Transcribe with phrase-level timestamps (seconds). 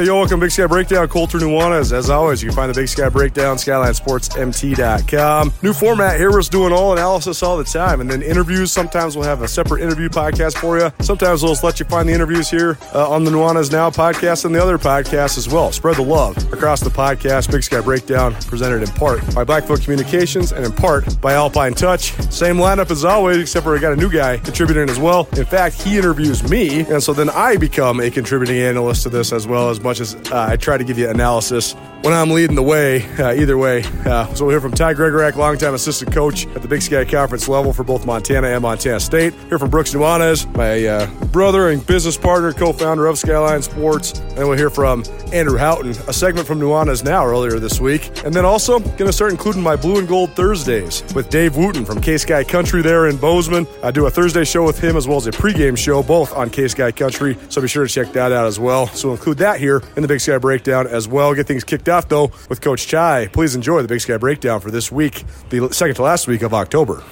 [0.00, 1.06] Hey, yo, welcome to Big Sky Breakdown.
[1.08, 1.92] Colter Nuanez.
[1.92, 5.52] As always, you can find the Big Sky Breakdown, SkylineSportsMT.com.
[5.60, 6.32] New format here.
[6.32, 8.00] We're doing all analysis all the time.
[8.00, 8.72] And then interviews.
[8.72, 10.90] Sometimes we'll have a separate interview podcast for you.
[11.02, 14.46] Sometimes we'll just let you find the interviews here uh, on the Nuanez Now podcast
[14.46, 15.70] and the other podcasts as well.
[15.70, 17.52] Spread the love across the podcast.
[17.52, 22.12] Big Sky Breakdown, presented in part by Blackfoot Communications and in part by Alpine Touch.
[22.32, 25.28] Same lineup as always, except for we got a new guy contributing as well.
[25.36, 29.30] In fact, he interviews me, and so then I become a contributing analyst to this
[29.30, 32.56] as well, as much as uh, I try to give you analysis when I'm leading
[32.56, 33.82] the way, uh, either way.
[34.06, 37.48] Uh, so we'll hear from Ty Gregorak, longtime assistant coach at the Big Sky Conference
[37.48, 39.34] level for both Montana and Montana State.
[39.48, 44.18] Hear from Brooks Nuanez, my uh, brother and business partner, co-founder of Skyline Sports.
[44.20, 48.10] And we'll hear from Andrew Houghton, a segment from Nuanez Now earlier this week.
[48.24, 51.84] And then also going to start including my Blue and Gold Thursdays with Dave Wooten
[51.84, 53.66] from KSKY Country there in Bozeman.
[53.82, 56.48] I do a Thursday show with him as well as a pregame show, both on
[56.48, 57.36] KSKY Country.
[57.48, 58.86] So be sure to check that out as well.
[58.88, 61.34] So we'll include that here in the Big Sky Breakdown as well.
[61.34, 63.28] Get things kicked off though with Coach Ty.
[63.28, 66.52] Please enjoy the Big Sky Breakdown for this week, the second to last week of
[66.54, 67.02] October.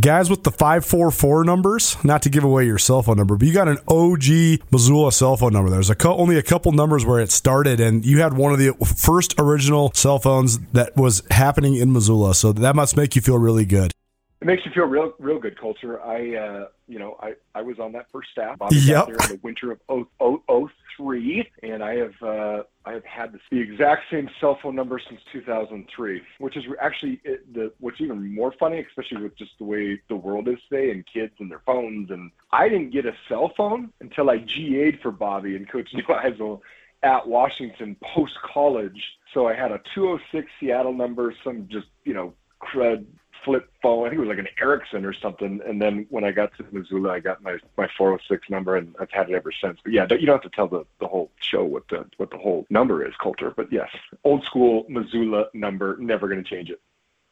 [0.00, 3.52] Guys with the 544 numbers, not to give away your cell phone number, but you
[3.52, 5.70] got an OG Missoula cell phone number.
[5.70, 8.58] There's a co- only a couple numbers where it started, and you had one of
[8.58, 12.34] the first original cell phones that was happening in Missoula.
[12.34, 13.92] So that must make you feel really good.
[14.40, 16.02] It makes you feel real, real good, Colter.
[16.02, 18.56] I, uh, you know, I, I was on that first staff.
[18.62, 19.06] I was Yep.
[19.06, 20.68] there in the winter of 0- 0-
[21.02, 25.20] 03, and I have, uh, I have had the exact same cell phone number since
[25.32, 30.00] 2003, which is actually it, the what's even more funny, especially with just the way
[30.08, 32.10] the world is today and kids and their phones.
[32.10, 36.60] And I didn't get a cell phone until I GA'd for Bobby and Coach Neuheisel
[37.02, 39.02] at Washington post college.
[39.34, 43.04] So I had a 206 Seattle number, some just you know crud
[43.44, 44.06] flip phone.
[44.06, 45.60] I think it was like an Ericsson or something.
[45.66, 49.10] And then when I got to Missoula, I got my my 406 number, and I've
[49.10, 49.78] had it ever since.
[49.82, 52.38] But yeah, you don't have to tell the the whole show what the what the
[52.38, 53.52] whole number is, Colter.
[53.56, 53.88] But yes,
[54.24, 56.80] old school Missoula number, never going to change it.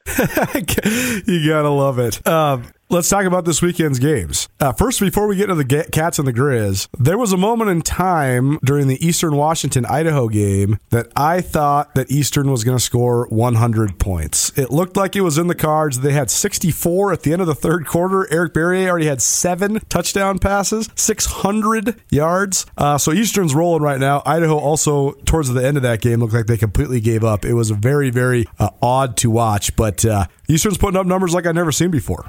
[1.26, 2.27] you gotta love it.
[2.27, 4.49] Um, let's talk about this weekend's games.
[4.59, 7.71] Uh, first, before we get to the Cats and the Grizz, there was a moment
[7.71, 12.77] in time during the Eastern Washington Idaho game that I thought that Eastern was going
[12.77, 14.56] to score 100 points.
[14.59, 16.01] It looked like it was in the cards.
[16.01, 18.31] They had 64 at the end of the third quarter.
[18.33, 22.67] Eric Barriere already had seven touchdown passes, 600 yards.
[22.77, 24.22] Uh, so Eastern's rolling right now.
[24.27, 27.45] Idaho also, towards the end of that game, looked like they completely gave up.
[27.45, 31.47] It was very, very uh, odd to watch, but uh, Eastern's putting up numbers like
[31.47, 32.28] I've never seen before.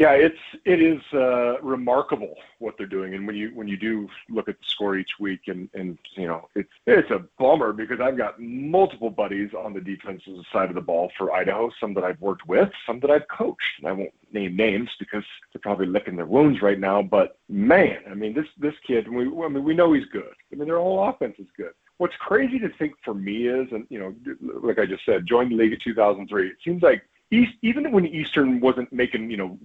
[0.00, 4.08] Yeah, it's it is uh, remarkable what they're doing, and when you when you do
[4.30, 8.00] look at the score each week, and and you know it's it's a bummer because
[8.00, 12.04] I've got multiple buddies on the defensive side of the ball for Idaho, some that
[12.04, 15.84] I've worked with, some that I've coached, and I won't name names because they're probably
[15.84, 17.02] licking their wounds right now.
[17.02, 20.32] But man, I mean this this kid, we I mean we know he's good.
[20.50, 21.72] I mean their whole offense is good.
[21.98, 24.14] What's crazy to think for me is, and you know,
[24.62, 26.46] like I just said, joined the league in 2003.
[26.46, 29.58] It seems like East, even when Eastern wasn't making, you know,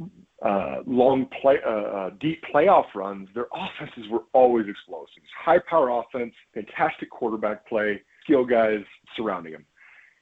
[0.43, 5.23] uh, long play, uh, uh, deep playoff runs, their offenses were always explosive.
[5.43, 8.83] High power offense, fantastic quarterback play, skill guys
[9.15, 9.65] surrounding them.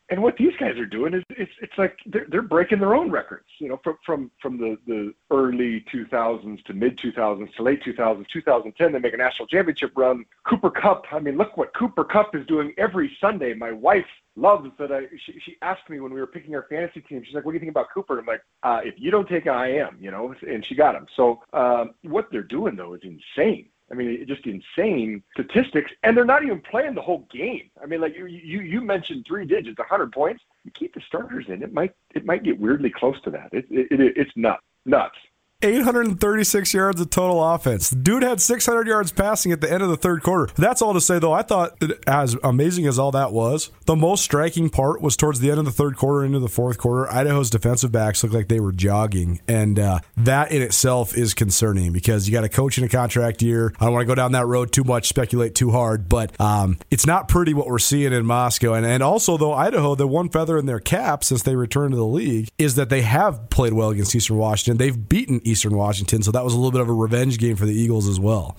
[0.10, 3.10] And what these guys are doing is it's it's like they're they're breaking their own
[3.10, 3.46] records.
[3.60, 8.26] You know, from from from the the early 2000s to mid 2000s to late 2000s,
[8.32, 10.26] 2010 they make a national championship run.
[10.46, 11.06] Cooper Kupp.
[11.12, 13.54] I mean, look what Cooper Kupp is doing every Sunday.
[13.54, 14.06] My wife
[14.36, 14.92] loves that.
[14.92, 17.24] I she, she asked me when we were picking our fantasy team.
[17.26, 19.46] She's like, "What do you think about Cooper?" I'm like, uh, "If you don't take
[19.46, 21.08] him, I am." You know, and she got him.
[21.16, 23.70] So um, what they're doing though is insane.
[23.94, 27.70] I mean, just insane statistics, and they're not even playing the whole game.
[27.82, 30.44] I mean, like you you, you mentioned three digits, 100 points.
[30.64, 33.50] You keep the starters in, it might it might get weirdly close to that.
[33.52, 35.18] It, it, it it's nuts, nuts.
[35.64, 37.90] 836 yards of total offense.
[37.90, 40.52] Dude had 600 yards passing at the end of the third quarter.
[40.56, 41.34] That's all to say, though.
[41.34, 45.50] I thought, as amazing as all that was, the most striking part was towards the
[45.50, 47.12] end of the third quarter into the fourth quarter.
[47.12, 51.94] Idaho's defensive backs looked like they were jogging, and uh, that in itself is concerning
[51.94, 53.74] because you got a coach in a contract year.
[53.80, 56.78] I don't want to go down that road too much, speculate too hard, but um,
[56.92, 58.74] it's not pretty what we're seeing in Moscow.
[58.74, 61.98] And, and also, though, Idaho, the one feather in their cap since they returned to
[61.98, 64.78] the league is that they have played well against Eastern Washington.
[64.78, 67.66] They've beaten Eastern Washington, so that was a little bit of a revenge game for
[67.66, 68.56] the Eagles as well.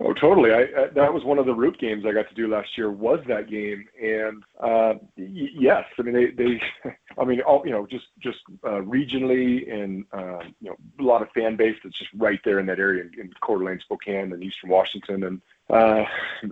[0.00, 0.52] Oh, totally.
[0.52, 2.88] I, I that was one of the root games I got to do last year.
[2.90, 3.84] Was that game?
[4.00, 6.62] And uh, y- yes, I mean they, they
[7.18, 11.22] I mean all you know just just uh, regionally and uh, you know a lot
[11.22, 14.32] of fan base that's just right there in that area in, in Coeur d'Alene, Spokane,
[14.32, 16.04] and Eastern Washington, and Uh,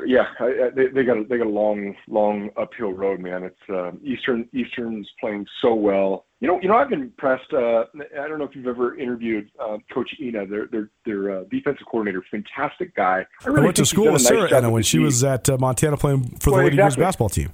[0.05, 3.45] yeah, I, I, they, they got a, they got a long, long uphill road, man.
[3.45, 6.26] It's uh, Eastern Eastern's playing so well.
[6.41, 7.51] You know, you know, I've been impressed.
[7.53, 7.85] Uh,
[8.21, 11.87] I don't know if you've ever interviewed uh, Coach Ena, their their their uh, defensive
[11.91, 12.23] coordinator.
[12.31, 13.25] Fantastic guy.
[13.43, 15.57] I, really I went to school with nice Sarah Ena when she was at uh,
[15.59, 17.05] Montana playing for well, the Lady exactly.
[17.05, 17.53] basketball team.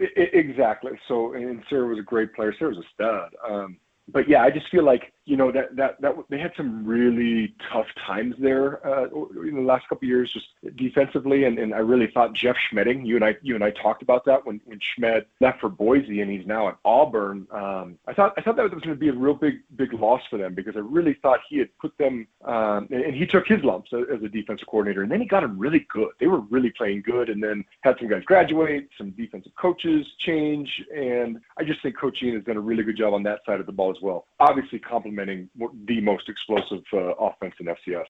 [0.00, 0.92] I, exactly.
[1.08, 2.54] So, and Sarah was a great player.
[2.56, 3.34] Sarah was a stud.
[3.48, 3.78] Um,
[4.12, 8.84] but yeah, I just feel like you know they had some really tough times there
[8.84, 9.04] uh,
[9.46, 13.14] in the last couple of years, just defensively, and, I really thought Jeff Schmedding, you
[13.14, 16.44] and I you and I talked about that when Schmed left for Boise and he's
[16.46, 17.46] now at Auburn.
[17.52, 20.20] Um, I thought I thought that was going to be a real big big loss
[20.28, 23.62] for them because I really thought he had put them um, and, he took his
[23.62, 26.08] lumps as a defensive coordinator, and then he got them really good.
[26.18, 30.82] They were really playing good, and then had some guys graduate, some defensive coaches change,
[30.92, 33.60] and I just think Coach Ena has done a really good job on that side
[33.60, 34.26] of the ball as well.
[34.40, 38.04] Obviously, complementing the most explosive uh, offense in FCS.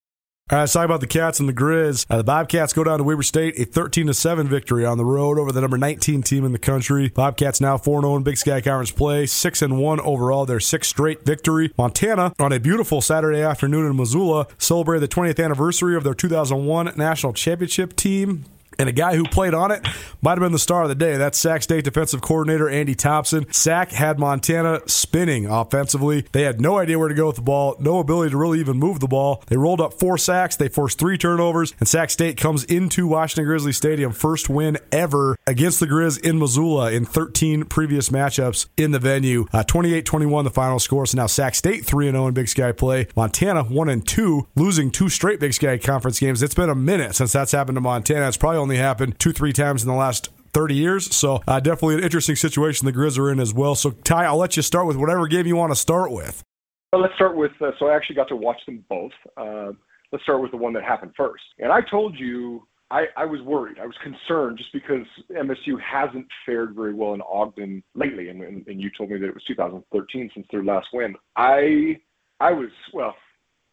[0.51, 2.07] All right, let's talk about the Cats and the Grizz.
[2.11, 5.05] Uh, the Bobcats go down to Weber State, a 13 to 7 victory on the
[5.05, 7.09] road over the number 19 team in the country.
[7.09, 10.91] Bobcats now 4 0 in Big Sky Conference play, 6 and 1 overall, their sixth
[10.91, 11.73] straight victory.
[11.79, 16.95] Montana, on a beautiful Saturday afternoon in Missoula, celebrated the 20th anniversary of their 2001
[16.97, 18.45] national championship team.
[18.81, 19.87] And a guy who played on it
[20.23, 21.19] might have been the star of the day.
[21.19, 23.51] That's Sac State defensive coordinator Andy Thompson.
[23.53, 26.25] Sac had Montana spinning offensively.
[26.33, 28.79] They had no idea where to go with the ball, no ability to really even
[28.79, 29.43] move the ball.
[29.49, 33.45] They rolled up four sacks, they forced three turnovers, and Sac State comes into Washington
[33.45, 38.93] Grizzly Stadium, first win ever against the Grizz in Missoula in 13 previous matchups in
[38.93, 39.47] the venue.
[39.67, 41.05] 28 uh, 21 the final score.
[41.05, 43.09] So now Sac State 3 0 in Big Sky play.
[43.15, 46.43] Montana 1 and 2, losing two straight Big Sky conference games.
[46.43, 48.27] It's been a minute since that's happened to Montana.
[48.27, 51.15] It's probably only only happened two, three times in the last 30 years.
[51.15, 53.75] So uh, definitely an interesting situation the Grizz are in as well.
[53.75, 56.45] So Ty, I'll let you start with whatever game you want to start with.
[56.93, 57.51] Well, let's start with.
[57.61, 59.11] Uh, so I actually got to watch them both.
[59.37, 59.73] Uh,
[60.13, 61.43] let's start with the one that happened first.
[61.59, 62.63] And I told you
[62.93, 63.79] I, I was worried.
[63.81, 68.65] I was concerned just because MSU hasn't fared very well in Ogden lately, and, and,
[68.69, 71.17] and you told me that it was 2013 since their last win.
[71.35, 71.99] I
[72.39, 73.17] I was well,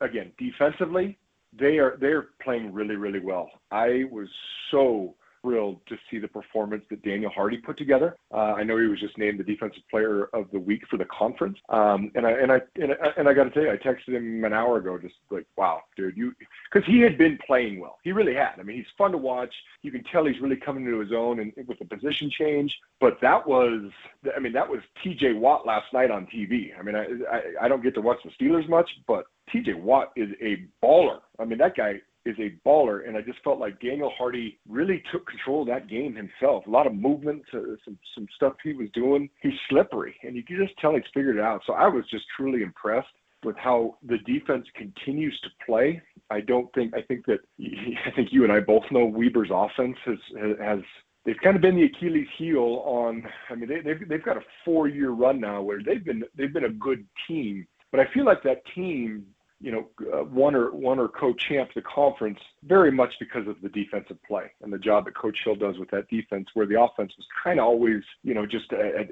[0.02, 1.20] again defensively
[1.60, 3.50] they are they're playing really really well.
[3.72, 4.30] I was
[4.72, 8.16] so thrilled to see the performance that Daniel Hardy put together.
[8.34, 11.06] Uh, I know he was just named the defensive player of the week for the
[11.06, 11.58] conference.
[11.70, 14.10] Um, and I and I and I, and I got to tell you, I texted
[14.16, 16.34] him an hour ago, just like, wow, dude, you
[16.72, 17.98] because he had been playing well.
[18.04, 18.54] He really had.
[18.60, 19.54] I mean, he's fun to watch.
[19.82, 22.76] You can tell he's really coming into his own and with the position change.
[23.00, 23.90] But that was,
[24.36, 25.34] I mean, that was T.J.
[25.34, 26.78] Watt last night on TV.
[26.78, 29.74] I mean, I I, I don't get to watch the Steelers much, but T.J.
[29.74, 31.20] Watt is a baller.
[31.40, 31.96] I mean, that guy
[32.26, 35.90] is a baller, and I just felt like Daniel Hardy really took control of that
[35.90, 36.68] game himself.
[36.68, 39.30] A lot of movement, uh, some some stuff he was doing.
[39.42, 41.62] He's slippery, and you can just tell he's figured it out.
[41.66, 43.08] So I was just truly impressed
[43.44, 46.02] with how the defense continues to play.
[46.30, 49.98] I don't think I think that I think you and I both know Weber's offense
[50.06, 50.18] has
[50.62, 50.80] has
[51.26, 53.24] they've kind of been the Achilles heel on.
[53.50, 56.54] I mean, they, they've they've got a four year run now where they've been they've
[56.54, 59.26] been a good team, but I feel like that team
[59.60, 63.70] you know, uh, won or won or co-champ the conference very much because of the
[63.70, 67.12] defensive play and the job that Coach Hill does with that defense, where the offense
[67.18, 69.06] was kind of always, you know, just uh, uh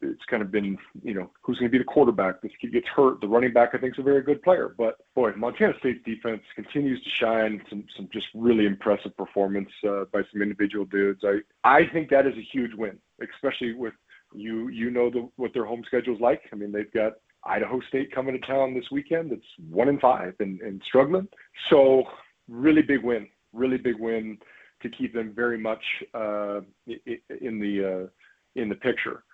[0.00, 2.40] it's kind of been, you know, who's going to be the quarterback?
[2.40, 3.20] This kid gets hurt.
[3.20, 6.42] The running back, I think, is a very good player, but boy, Montana State's defense
[6.54, 7.60] continues to shine.
[7.68, 11.24] Some some just really impressive performance uh, by some individual dudes.
[11.24, 13.94] I I think that is a huge win, especially with
[14.34, 16.42] you you know the, what their home schedule is like.
[16.52, 17.14] I mean, they've got
[17.46, 19.32] Idaho State coming to town this weekend.
[19.32, 21.28] It's one in five and, and struggling.
[21.70, 22.04] So
[22.48, 24.38] really big win, really big win
[24.82, 25.82] to keep them very much
[26.14, 29.24] uh, in the uh, in the picture.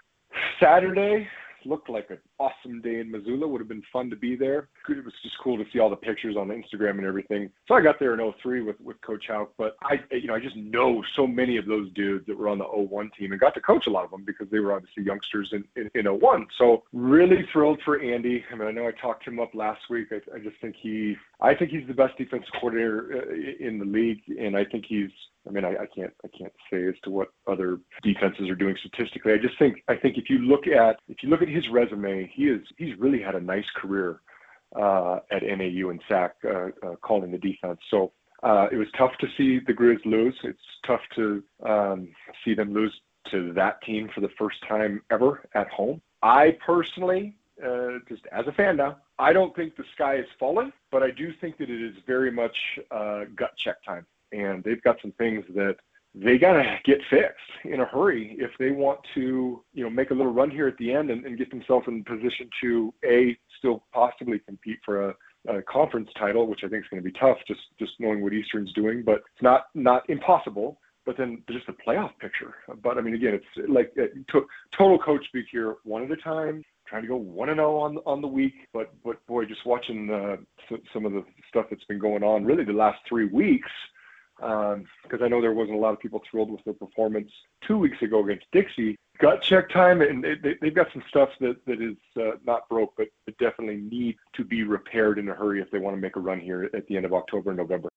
[0.61, 1.27] Saturday,
[1.65, 3.47] looked like an awesome day in Missoula.
[3.47, 4.69] Would have been fun to be there.
[4.89, 7.51] It was just cool to see all the pictures on Instagram and everything.
[7.67, 10.41] So I got there in 03 with, with Coach Hauck, but I, you know, I
[10.41, 13.55] just know so many of those dudes that were on the 01 team and got
[13.55, 16.47] to coach a lot of them because they were obviously youngsters in, in, in 01.
[16.59, 18.45] So really thrilled for Andy.
[18.53, 20.09] I mean, I know I talked him up last week.
[20.11, 23.85] I, I just think he, I think he's the best defensive coordinator uh, in the
[23.85, 25.11] league, and I think he's
[25.47, 28.77] I mean, I, I, can't I can't say as to what other defenses are doing
[28.79, 29.33] statistically.
[29.33, 32.31] I just think I think if you look at if you look at his resume,
[32.35, 34.21] he is he's really had a nice career
[34.77, 36.49] uh, at NAU and SAC uh,
[36.87, 37.81] uh, calling the defense.
[37.91, 40.39] So uh, it was tough to see the Grizz lose.
[40.45, 42.09] It's tough to um,
[42.45, 42.93] see them lose
[43.31, 46.01] to that team for the first time ever at home.
[46.23, 50.73] I personally, uh, just as a fan now, I don't think the sky is falling,
[50.91, 52.57] but I do think that it is very much
[52.91, 55.77] uh, gut check time and they've got some things that
[56.15, 60.11] they got to get fixed in a hurry if they want to, you know, make
[60.11, 63.39] a little run here at the end and, and get themselves in position to a
[63.59, 65.15] still possibly compete for a,
[65.49, 68.33] a conference title, which I think is going to be tough, just just knowing what
[68.33, 69.03] Eastern's doing.
[69.05, 70.79] But it's not not impossible.
[71.07, 72.55] But then just the playoff picture.
[72.83, 74.47] But I mean, again, it's like to,
[74.77, 76.63] total coach speak here, one at a time.
[76.87, 79.65] Trying to go one and zero oh on on the week, but but boy, just
[79.65, 80.37] watching uh,
[80.93, 83.71] some of the stuff that's been going on, really the last three weeks,
[84.41, 87.31] because um, I know there wasn't a lot of people thrilled with their performance
[87.67, 88.97] two weeks ago against Dixie.
[89.19, 92.95] Gut check time, and they, they've got some stuff that, that is uh, not broke,
[92.97, 96.21] but definitely need to be repaired in a hurry if they want to make a
[96.21, 97.90] run here at the end of October and November.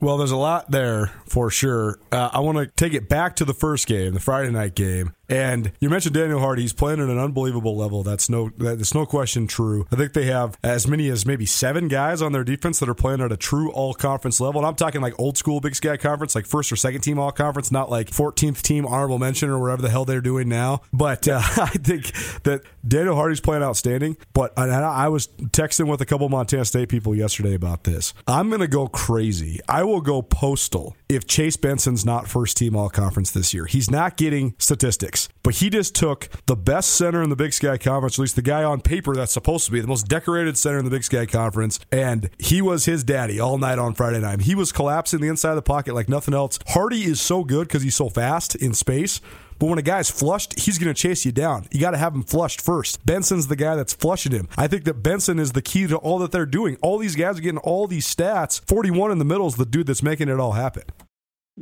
[0.00, 1.98] Well, there's a lot there for sure.
[2.12, 5.12] Uh, I want to take it back to the first game, the Friday night game.
[5.28, 6.62] And you mentioned Daniel Hardy.
[6.62, 8.02] He's playing at an unbelievable level.
[8.02, 9.86] That's no that's no question true.
[9.90, 12.94] I think they have as many as maybe seven guys on their defense that are
[12.94, 14.60] playing at a true all conference level.
[14.60, 17.32] And I'm talking like old school Big Sky conference, like first or second team all
[17.32, 20.82] conference, not like 14th team honorable mention or whatever the hell they're doing now.
[20.92, 22.12] But uh, I think
[22.44, 24.16] that Daniel Hardy's playing outstanding.
[24.32, 28.14] But I was texting with a couple Montana State people yesterday about this.
[28.28, 29.60] I'm going to go crazy.
[29.68, 33.66] I will go postal if Chase Benson's not first team all conference this year.
[33.66, 37.78] He's not getting statistics but he just took the best center in the Big Sky
[37.78, 40.76] Conference, at least the guy on paper that's supposed to be the most decorated center
[40.76, 44.40] in the Big Sky Conference, and he was his daddy all night on Friday night.
[44.40, 46.58] He was collapsing the inside of the pocket like nothing else.
[46.66, 49.20] Hardy is so good because he's so fast in space.
[49.58, 51.66] But when a guy's flushed, he's going to chase you down.
[51.70, 53.04] You got to have him flushed first.
[53.06, 54.48] Benson's the guy that's flushing him.
[54.56, 56.76] I think that Benson is the key to all that they're doing.
[56.82, 58.60] All these guys are getting all these stats.
[58.66, 60.84] 41 in the middle is the dude that's making it all happen.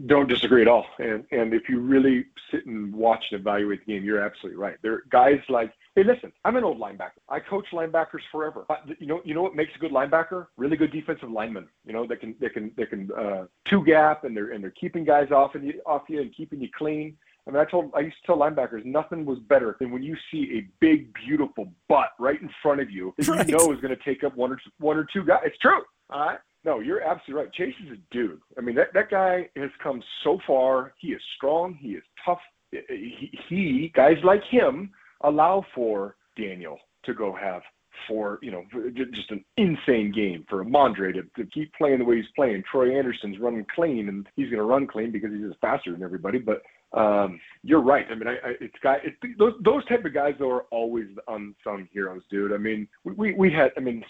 [0.07, 0.87] Don't disagree at all.
[0.99, 4.77] And and if you really sit and watch and evaluate the game, you're absolutely right.
[4.83, 7.21] There are guys like, hey, listen, I'm an old linebacker.
[7.29, 8.65] I coach linebackers forever.
[8.67, 10.47] But you know, you know what makes a good linebacker?
[10.57, 11.69] Really good defensive lineman.
[11.87, 14.73] You know, they can they can they can uh, two gap and they're and they're
[14.73, 17.17] keeping guys off and you, off you and keeping you clean.
[17.47, 20.17] I mean, I told I used to tell linebackers nothing was better than when you
[20.31, 23.49] see a big, beautiful butt right in front of you that right.
[23.49, 25.43] you know is going to take up one or one or two guys.
[25.45, 25.83] It's true.
[26.11, 26.39] All right.
[26.65, 27.53] No, you're absolutely right.
[27.53, 28.41] Chase is a dude.
[28.57, 30.95] I mean, that, that guy has come so far.
[30.99, 31.75] He is strong.
[31.75, 32.41] He is tough.
[32.71, 37.63] He, he guys like him allow for Daniel to go have
[38.09, 42.17] for you know just an insane game for Mondre to, to keep playing the way
[42.17, 42.63] he's playing.
[42.71, 46.03] Troy Anderson's running clean, and he's going to run clean because he's just faster than
[46.03, 46.39] everybody.
[46.39, 46.63] But
[46.95, 48.07] um, you're right.
[48.11, 48.99] I mean, I, I, it's guy.
[49.03, 52.53] It, those those type of guys though are always the unsung heroes, dude.
[52.53, 53.73] I mean, we we had.
[53.77, 54.05] I mean,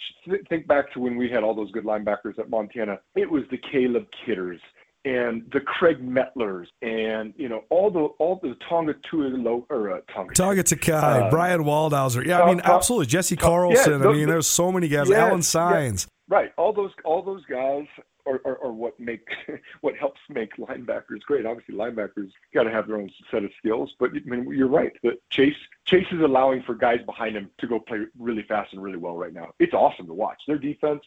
[0.49, 2.99] think back to when we had all those good linebackers at Montana.
[3.17, 4.61] It was the Caleb Kidders
[5.05, 10.01] and the Craig Metlers and you know all the all the Tonga Tuilo or uh,
[10.13, 12.25] Tonga Tonga Takai, uh, Brian Waldhauser.
[12.25, 13.07] Yeah, I mean, absolutely.
[13.07, 13.93] Jesse Carlson.
[13.93, 15.09] Yeah, those, I mean, there's so many guys.
[15.09, 16.07] Yeah, Alan Signs.
[16.31, 16.53] Yeah, right.
[16.57, 17.87] All those all those guys
[18.25, 19.27] or, or, or what make
[19.81, 21.47] what helps make linebackers great.
[21.47, 24.93] Obviously, linebackers got to have their own set of skills, but I mean, you're right.
[25.03, 28.83] That Chase Chase is allowing for guys behind him to go play really fast and
[28.83, 29.53] really well right now.
[29.59, 31.03] It's awesome to watch their defense.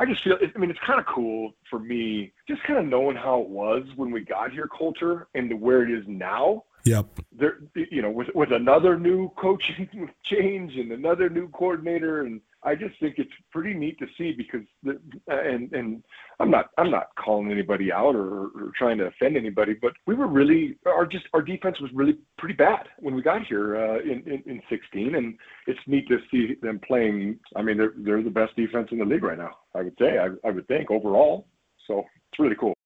[0.00, 3.16] I just feel, I mean, it's kind of cool for me, just kind of knowing
[3.16, 6.64] how it was when we got here, culture, and to where it is now.
[6.84, 7.06] Yep.
[7.32, 12.74] There, you know, with with another new coaching change and another new coordinator and I
[12.74, 14.98] just think it's pretty neat to see because the,
[15.28, 16.02] and and
[16.40, 20.14] I'm not I'm not calling anybody out or, or trying to offend anybody, but we
[20.14, 24.00] were really our just our defense was really pretty bad when we got here uh,
[24.00, 25.36] in, in in 16, and
[25.66, 27.38] it's neat to see them playing.
[27.54, 29.56] I mean, they're they're the best defense in the league right now.
[29.74, 31.46] I would say I, I would think overall.
[31.86, 32.00] So
[32.30, 32.77] it's really cool.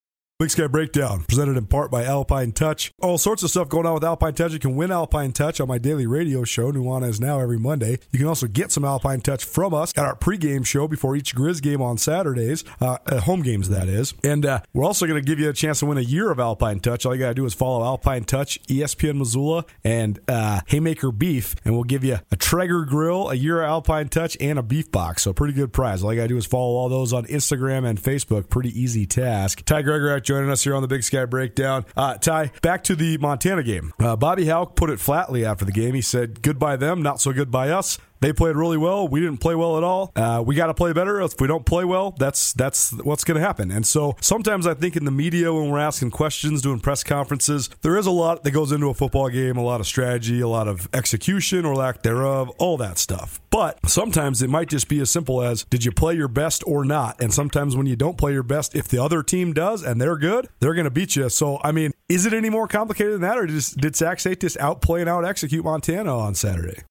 [0.42, 2.92] Big Sky Breakdown, presented in part by Alpine Touch.
[3.00, 4.52] All sorts of stuff going on with Alpine Touch.
[4.52, 8.00] You can win Alpine Touch on my daily radio show, Nuanez Now, every Monday.
[8.11, 11.37] You can also get some Alpine Touch from us at our pregame show before each
[11.37, 14.14] Grizz game on Saturdays, uh, home games, that is.
[14.25, 16.40] And uh, we're also going to give you a chance to win a year of
[16.40, 17.06] Alpine Touch.
[17.06, 21.54] All you got to do is follow Alpine Touch, ESPN Missoula, and uh, Haymaker Beef,
[21.64, 24.90] and we'll give you a Traeger grill, a year of Alpine Touch, and a beef
[24.90, 25.22] box.
[25.22, 26.02] So, pretty good prize.
[26.02, 28.49] All you got to do is follow all those on Instagram and Facebook.
[28.49, 29.64] Pretty easy task.
[29.64, 31.84] Ty Gregorak joining us here on the Big Sky Breakdown.
[31.94, 33.92] Uh, Ty, back to the Montana game.
[34.00, 35.94] Uh, Bobby Hauck put it flatly after the game.
[35.94, 39.08] He said, "Goodbye them, not so good by us." They played really well.
[39.08, 40.12] We didn't play well at all.
[40.14, 41.20] Uh, we got to play better.
[41.20, 43.72] If we don't play well, that's that's what's going to happen.
[43.72, 47.68] And so sometimes I think in the media when we're asking questions, doing press conferences,
[47.82, 50.46] there is a lot that goes into a football game, a lot of strategy, a
[50.46, 53.40] lot of execution or lack thereof, all that stuff.
[53.50, 56.84] But sometimes it might just be as simple as did you play your best or
[56.84, 57.20] not?
[57.20, 60.16] And sometimes when you don't play your best, if the other team does and they're
[60.16, 61.28] good, they're going to beat you.
[61.28, 64.40] So I mean, is it any more complicated than that, or did, did Sac State
[64.40, 66.84] just outplay and out execute Montana on Saturday?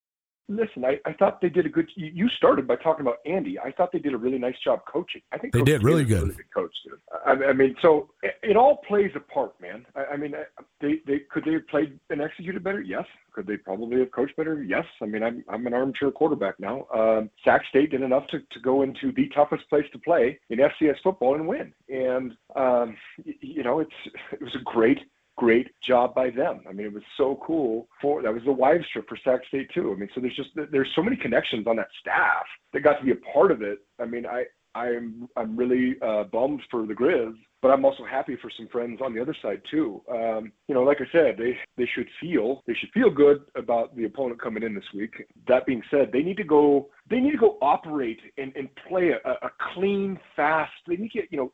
[0.48, 1.90] Listen, I, I thought they did a good.
[1.96, 3.58] You started by talking about Andy.
[3.60, 5.22] I thought they did a really nice job coaching.
[5.32, 6.24] I think they coach did really good.
[6.24, 7.00] Really good coach, dude.
[7.26, 9.86] I, I mean, so it, it, all plays a part, man.
[9.96, 10.34] I, I mean,
[10.80, 12.82] they they could they have played and executed better?
[12.82, 13.06] Yes.
[13.34, 14.62] Could they probably have coached better?
[14.62, 14.86] Yes.
[15.02, 16.86] I mean, I'm I'm an armchair quarterback now.
[16.94, 20.60] Um, Sac State did enough to to go into the toughest place to play in
[20.60, 21.74] FCS football and win.
[21.90, 23.92] And um, you know, it's
[24.34, 25.00] it was a great
[25.38, 26.62] great job by them.
[26.70, 29.70] I mean, it was so cool for that was the wives trip for Sac State
[29.74, 29.92] too.
[29.92, 33.06] I mean, so there's just there's so many connections on that staff that got to
[33.06, 33.80] be a part of it.
[34.00, 34.46] I mean, I
[34.76, 39.02] I'm I'm really uh, bummed for the Grizz, but I'm also happy for some friends
[39.04, 40.02] on the other side too.
[40.10, 43.96] Um, you know, like I said, they they should feel they should feel good about
[43.96, 45.14] the opponent coming in this week.
[45.48, 49.10] That being said, they need to go they need to go operate and, and play
[49.10, 50.72] a, a clean, fast.
[50.88, 51.52] They need to get you know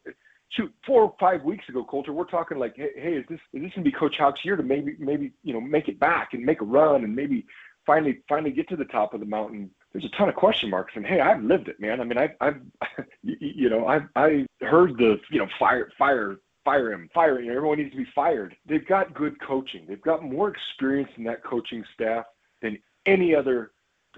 [0.50, 3.62] shoot, four or five weeks ago, Colter, we're talking like, hey, hey, is this is
[3.62, 6.44] this gonna be Coach Hauck's year to maybe maybe you know make it back and
[6.44, 7.46] make a run and maybe
[7.86, 9.70] finally finally get to the top of the mountain?
[9.94, 12.02] There's a ton of question marks, and hey, I've lived it, man.
[12.02, 12.62] I mean, I've, I've
[13.24, 17.50] you know, I've I heard the you know fire fire fire him, fire him.
[17.50, 18.56] Everyone needs to be fired.
[18.66, 19.86] They've got good coaching.
[19.88, 22.26] They've got more experience in that coaching staff
[22.62, 23.72] than any other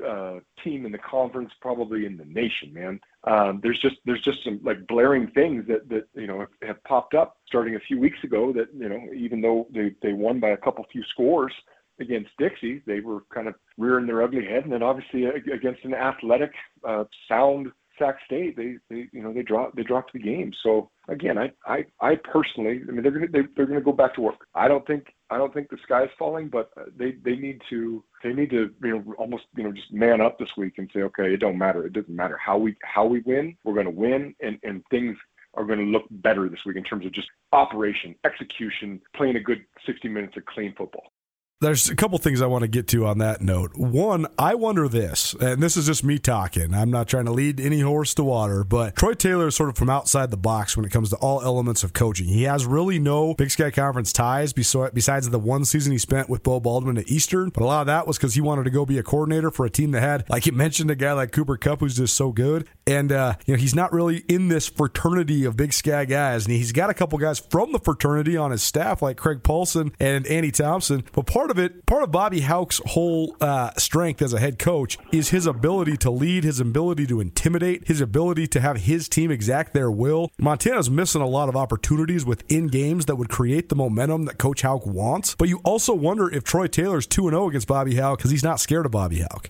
[0.06, 3.00] uh, team in the conference, probably in the nation, man.
[3.26, 6.84] Um, there's just there's just some like blaring things that that you know have, have,
[6.86, 8.54] popped up starting a few weeks ago.
[8.54, 11.54] That you know even though they they won by a couple few scores
[12.00, 15.94] against Dixie, they were kind of rearing their ugly head, and then obviously against an
[15.94, 16.52] athletic,
[16.88, 20.52] uh, sound Sac State, they, they you know they dropped they dropped the game.
[20.64, 24.16] So again, I I, I personally, I mean they're gonna they, they're gonna go back
[24.16, 24.48] to work.
[24.56, 28.04] I don't think I don't think the sky's falling, but uh, they they need to
[28.24, 31.02] they need to you know almost you know just man up this week and say
[31.04, 31.86] okay, it don't matter.
[31.86, 33.56] It doesn't matter how we how we win.
[33.64, 35.18] We're gonna win, and and things
[35.56, 39.40] are going to look better this week in terms of just operation, execution, playing a
[39.40, 41.12] good 60 minutes of clean football.
[41.62, 43.76] There's a couple things I want to get to on that note.
[43.76, 46.74] One, I wonder this, and this is just me talking.
[46.74, 49.76] I'm not trying to lead any horse to water, but Troy Taylor is sort of
[49.76, 52.30] from outside the box when it comes to all elements of coaching.
[52.30, 56.44] He has really no Big Sky Conference ties besides the one season he spent with
[56.44, 57.50] Beau Baldwin at Eastern.
[57.50, 59.66] But a lot of that was because he wanted to go be a coordinator for
[59.66, 62.32] a team that had, like you mentioned, a guy like Cooper Kupp who's just so
[62.32, 62.70] good.
[62.88, 66.56] And uh, you know he's not really in this fraternity of Big Sky guys, and
[66.56, 70.26] he's got a couple guys from the fraternity on his staff, like Craig Paulson and
[70.26, 71.04] Andy Thompson.
[71.12, 74.60] But part part of it, part of Bobby Hauck's whole uh, strength as a head
[74.60, 79.10] coach is his ability to lead, his ability to intimidate, his ability to have his
[79.10, 80.30] team exact their will.
[80.38, 84.62] Montana's missing a lot of opportunities within games that would create the momentum that Coach
[84.62, 85.36] Hauck wants.
[85.36, 88.60] But you also wonder if Troy Taylor's 2 0 against Bobby Hauck because he's not
[88.60, 89.50] scared of Bobby Hauck.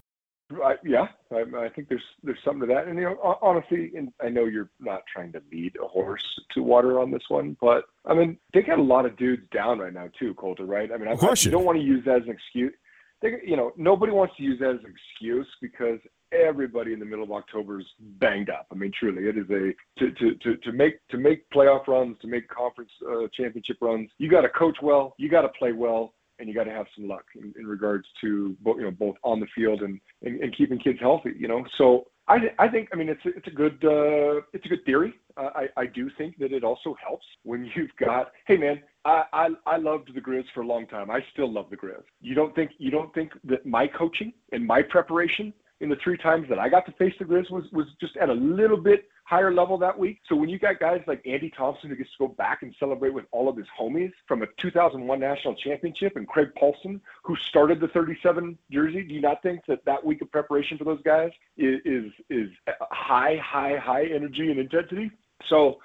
[0.51, 2.87] I, yeah, I, I, think there's there's something to that.
[2.87, 6.63] And you know, honestly, and I know you're not trying to lead a horse to
[6.63, 9.93] water on this one, but I mean, they got a lot of dudes down right
[9.93, 10.65] now too, Colter.
[10.65, 10.91] Right?
[10.91, 12.73] I mean, I, I don't want to use that as an excuse.
[13.21, 15.99] They, you know, nobody wants to use that as an excuse because
[16.31, 17.85] everybody in the middle of October is
[18.19, 18.67] banged up.
[18.71, 22.17] I mean, truly, it is a to to to, to make to make playoff runs,
[22.21, 24.09] to make conference uh, championship runs.
[24.17, 26.87] You got to coach well, you got to play well, and you got to have
[26.95, 30.41] some luck in, in regards to both, you know, both on the field and, and,
[30.41, 31.31] and keeping kids healthy.
[31.37, 34.69] You know, so I, I think I mean it's it's a good uh, it's a
[34.69, 35.13] good theory.
[35.35, 39.23] Uh, I I do think that it also helps when you've got hey man I,
[39.33, 41.09] I I loved the Grizz for a long time.
[41.09, 42.03] I still love the Grizz.
[42.21, 46.17] You don't think you don't think that my coaching and my preparation in the three
[46.17, 49.05] times that I got to face the Grizz was was just at a little bit
[49.29, 50.19] higher level that week.
[50.27, 53.13] So when you got guys like Andy Thompson who gets to go back and celebrate
[53.13, 57.79] with all of his homies from a 2001 national championship, and Craig Paulson who started
[57.79, 61.29] the 37 jersey, do you not think that that week of preparation for those guys
[61.57, 62.49] is is, is
[62.89, 65.11] high, high, high energy and intensity?
[65.45, 65.77] So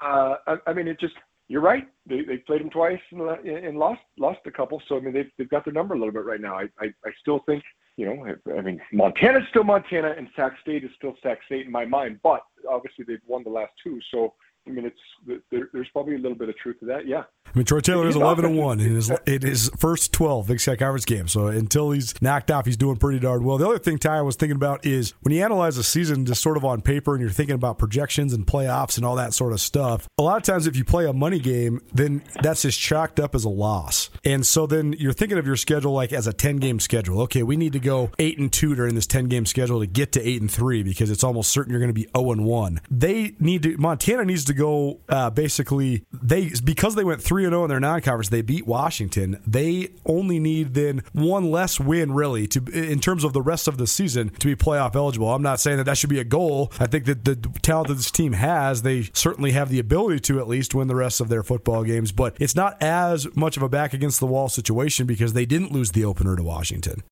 [0.00, 1.14] uh, I, I mean, it just
[1.48, 1.86] you're right.
[2.06, 4.80] They they played them twice and, and lost lost a couple.
[4.88, 6.54] So I mean, they've they've got their number a little bit right now.
[6.58, 7.62] I I, I still think
[7.98, 11.72] you know, I mean, Montana's still Montana and Sac State is still Sac State in
[11.72, 13.98] my mind, but obviously they've won the last two.
[14.10, 14.34] So,
[14.68, 17.06] I mean, it's there, there's probably a little bit of truth to that.
[17.06, 17.24] Yeah.
[17.46, 20.60] I mean, Troy Taylor is 11 and 1 in his, in his first 12 Big
[20.60, 21.32] Sky Conference games.
[21.32, 23.56] So until he's knocked off, he's doing pretty darn well.
[23.56, 26.42] The other thing, Ty, I was thinking about is when you analyze a season just
[26.42, 29.52] sort of on paper and you're thinking about projections and playoffs and all that sort
[29.52, 32.78] of stuff, a lot of times if you play a money game, then that's just
[32.78, 34.10] chalked up as a loss.
[34.24, 37.22] And so then you're thinking of your schedule like as a 10 game schedule.
[37.22, 40.12] Okay, we need to go 8 and 2 during this 10 game schedule to get
[40.12, 42.80] to 8 and 3 because it's almost certain you're going to be 0 and 1.
[42.90, 47.52] They need to, Montana needs to go uh, basically, they because they went 3 and
[47.52, 48.28] 0 in their non conference conference.
[48.28, 49.40] They beat Washington.
[49.46, 53.78] They only need then one less win, really, to in terms of the rest of
[53.78, 55.32] the season to be playoff eligible.
[55.32, 56.72] I'm not saying that that should be a goal.
[56.80, 60.40] I think that the talent that this team has, they certainly have the ability to
[60.40, 62.12] at least win the rest of their football games.
[62.12, 65.72] But it's not as much of a back against the wall situation because they didn't
[65.72, 67.02] lose the opener to Washington.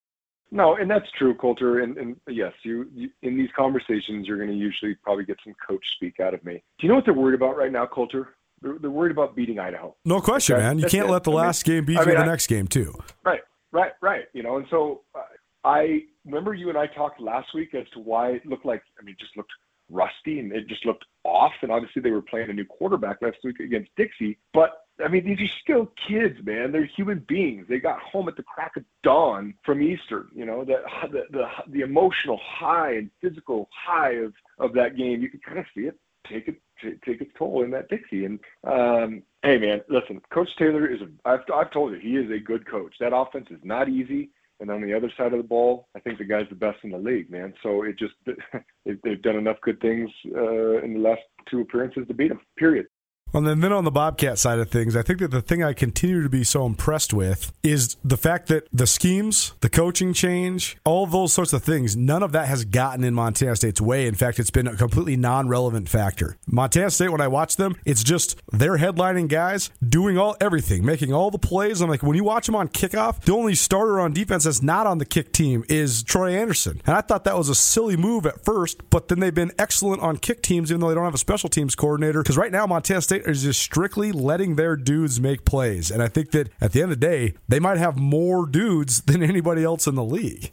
[0.53, 1.81] No, and that's true, Colter.
[1.81, 5.55] And, and yes, you, you in these conversations, you're going to usually probably get some
[5.67, 6.63] coach speak out of me.
[6.79, 8.37] Do you know what they're worried about right now, Colter?
[8.63, 9.95] They're, they're worried about beating Idaho.
[10.05, 10.65] No question, okay?
[10.65, 10.79] man.
[10.79, 11.13] You that's can't it.
[11.13, 12.95] let the I last mean, game beat I you mean, the I, next game, too.
[13.25, 14.25] Right, right, right.
[14.33, 15.21] You know, and so uh,
[15.65, 18.83] I remember you and I talked last week as to why it looked like.
[19.01, 19.53] I mean, it just looked
[19.91, 21.53] rusty and it just looked off.
[21.63, 24.39] And obviously, they were playing a new quarterback last week against Dixie.
[24.55, 24.71] But
[25.05, 26.73] I mean, these are still kids, man.
[26.73, 27.67] They're human beings.
[27.69, 30.29] They got home at the crack of dawn from Eastern.
[30.35, 35.21] You know, the the the, the emotional high and physical high of of that game.
[35.21, 36.57] You can kind of see it take it
[37.05, 38.25] take its toll in that Dixie.
[38.25, 41.01] And um, hey, man, listen, Coach Taylor is.
[41.01, 42.95] A, I've I've told you he is a good coach.
[43.01, 44.31] That offense is not easy.
[44.59, 46.91] And on the other side of the ball, I think the guy's the best in
[46.91, 47.53] the league, man.
[47.63, 48.15] So it just
[49.05, 52.41] they've done enough good things uh, in the last two appearances to beat him.
[52.57, 52.87] Period.
[53.37, 55.75] And then, then on the Bobcat side of things, I think that the thing I
[55.75, 60.79] continue to be so impressed with is the fact that the schemes, the coaching change,
[60.87, 64.07] all those sorts of things, none of that has gotten in Montana State's way.
[64.07, 66.39] In fact, it's been a completely non relevant factor.
[66.47, 71.13] Montana State, when I watch them, it's just they're headlining guys doing all everything, making
[71.13, 71.83] all the plays.
[71.83, 74.87] I'm like, when you watch them on kickoff, the only starter on defense that's not
[74.87, 76.81] on the kick team is Troy Anderson.
[76.87, 80.01] And I thought that was a silly move at first, but then they've been excellent
[80.01, 82.23] on kick teams, even though they don't have a special teams coordinator.
[82.23, 85.91] Because right now, Montana State is just strictly letting their dudes make plays.
[85.91, 89.03] And I think that at the end of the day, they might have more dudes
[89.07, 90.53] than anybody else in the league.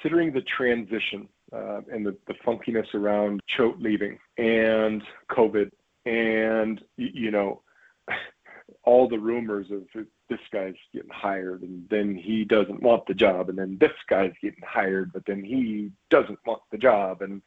[0.00, 5.70] Considering the transition uh, and the, the funkiness around Choate leaving and COVID
[6.04, 7.62] and, you know,
[8.84, 9.82] all the rumors of
[10.28, 14.32] this guy's getting hired and then he doesn't want the job and then this guy's
[14.42, 17.42] getting hired but then he doesn't want the job and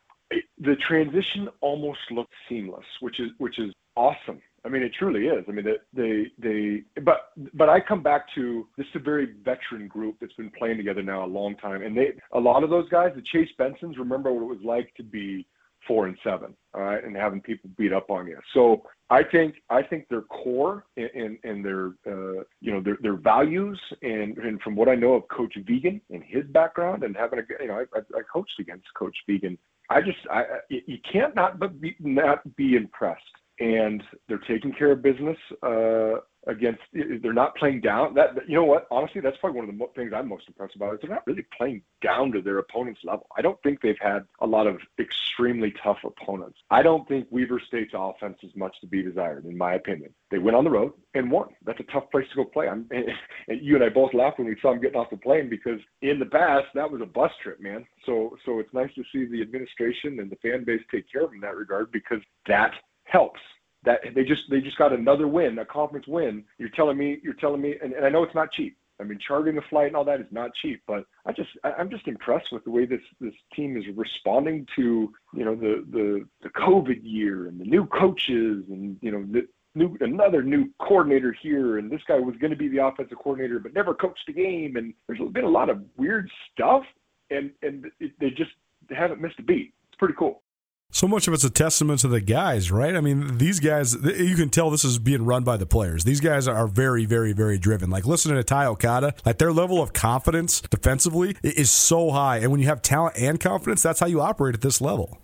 [0.60, 5.46] the transition almost looks seamless which is which is awesome I mean, it truly is.
[5.48, 9.36] I mean, they, they, they, but, but I come back to this is a very
[9.46, 12.70] veteran group that's been playing together now a long time, and they, a lot of
[12.70, 15.48] those guys, the Chase Bensons, remember what it was like to be
[15.88, 18.38] four and seven, all right, and having people beat up on you.
[18.54, 23.16] So I think, I think their core and, and their, uh, you know, their, their
[23.16, 27.40] values, and, and from what I know of Coach Vigen and his background, and having
[27.40, 29.58] a, you know, I, I coached against Coach Vigen.
[29.90, 33.24] I just, I, you can't not but be, not be impressed
[33.60, 36.16] and they're taking care of business uh,
[36.48, 36.82] against.
[36.94, 38.14] They're not playing down.
[38.14, 38.88] That you know what?
[38.92, 40.94] Honestly, that's probably one of the things I'm most impressed about.
[40.94, 43.28] Is they're not really playing down to their opponent's level.
[43.38, 46.60] I don't think they've had a lot of extremely tough opponents.
[46.70, 50.14] I don't think Weber State's offense is much to be desired, in my opinion.
[50.30, 51.50] They went on the road and won.
[51.66, 52.68] That's a tough place to go play.
[52.68, 55.50] I'm, and you and I both laughed when we saw them getting off the plane
[55.50, 57.86] because in the past that was a bus trip, man.
[58.06, 61.30] So so it's nice to see the administration and the fan base take care of
[61.30, 62.74] them in that regard because that
[63.08, 63.40] helps.
[63.84, 66.44] That they just they just got another win, a conference win.
[66.58, 68.78] You're telling me you're telling me, and, and I know it's not cheap.
[69.00, 71.90] I mean, chartering a flight and all that is not cheap, but I just I'm
[71.90, 76.26] just impressed with the way this this team is responding to you know the the
[76.42, 81.32] the COVID year and the new coaches and you know the new another new coordinator
[81.32, 84.34] here and this guy was going to be the offensive coordinator but never coached a
[84.34, 86.84] game and there's been a lot of weird stuff
[87.30, 88.52] and and it, they just
[88.90, 89.74] haven't missed a beat.
[89.90, 90.42] It's pretty cool.
[90.90, 92.96] So much of it's a testament to the guys, right?
[92.96, 96.06] I mean, these guys, you can tell this is being run by the players.
[96.06, 97.90] These guys are very, very, very driven.
[97.90, 102.38] Like listening to Ty Okada, like their level of confidence defensively is so high.
[102.38, 105.20] And when you have talent and confidence, that's how you operate at this level.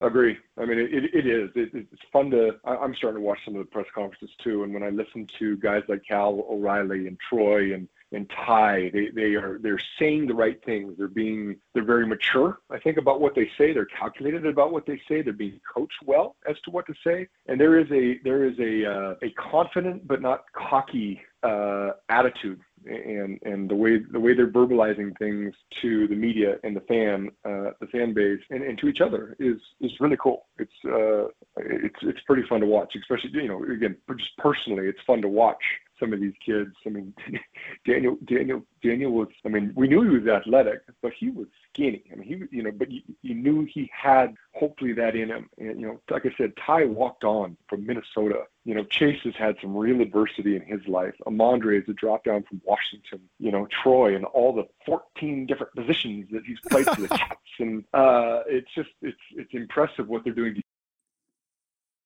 [0.00, 0.36] Agree.
[0.56, 1.50] I mean, it, it is.
[1.56, 2.52] It, it's fun to.
[2.64, 5.56] I'm starting to watch some of the press conferences too, and when I listen to
[5.56, 8.90] guys like Cal O'Reilly and Troy and and Ty.
[8.92, 10.94] They they are they're saying the right things.
[10.98, 12.58] They're being they're very mature.
[12.70, 13.72] I think about what they say.
[13.72, 15.22] They're calculated about what they say.
[15.22, 17.28] They're being coached well as to what to say.
[17.46, 22.60] And there is a there is a uh, a confident but not cocky uh, attitude
[22.86, 27.28] and and the way the way they're verbalizing things to the media and the fan
[27.44, 30.46] uh, the fan base and, and to each other is is really cool.
[30.58, 35.00] It's uh, it's it's pretty fun to watch, especially you know again just personally it's
[35.06, 35.62] fun to watch
[35.98, 36.70] some of these kids.
[36.86, 37.14] I mean,
[37.86, 39.28] Daniel, Daniel, Daniel was.
[39.44, 42.04] I mean, we knew he was athletic, but he was skinny.
[42.12, 45.48] I mean, he, you know, but you, you knew he had hopefully that in him.
[45.58, 48.44] And you know, like I said, Ty walked on from Minnesota.
[48.64, 51.14] You know, Chase has had some real adversity in his life.
[51.26, 53.20] Amandre is a drop down from Washington.
[53.38, 57.40] You know, Troy and all the 14 different positions that he's played for the Cats,
[57.58, 60.62] and uh, it's just it's it's impressive what they're doing.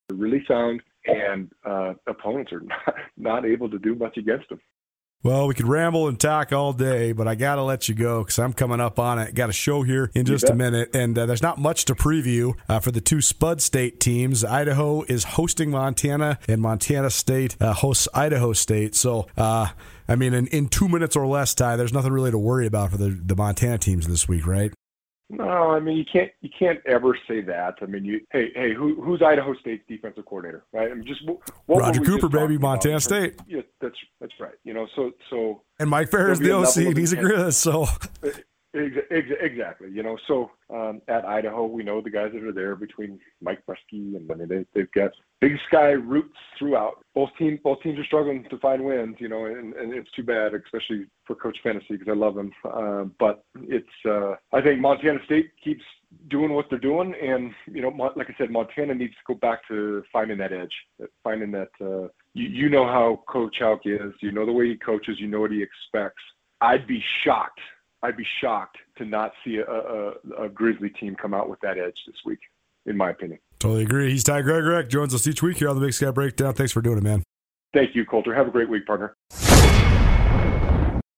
[0.09, 4.61] They're really sound and uh, opponents are not, not able to do much against them.
[5.25, 8.25] Well, we could ramble and talk all day, but I got to let you go
[8.25, 9.37] because I'm coming up on it.
[9.37, 12.55] Got a show here in just a minute, and uh, there's not much to preview
[12.69, 14.45] uh, for the two Spud State teams.
[14.45, 18.97] Idaho is hosting Montana, and Montana State uh, hosts Idaho State.
[18.97, 19.69] So, uh,
[20.09, 22.91] I mean, in, in two minutes or less, Ty, there's nothing really to worry about
[22.91, 24.73] for the, the Montana teams this week, right?
[25.33, 27.77] No, I mean you can't you can't ever say that.
[27.81, 30.91] I mean you hey hey who who's Idaho State's defensive coordinator, right?
[30.91, 31.23] I mean just
[31.67, 33.03] what Roger Cooper, baby, Montana about?
[33.03, 33.41] State.
[33.47, 34.55] Yeah, that's that's right.
[34.65, 37.87] You know, so so and Mike Farris the OC, and he's a Grizz, so
[38.75, 39.91] Exactly.
[39.91, 43.63] You know, so um, at Idaho, we know the guys that are there between Mike
[43.69, 43.77] Breske
[44.17, 47.05] and I mean they, they've got Big Sky roots throughout.
[47.15, 49.17] Both team both teams are struggling to find wins.
[49.19, 52.51] You know, and, and it's too bad, especially for Coach Phenicie because I love him.
[52.65, 55.83] Uh, but it's uh, I think Montana State keeps
[56.31, 59.67] doing what they're doing, and you know, like I said, Montana needs to go back
[59.69, 61.71] to finding that edge, finding that.
[61.79, 64.15] Uh, you, you know how Coach Hauck is.
[64.21, 65.17] You know the way he coaches.
[65.19, 66.23] You know what he expects.
[66.63, 67.61] I'd be shocked
[68.03, 71.79] I'd be shocked to not see a, a, a Grizzly team come out with that
[71.79, 72.41] edge this week,
[72.87, 73.39] in my opinion.
[73.63, 74.11] Totally agree.
[74.11, 74.89] He's Ty Gregorak.
[74.89, 76.53] Joins us each week here on the Big Sky Breakdown.
[76.53, 77.23] Thanks for doing it, man.
[77.73, 78.35] Thank you, Colter.
[78.35, 79.15] Have a great week, partner.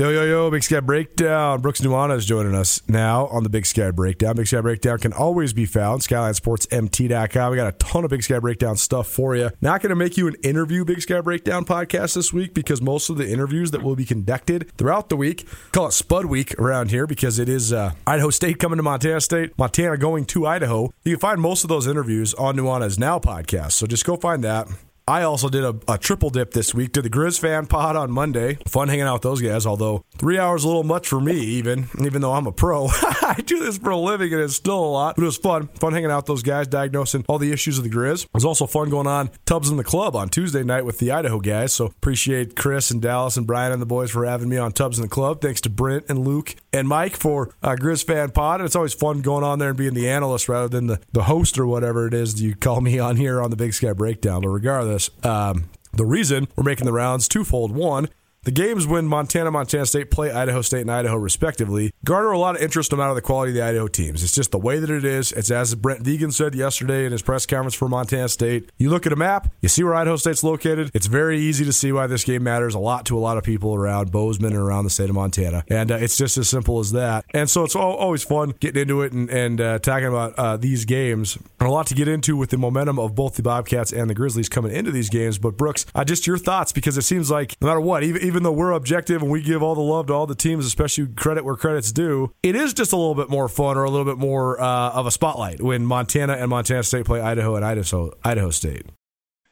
[0.00, 1.60] Yo, yo, yo, Big Sky Breakdown.
[1.60, 4.34] Brooks Nuanez joining us now on the Big Sky Breakdown.
[4.34, 7.50] Big Sky Breakdown can always be found, SkylineSportsMT.com.
[7.50, 9.50] We got a ton of Big Sky Breakdown stuff for you.
[9.60, 13.10] Not going to make you an interview Big Sky Breakdown podcast this week because most
[13.10, 16.90] of the interviews that will be conducted throughout the week, call it Spud Week around
[16.90, 20.94] here because it is uh, Idaho State coming to Montana State, Montana going to Idaho.
[21.04, 23.72] You can find most of those interviews on Nuanez Now podcast.
[23.72, 24.66] So just go find that.
[25.10, 28.12] I also did a, a, triple dip this week to the Grizz fan pod on
[28.12, 28.58] Monday.
[28.68, 31.88] Fun hanging out with those guys, although three hours a little much for me, even
[32.00, 32.86] even though I'm a pro.
[33.02, 35.66] I do this for a living and it's still a lot, but it was fun.
[35.80, 38.26] Fun hanging out with those guys, diagnosing all the issues of the Grizz.
[38.26, 41.10] It was also fun going on Tubs in the Club on Tuesday night with the
[41.10, 41.72] Idaho guys.
[41.72, 44.96] So appreciate Chris and Dallas and Brian and the boys for having me on Tubs
[44.96, 45.40] in the Club.
[45.40, 48.60] Thanks to Brent and Luke and Mike for uh, Grizz fan pod.
[48.60, 51.24] And it's always fun going on there and being the analyst rather than the, the
[51.24, 54.42] host or whatever it is you call me on here on the Big Sky Breakdown.
[54.42, 57.72] But regardless, um, the reason we're making the rounds twofold.
[57.72, 58.08] One,
[58.44, 62.56] the games when Montana, Montana State play Idaho State and Idaho respectively garner a lot
[62.56, 64.22] of interest no matter the quality of the Idaho teams.
[64.22, 65.32] It's just the way that it is.
[65.32, 68.70] It's as Brent Vigen said yesterday in his press conference for Montana State.
[68.78, 70.90] You look at a map, you see where Idaho State's located.
[70.94, 73.44] It's very easy to see why this game matters a lot to a lot of
[73.44, 75.62] people around Bozeman and around the state of Montana.
[75.68, 77.26] And uh, it's just as simple as that.
[77.34, 80.86] And so it's always fun getting into it and, and uh, talking about uh, these
[80.86, 81.36] games.
[81.36, 84.14] And a lot to get into with the momentum of both the Bobcats and the
[84.14, 85.36] Grizzlies coming into these games.
[85.36, 88.52] But Brooks, just your thoughts because it seems like no matter what, even even though
[88.52, 91.56] we're objective and we give all the love to all the teams, especially credit where
[91.56, 94.60] credit's due, it is just a little bit more fun or a little bit more
[94.60, 98.86] uh, of a spotlight when Montana and Montana State play Idaho and Idaho Idaho State.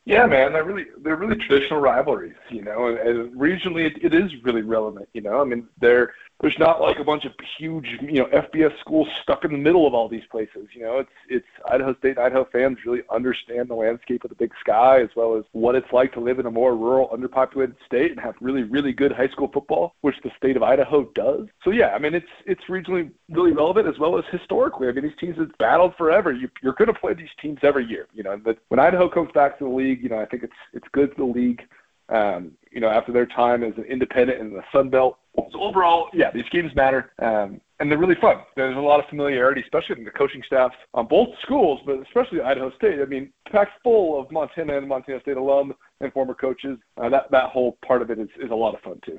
[0.04, 4.14] Yeah, man, they're really they're really traditional rivalries, you know, and, and regionally it, it
[4.14, 5.40] is really relevant, you know.
[5.40, 9.44] I mean, they're there's not like a bunch of huge, you know, FBS schools stuck
[9.44, 10.68] in the middle of all these places.
[10.72, 14.36] You know, it's it's Idaho State and Idaho fans really understand the landscape of the
[14.36, 17.74] Big Sky as well as what it's like to live in a more rural, underpopulated
[17.84, 21.48] state and have really, really good high school football, which the state of Idaho does.
[21.64, 24.88] So yeah, I mean, it's it's regionally really relevant as well as historically.
[24.88, 26.32] I mean, these teams have battled forever.
[26.32, 28.06] You, you're going to play these teams every year.
[28.14, 30.52] You know, but when Idaho comes back to the league, you know, I think it's
[30.72, 31.62] it's good for the league.
[32.08, 35.18] Um, you know, after their time as an independent in the Sun Belt
[35.52, 38.38] so overall, yeah, these games matter, um, and they're really fun.
[38.56, 42.40] There's a lot of familiarity, especially in the coaching staff on both schools, but especially
[42.40, 43.00] Idaho State.
[43.00, 46.78] I mean, packed full of Montana and Montana State alum and former coaches.
[46.96, 49.18] Uh, that that whole part of it is, is a lot of fun too.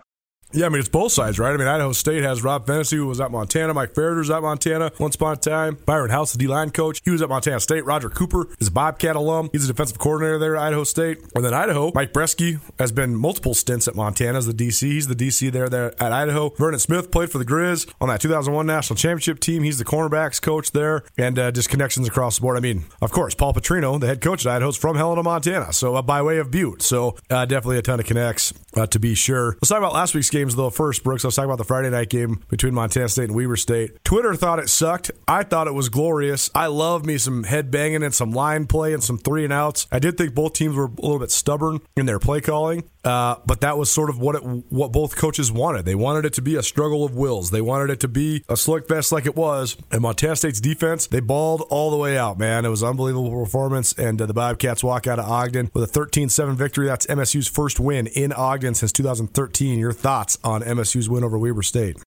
[0.52, 1.54] Yeah, I mean, it's both sides, right?
[1.54, 3.72] I mean, Idaho State has Rob Phenicie, who was at Montana.
[3.72, 5.78] Mike was at Montana once upon a time.
[5.86, 7.86] Byron House, the D line coach, he was at Montana State.
[7.86, 9.50] Roger Cooper is a Bobcat alum.
[9.52, 11.20] He's a defensive coordinator there at Idaho State.
[11.36, 14.82] And then Idaho, Mike Breske has been multiple stints at Montana as the DC.
[14.82, 16.50] He's the DC there, there at Idaho.
[16.50, 19.62] Vernon Smith played for the Grizz on that 2001 national championship team.
[19.62, 22.58] He's the cornerbacks coach there, and uh, just connections across the board.
[22.58, 25.74] I mean, of course, Paul Petrino, the head coach at Idaho, is from Helena, Montana,
[25.74, 26.82] so uh, by way of Butte.
[26.82, 29.58] So uh, definitely a ton of connects uh, to be sure.
[29.62, 31.26] Let's talk about last week's game games, though, first, Brooks.
[31.26, 34.04] I was talking about the Friday night game between Montana State and Weber State.
[34.06, 35.12] Twitter thought it sucked.
[35.28, 36.50] I thought it was glorious.
[36.56, 39.86] I love me some head banging and some line play and some three and outs.
[39.92, 42.84] I did think both teams were a little bit stubborn in their play calling.
[43.04, 45.86] Uh, but that was sort of what it, what both coaches wanted.
[45.86, 47.52] They wanted it to be a struggle of wills.
[47.52, 49.78] They wanted it to be a slugfest like it was.
[49.92, 52.66] And Montana State's defense, they balled all the way out, man.
[52.66, 53.94] It was unbelievable performance.
[53.94, 56.88] And uh, the Bobcats walk out of Ogden with a 13-7 victory.
[56.88, 59.80] That's MSU's first win in Ogden since 2013.
[59.80, 61.98] Your thoughts on MSU's win over Weber State?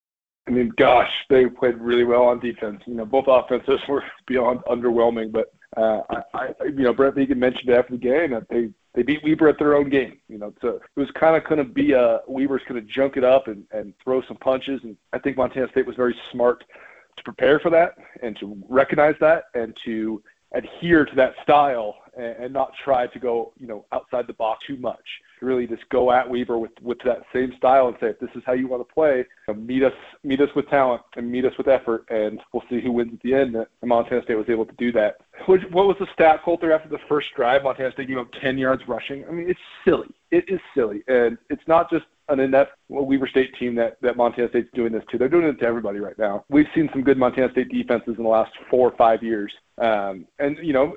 [0.46, 2.82] I mean, gosh, they played really well on defense.
[2.86, 7.38] You know, both offenses were beyond underwhelming, but uh, I, I, you know, Brent Vigen
[7.38, 10.18] mentioned after the game that they they beat Weber at their own game.
[10.28, 13.16] You know, so it was kind of going to be a Weber's going to junk
[13.16, 16.64] it up and, and throw some punches, and I think Montana State was very smart
[17.16, 20.22] to prepare for that and to recognize that and to
[20.54, 24.64] adhere to that style and, and not try to go, you know, outside the box
[24.66, 25.04] too much.
[25.40, 28.42] Really, just go at Weber with with that same style and say, if this is
[28.46, 31.44] how you want to play, you know, meet us meet us with talent and meet
[31.44, 33.56] us with effort, and we'll see who wins at the end.
[33.56, 35.16] And Montana State was able to do that.
[35.46, 37.64] What, what was the stat, Colter, after the first drive?
[37.64, 39.24] Montana State gave up 10 yards rushing.
[39.26, 40.08] I mean, it's silly.
[40.30, 44.48] It is silly, and it's not just an inept Weber State team that, that Montana
[44.50, 45.18] State's doing this to.
[45.18, 46.44] They're doing it to everybody right now.
[46.48, 49.52] We've seen some good Montana State defenses in the last four or five years.
[49.78, 50.94] Um, and, you know,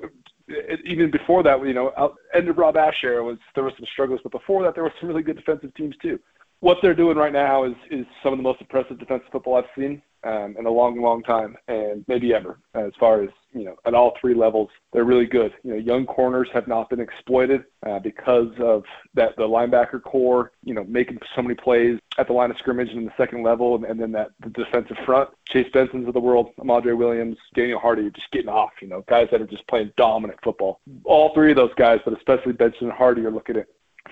[0.48, 3.74] it, even before that, you know, out, end of Rob Ash era was there was
[3.76, 6.18] some struggles, but before that, there were some really good defensive teams too.
[6.60, 9.64] What they're doing right now is is some of the most impressive defensive football I've
[9.76, 12.58] seen um, in a long, long time, and maybe ever.
[12.74, 15.52] As far as you know, at all three levels, they're really good.
[15.62, 20.52] You know, young corners have not been exploited uh, because of that the linebacker core.
[20.62, 23.42] You know, making so many plays at the line of scrimmage and in the second
[23.42, 25.30] level, and, and then that the defensive front.
[25.48, 28.72] Chase Benson's of the world, Amadre Williams, Daniel Hardy, just getting off.
[28.80, 30.80] You know, guys that are just playing dominant football.
[31.04, 33.66] All three of those guys, but especially Benson and Hardy, are looking at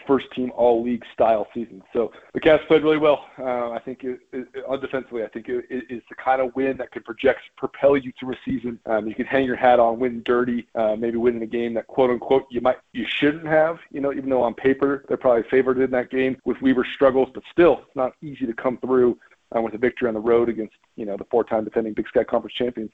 [0.06, 1.82] first team all league style season.
[1.92, 3.26] So the Cats played really well.
[3.38, 6.76] Uh, I think it, it, undefensively, I think it, it is the kind of win
[6.78, 8.78] that could project, propel you through a season.
[8.86, 11.86] Um, you can hang your hat on winning dirty, uh, maybe winning a game that
[11.86, 13.78] quote unquote you might you shouldn't have.
[13.90, 17.28] You know, even though on paper they're probably favored in that game with Weber struggles,
[17.34, 19.18] but still it's not easy to come through
[19.56, 22.24] uh, with a victory on the road against you know the four-time defending Big Sky
[22.24, 22.90] Conference champions.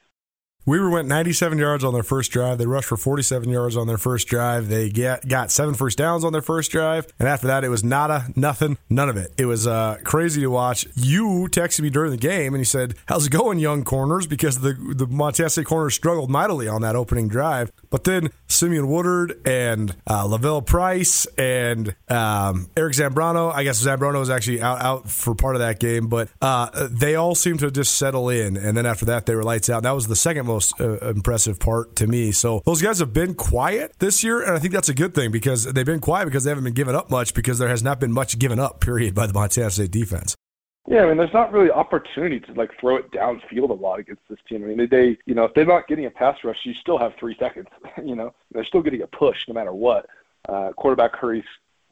[0.71, 2.59] Weber went 97 yards on their first drive.
[2.59, 4.69] They rushed for 47 yards on their first drive.
[4.69, 7.09] They get, got seven first downs on their first drive.
[7.19, 9.33] And after that, it was nada, nothing, none of it.
[9.37, 10.87] It was uh, crazy to watch.
[10.95, 14.29] You texted me during the game and you said, How's it going, young corners?
[14.29, 17.73] Because the, the Montana State corners struggled mightily on that opening drive.
[17.91, 24.21] But then Simeon Woodard and uh, Lavelle Price and um, Eric Zambrano, I guess Zambrano
[24.21, 27.73] was actually out, out for part of that game, but uh, they all seemed to
[27.73, 28.57] just settle in.
[28.57, 29.83] And then after that, they were lights out.
[29.83, 32.33] That was the second most uh, impressive part to me.
[32.33, 35.31] So those guys have been quiet this year, and I think that's a good thing
[35.31, 38.01] because they've been quiet because they haven't been giving up much because there has not
[38.01, 40.37] been much given up, period, by the Montana State defense.
[40.89, 44.23] Yeah, I mean, there's not really opportunity to like throw it downfield a lot against
[44.29, 44.65] this team.
[44.65, 47.13] I mean, they, you know, if they're not getting a pass rush, you still have
[47.19, 47.69] three seconds.
[48.05, 50.07] you know, they're still getting a push no matter what.
[50.49, 51.45] Uh, quarterback hurries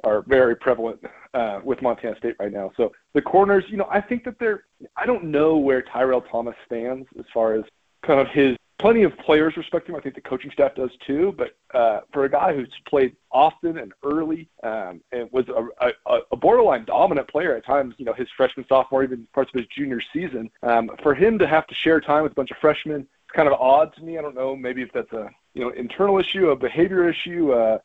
[0.04, 1.00] are very prevalent
[1.35, 2.72] uh, with Montana State right now.
[2.76, 4.64] So the corners, you know, I think that they're.
[4.96, 7.64] I don't know where Tyrell Thomas stands as far as
[8.09, 9.94] kind of his plenty of players respect him.
[9.94, 11.35] I think the coaching staff does too.
[11.37, 16.21] But uh, for a guy who's played often and early um, and was a, a,
[16.33, 19.68] a borderline dominant player at times, you know, his freshman, sophomore, even parts of his
[19.68, 23.03] junior season, um, for him to have to share time with a bunch of freshmen,
[23.03, 24.16] it's kind of odd to me.
[24.16, 27.79] I don't know, maybe if that's a you know internal issue, a behavior issue, uh,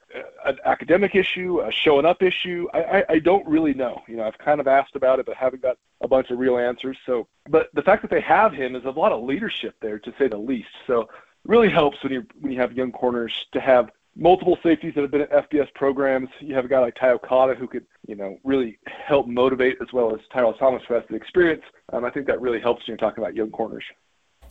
[0.45, 2.67] an academic issue, a showing up issue.
[2.71, 4.03] I, I, I don't really know.
[4.07, 6.57] You know, I've kind of asked about it, but haven't got a bunch of real
[6.57, 6.97] answers.
[7.07, 10.13] So, but the fact that they have him is a lot of leadership there, to
[10.19, 10.69] say the least.
[10.85, 11.09] So,
[11.45, 15.09] really helps when you when you have young corners to have multiple safeties that have
[15.09, 16.29] been at FBS programs.
[16.41, 19.91] You have a guy like Ty Okada who could, you know, really help motivate as
[19.91, 21.63] well as Tyrell Thomas who has the experience.
[21.91, 23.83] Um, I think that really helps when you're talking about young corners.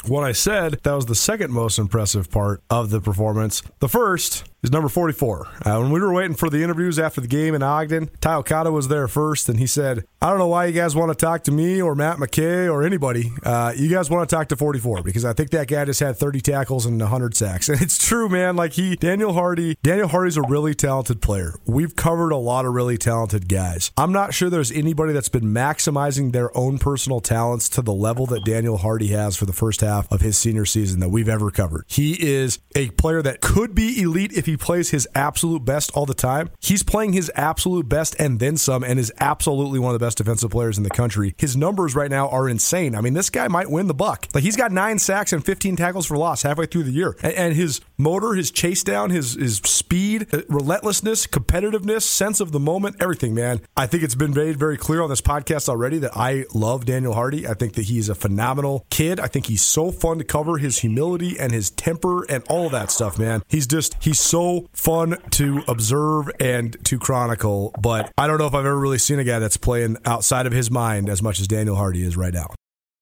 [0.07, 3.63] What I said, that was the second most impressive part of the performance.
[3.79, 5.47] The first is number 44.
[5.65, 8.73] Uh, when we were waiting for the interviews after the game in Ogden, Ty Okada
[8.73, 11.45] was there first, and he said, I don't know why you guys want to talk
[11.45, 13.33] to me or Matt McKay or anybody.
[13.45, 16.17] Uh, you guys want to talk to 44 because I think that guy just had
[16.17, 17.69] 30 tackles and 100 sacks.
[17.73, 18.55] And it's true, man.
[18.55, 21.55] Like he, Daniel Hardy, Daniel Hardy's a really talented player.
[21.65, 23.91] We've covered a lot of really talented guys.
[23.97, 28.27] I'm not sure there's anybody that's been maximizing their own personal talents to the level
[28.27, 31.29] that Daniel Hardy has for the first half half of his senior season that we've
[31.29, 31.85] ever covered.
[31.87, 36.07] He is a player that could be elite if he plays his absolute best all
[36.07, 36.51] the time.
[36.61, 40.19] He's playing his absolute best and then some, and is absolutely one of the best
[40.19, 41.35] defensive players in the country.
[41.37, 42.95] His numbers right now are insane.
[42.95, 44.29] I mean, this guy might win the buck.
[44.35, 47.55] Like he's got nine sacks and 15 tackles for loss halfway through the year, and
[47.55, 52.97] his motor, his chase down, his his speed, uh, relentlessness, competitiveness, sense of the moment,
[53.01, 53.61] everything, man.
[53.77, 57.15] I think it's been made very clear on this podcast already that I love Daniel
[57.15, 57.47] Hardy.
[57.47, 59.21] I think that he's a phenomenal kid.
[59.21, 60.59] I think he's so fun to cover.
[60.59, 63.43] His humility and his temper and all that stuff, man.
[63.49, 67.75] He's just he's so fun to observe and to chronicle.
[67.81, 70.53] But I don't know if I've ever really seen a guy that's playing outside of
[70.53, 72.49] his mind as much as Daniel Hardy is right now.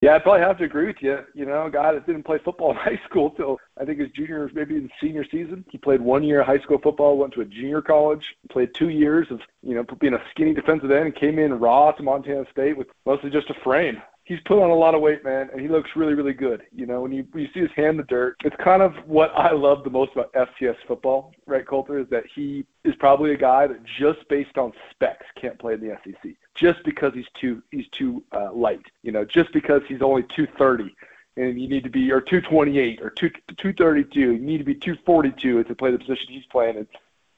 [0.00, 1.18] Yeah, I probably have to agree with you.
[1.34, 4.10] You know, a guy that didn't play football in high school till I think his
[4.10, 5.64] junior, maybe the senior season.
[5.70, 8.88] He played one year of high school football, went to a junior college, played two
[8.88, 12.44] years of, you know, being a skinny defensive end, and came in raw to Montana
[12.50, 15.60] State with mostly just a frame he's put on a lot of weight, man, and
[15.60, 16.62] he looks really, really good.
[16.72, 18.92] You know, when you when you see his hand in the dirt, it's kind of
[19.04, 23.32] what I love the most about FCS football, right, Colter, is that he is probably
[23.32, 26.30] a guy that just based on specs can't play in the SEC,
[26.60, 28.84] just because he's too he's too uh, light.
[29.02, 30.94] You know, just because he's only 230
[31.36, 35.64] and you need to be or 228 or 2 232, you need to be 242
[35.64, 36.76] to play the position he's playing.
[36.76, 36.86] And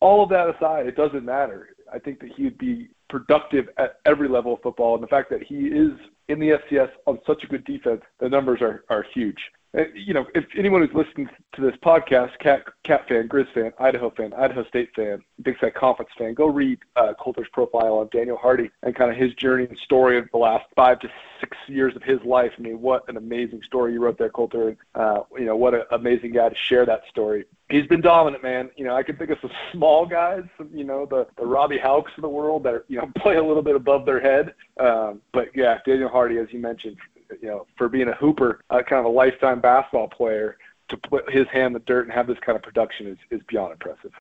[0.01, 1.71] all of that aside, it doesn't matter.
[1.93, 5.43] I think that he'd be productive at every level of football, and the fact that
[5.43, 5.93] he is
[6.29, 9.51] in the FCS on such a good defense, the numbers are, are huge.
[9.75, 13.73] And, you know, if anyone who's listening to this podcast, Cat, Cat fan, Grizz fan,
[13.79, 18.09] Idaho fan, Idaho State fan, Big Sky Conference fan, go read uh, Colter's profile on
[18.13, 21.09] Daniel Hardy and kind of his journey and story of the last five to
[21.41, 22.53] six years of his life.
[22.59, 24.69] I mean, what an amazing story you wrote there, Colter.
[24.69, 28.43] And, uh, you know, what an amazing guy to share that story he's been dominant,
[28.43, 28.71] man.
[28.77, 32.13] You know, I can think of some small guys, you know, the the Robbie Haucks
[32.17, 34.55] of the world that are, you know play a little bit above their head.
[34.79, 36.97] Um, but yeah, Daniel Hardy, as you mentioned,
[37.41, 40.57] you know, for being a hooper, uh, kind of a lifetime basketball player,
[40.89, 43.41] to put his hand in the dirt and have this kind of production is is
[43.49, 44.13] beyond impressive.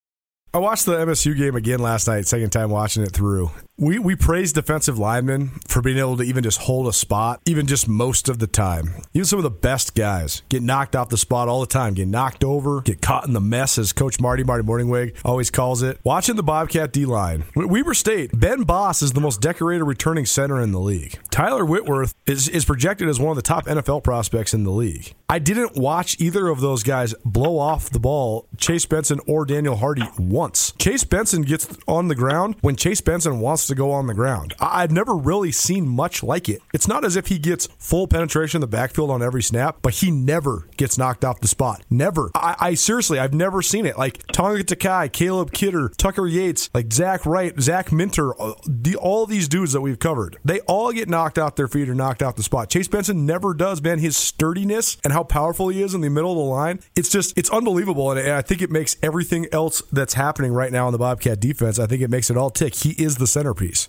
[0.54, 3.52] I watched the MSU game again last night, second time watching it through.
[3.78, 7.68] We we praise defensive linemen for being able to even just hold a spot, even
[7.68, 9.02] just most of the time.
[9.14, 12.10] Even some of the best guys get knocked off the spot all the time, get
[12.10, 15.99] knocked over, get caught in the mess, as Coach Marty Marty Mornhinweg always calls it.
[16.04, 20.60] Watching the Bobcat D line, Weber State, Ben Boss is the most decorated returning center
[20.62, 21.18] in the league.
[21.32, 25.16] Tyler Whitworth is is projected as one of the top NFL prospects in the league.
[25.30, 29.78] I didn't watch either of those guys blow off the ball, Chase Benson or Daniel
[29.78, 30.04] Hardy,
[30.42, 30.74] once.
[30.78, 34.54] Chase Benson gets on the ground when Chase Benson wants to go on the ground.
[34.60, 36.62] I've never really seen much like it.
[36.74, 39.94] It's not as if he gets full penetration in the backfield on every snap, but
[39.96, 41.84] he never gets knocked off the spot.
[41.89, 42.30] Never.
[42.36, 43.98] I, I seriously, I've never seen it.
[43.98, 49.26] Like Tonga Takai, Caleb Kidder, Tucker Yates, like Zach Wright, Zach Minter, uh, the, all
[49.26, 52.36] these dudes that we've covered, they all get knocked off their feet or knocked off
[52.36, 52.70] the spot.
[52.70, 54.00] Chase Benson never does, man.
[54.00, 56.80] His sturdiness and how how powerful he is in the middle of the line.
[56.96, 60.88] It's just it's unbelievable, and I think it makes everything else that's happening right now
[60.88, 61.79] in the Bobcat defense.
[61.79, 62.75] I think it makes it all tick.
[62.75, 63.88] He is the centerpiece.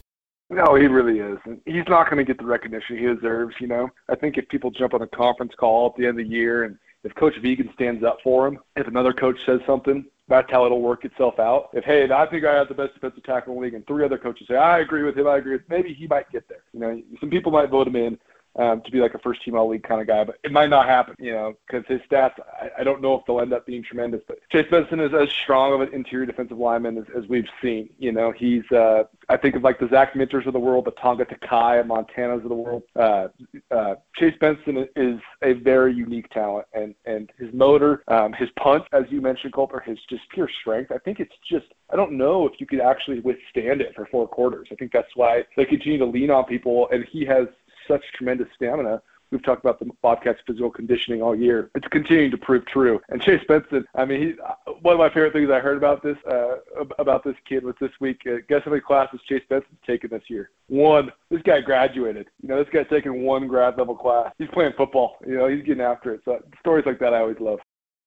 [0.51, 1.39] No, he really is.
[1.45, 3.55] And he's not going to get the recognition he deserves.
[3.59, 6.27] You know, I think if people jump on a conference call at the end of
[6.27, 10.05] the year, and if Coach Vigen stands up for him, if another coach says something,
[10.29, 11.71] that's how it'll work itself out.
[11.73, 14.05] If hey, I think I have the best defensive tackle in the league, and three
[14.05, 16.65] other coaches say I agree with him, I agree with, maybe he might get there.
[16.73, 18.19] You know, some people might vote him in
[18.57, 20.71] um, to be like a first team all league kind of guy, but it might
[20.71, 23.67] not happen, you know, because his stats, I, I don't know if they'll end up
[23.67, 24.21] being tremendous.
[24.27, 27.89] But Chase Benson is as strong of an interior defensive lineman as, as we've seen.
[27.99, 30.91] You know, he's, uh, I think of like the Zach Minters of the world, the
[30.93, 32.83] Tonga Takai and Montanas of the world.
[32.95, 33.29] Uh,
[33.71, 38.85] uh, Chase Benson is a very unique talent, and and his motor, um, his punch,
[38.93, 40.93] as you mentioned, Colter, his just pure strength.
[40.93, 44.29] I think it's just I don't know if you could actually withstand it for four
[44.29, 44.69] quarters.
[44.71, 47.47] I think that's why they continue to lean on people, and he has
[47.89, 49.03] such tremendous stamina.
[49.31, 51.71] We've talked about the Bobcats' physical conditioning all year.
[51.75, 53.01] It's continuing to prove true.
[53.09, 56.19] And Chase Benson, I mean, he, one of my favorite things I heard about this
[56.31, 56.57] uh,
[56.99, 58.21] about this kid was this week.
[58.27, 60.51] Uh, guess how many classes Chase Benson's taken this year?
[60.69, 61.11] One.
[61.31, 62.29] This guy graduated.
[62.43, 64.35] You know, this guy's taking one grad level class.
[64.37, 65.17] He's playing football.
[65.27, 66.21] You know, he's getting after it.
[66.27, 67.61] So stories like that I always love.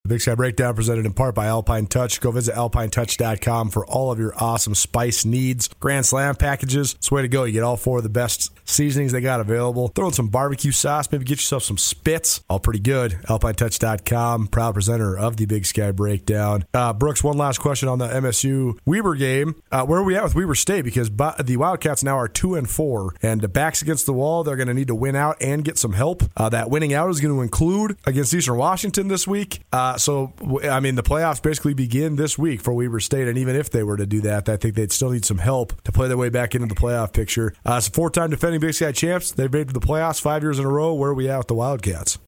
[0.05, 2.21] The Big Sky Breakdown presented in part by Alpine Touch.
[2.21, 5.67] Go visit alpinetouch.com for all of your awesome spice needs.
[5.79, 6.93] Grand Slam packages.
[6.93, 7.43] It's the way to go.
[7.43, 9.87] You get all four of the best seasonings they got available.
[9.87, 11.11] Throw in some barbecue sauce.
[11.11, 12.43] Maybe get yourself some spits.
[12.47, 13.13] All pretty good.
[13.23, 14.49] Alpinetouch.com.
[14.49, 16.65] Proud presenter of the Big Sky Breakdown.
[16.71, 19.59] Uh, Brooks, one last question on the MSU Weber game.
[19.71, 20.85] Uh, where are we at with Weber State?
[20.85, 24.43] Because the Wildcats now are two and four, and the backs against the wall.
[24.43, 26.21] They're going to need to win out and get some help.
[26.37, 29.61] Uh, that winning out is going to include against Eastern Washington this week.
[29.73, 30.33] Uh, so,
[30.63, 33.83] I mean, the playoffs basically begin this week for Weber State, and even if they
[33.83, 36.29] were to do that, I think they'd still need some help to play their way
[36.29, 37.53] back into the playoff picture.
[37.65, 39.31] Uh, it's four-time defending Big Sky champs.
[39.31, 40.93] They've made the playoffs five years in a row.
[40.93, 42.19] Where are we at with the Wildcats?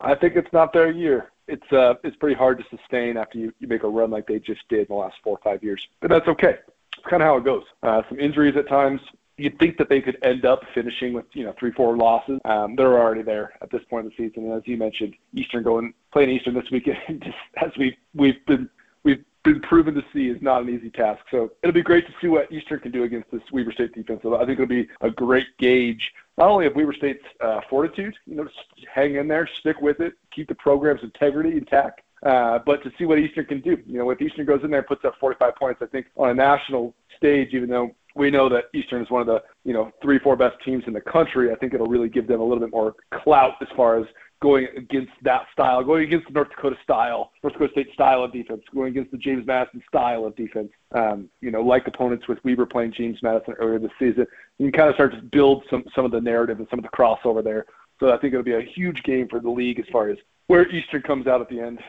[0.00, 1.32] I think it's not their year.
[1.48, 4.38] It's uh, it's pretty hard to sustain after you, you make a run like they
[4.38, 5.86] just did in the last four or five years.
[6.00, 6.58] But that's okay.
[6.96, 7.64] It's kind of how it goes.
[7.82, 9.00] Uh, some injuries at times.
[9.38, 12.40] You'd think that they could end up finishing with you know three, four losses.
[12.44, 14.44] Um, they're already there at this point in the season.
[14.44, 18.68] And as you mentioned, Eastern going playing Eastern this weekend, just as we we've been
[19.04, 21.22] we've been proven to see is not an easy task.
[21.30, 24.20] So it'll be great to see what Eastern can do against this Weber State defense.
[24.22, 28.14] So I think it'll be a great gauge not only of Weber State's uh, fortitude,
[28.24, 28.48] you know,
[28.92, 33.04] hang in there, stick with it, keep the program's integrity intact, uh, but to see
[33.04, 33.76] what Eastern can do.
[33.86, 36.30] You know, if Eastern goes in there and puts up 45 points, I think on
[36.30, 39.90] a national stage, even though we know that Eastern is one of the you know
[40.02, 42.60] three, four best teams in the country, I think it'll really give them a little
[42.60, 44.06] bit more clout as far as
[44.40, 48.32] going against that style, going against the North Dakota style, North Dakota State style of
[48.32, 50.70] defense, going against the James Madison style of defense.
[50.92, 54.26] Um, you know, like opponents with Weber playing James Madison earlier this season,
[54.58, 56.84] you can kind of start to build some some of the narrative and some of
[56.84, 57.66] the crossover there.
[58.00, 60.68] So I think it'll be a huge game for the league as far as where
[60.68, 61.80] Eastern comes out at the end.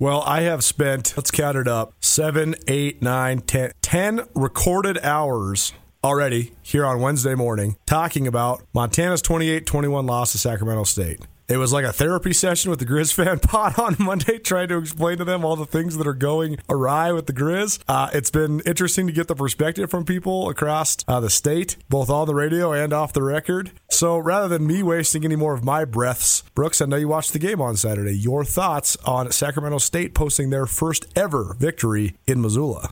[0.00, 5.74] Well, I have spent, let's count it up, seven, eight, nine, ten, ten recorded hours
[6.02, 11.20] already here on Wednesday morning talking about Montana's 28 21 loss to Sacramento State.
[11.50, 14.78] It was like a therapy session with the Grizz fan pod on Monday, trying to
[14.78, 17.80] explain to them all the things that are going awry with the Grizz.
[17.88, 22.08] Uh, it's been interesting to get the perspective from people across uh, the state, both
[22.08, 23.72] on the radio and off the record.
[23.90, 27.32] So rather than me wasting any more of my breaths, Brooks, I know you watched
[27.32, 28.16] the game on Saturday.
[28.16, 32.90] Your thoughts on Sacramento State posting their first ever victory in Missoula?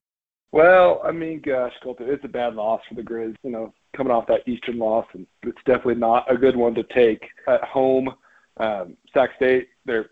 [0.51, 3.37] Well, I mean, gosh, it's a bad loss for the Grizz.
[3.45, 6.83] You know, coming off that Eastern loss, and it's definitely not a good one to
[6.83, 8.09] take at home.
[8.59, 10.11] Um, Sac State, they're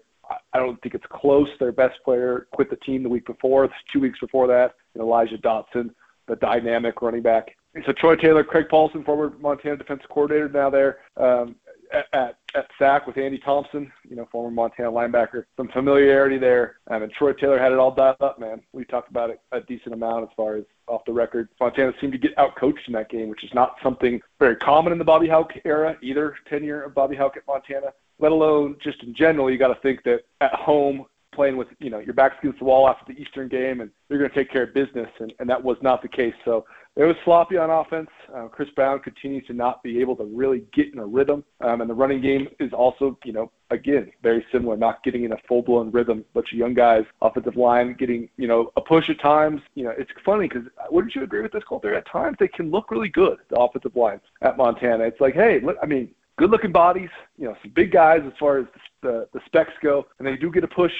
[0.52, 1.48] I don't think it's close.
[1.58, 4.74] Their best player quit the team the week before, two weeks before that.
[4.94, 5.90] and Elijah Dotson,
[6.26, 7.56] the dynamic running back.
[7.84, 11.56] So Troy Taylor, Craig Paulson, former Montana defensive coordinator, now there um,
[11.92, 15.44] at, at, at SAC with Andy Thompson, you know, former Montana linebacker.
[15.58, 16.78] Some familiarity there.
[16.88, 18.62] Um, and Troy Taylor had it all dialed up, man.
[18.72, 21.50] We talked about it a decent amount as far as off the record.
[21.60, 24.98] Montana seemed to get outcoached in that game, which is not something very common in
[24.98, 29.14] the Bobby Hauck era, either tenure of Bobby Hauck at Montana let alone just in
[29.14, 31.06] general, you got to think that at home,
[31.36, 34.18] playing with you know your back's against the wall after the Eastern game, and you're
[34.18, 36.34] going to take care of business, and, and that was not the case.
[36.44, 36.64] So
[36.96, 38.08] it was sloppy on offense.
[38.34, 41.82] Uh, Chris Brown continues to not be able to really get in a rhythm, um,
[41.82, 45.36] and the running game is also you know again very similar, not getting in a
[45.46, 46.24] full blown rhythm.
[46.32, 49.60] Bunch of young guys, offensive line getting you know a push at times.
[49.74, 51.94] You know it's funny because wouldn't you agree with this, Colter?
[51.94, 55.04] At times they can look really good, the offensive line at Montana.
[55.04, 56.08] It's like hey, look, I mean
[56.38, 58.66] good looking bodies, you know, some big guys as far as
[59.02, 60.92] the, the specs go, and they do get a push.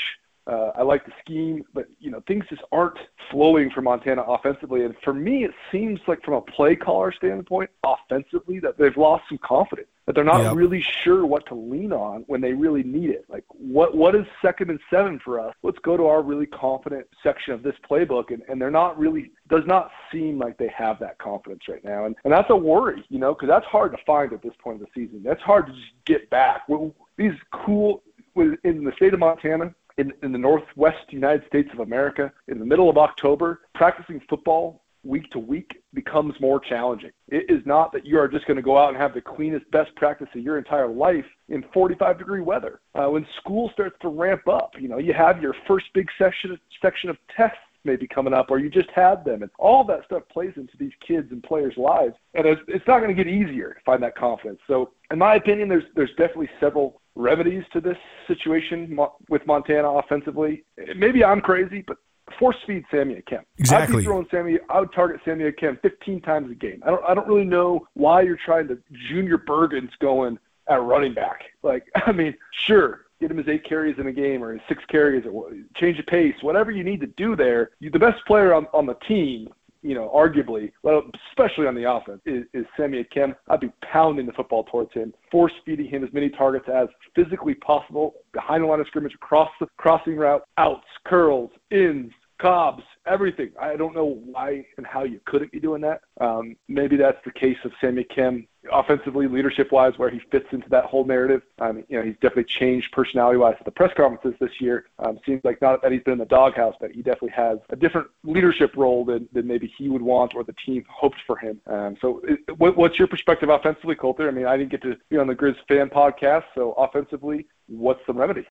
[0.47, 2.99] Uh, I like the scheme, but you know things just aren't
[3.31, 4.85] flowing for Montana offensively.
[4.85, 9.25] And for me, it seems like from a play caller standpoint, offensively, that they've lost
[9.29, 10.55] some confidence that they're not yep.
[10.55, 13.25] really sure what to lean on when they really need it.
[13.29, 15.55] Like what what is second and seven for us?
[15.63, 19.33] Let's go to our really confident section of this playbook and, and they're not really
[19.49, 22.07] does not seem like they have that confidence right now.
[22.07, 24.81] And and that's a worry, you know, because that's hard to find at this point
[24.81, 25.23] of the season.
[25.25, 26.69] That's hard to just get back.
[27.17, 28.03] These cool
[28.37, 32.67] in the state of Montana, in, in the Northwest United States of America, in the
[32.67, 37.13] middle of October, practicing football week to week becomes more challenging.
[37.29, 39.71] It is not that you are just going to go out and have the cleanest,
[39.71, 42.81] best practice of your entire life in 45 degree weather.
[42.95, 46.59] Uh, when school starts to ramp up, you know, you have your first big section
[46.83, 50.25] section of tests maybe coming up, or you just had them, and all that stuff
[50.29, 52.15] plays into these kids and players' lives.
[52.35, 54.59] And it's, it's not going to get easier to find that confidence.
[54.67, 57.97] So, in my opinion, there's there's definitely several remedies to this
[58.29, 58.97] situation
[59.29, 60.65] with Montana offensively.
[60.95, 61.97] Maybe I'm crazy, but
[62.39, 63.43] force feed Sammy Akem.
[63.59, 63.97] Exactly.
[63.97, 64.59] I'd be throwing Sammy.
[64.69, 66.83] I would target Sammy Akem 15 times a game.
[66.85, 67.05] I don't.
[67.05, 70.39] I don't really know why you're trying to Junior Bergens going
[70.69, 71.43] at running back.
[71.63, 72.37] Like, I mean,
[72.67, 75.97] sure, get him his eight carries in a game or his six carries or change
[75.97, 77.71] the pace, whatever you need to do there.
[77.81, 79.49] You, the best player on, on the team
[79.87, 83.37] you know, arguably, well, especially on the offense, is, is Sammy Akem.
[83.49, 87.55] I'd be pounding the football towards him, force feeding him as many targets as physically
[87.55, 93.51] possible behind the line of scrimmage, across the crossing route, outs, curls, ins, Cobbs, everything.
[93.59, 96.03] I don't know why and how you couldn't be doing that.
[96.21, 100.69] Um, maybe that's the case of Sammy Akem offensively, leadership wise, where he fits into
[100.71, 101.43] that whole narrative.
[101.59, 104.87] Um, you know, he's definitely changed personality wise at the press conferences this year.
[104.99, 107.77] Um, seems like not that he's been in the doghouse, but he definitely has a
[107.77, 111.61] different leadership role than, than maybe he would want or the team hoped for him.
[111.67, 114.29] Um, so, it, what, what's your perspective offensively, Colter?
[114.29, 118.01] I mean, I didn't get to be on the Grizz fan podcast, so offensively, what's
[118.07, 118.47] the remedy?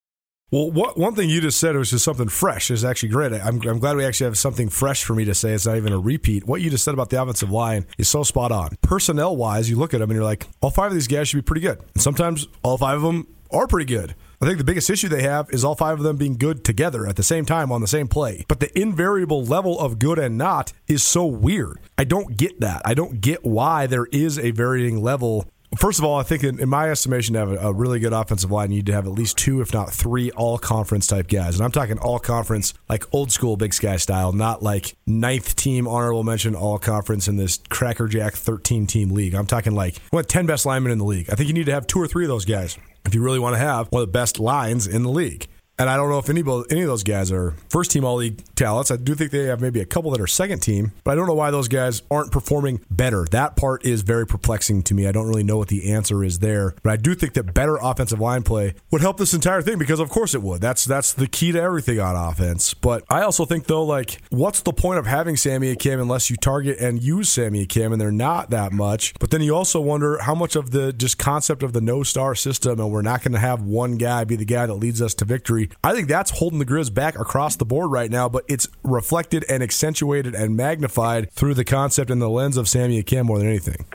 [0.51, 2.69] Well, what, one thing you just said was just something fresh.
[2.69, 3.33] is actually great.
[3.33, 5.53] I'm, I'm glad we actually have something fresh for me to say.
[5.53, 6.45] It's not even a repeat.
[6.45, 8.77] What you just said about the offensive line is so spot on.
[8.81, 11.37] Personnel wise, you look at them and you're like, all five of these guys should
[11.37, 11.79] be pretty good.
[11.95, 14.15] And sometimes all five of them are pretty good.
[14.41, 17.07] I think the biggest issue they have is all five of them being good together
[17.07, 18.45] at the same time on the same play.
[18.47, 21.79] But the invariable level of good and not is so weird.
[21.97, 22.81] I don't get that.
[22.85, 26.59] I don't get why there is a varying level First of all, I think in,
[26.59, 29.05] in my estimation, to have a, a, really good offensive line, you need to have
[29.05, 31.55] at least two, if not three, all conference type guys.
[31.55, 35.87] And I'm talking all conference, like old school Big Sky style, not like ninth team
[35.87, 39.33] honorable mention all conference in this crackerjack 13 team league.
[39.33, 41.29] I'm talking like what 10 best linemen in the league.
[41.29, 43.39] I think you need to have two or three of those guys if you really
[43.39, 45.47] want to have one of the best lines in the league.
[45.77, 48.41] And I don't know if any, any of those guys are first team all league
[48.55, 48.91] talents.
[48.91, 51.27] I do think they have maybe a couple that are second team, but I don't
[51.27, 53.25] know why those guys aren't performing better.
[53.31, 55.05] That part is very perplexing to me.
[55.05, 57.75] I don't really know what the answer is there, but I do think that better
[57.75, 60.61] offensive line play would help this entire thing because of course it would.
[60.61, 62.73] That's that's the key to everything on offense.
[62.73, 66.37] But I also think though, like, what's the point of having Sammy Akem unless you
[66.37, 69.13] target and use Sammy Akem, and they're not that much.
[69.19, 72.33] But then you also wonder how much of the just concept of the no star
[72.33, 75.13] system, and we're not going to have one guy be the guy that leads us
[75.15, 78.43] to victory I think that's holding the Grizz back across the board right now, but
[78.47, 83.25] it's reflected and accentuated and magnified through the concept and the lens of Sammy Akem
[83.25, 83.85] more than anything.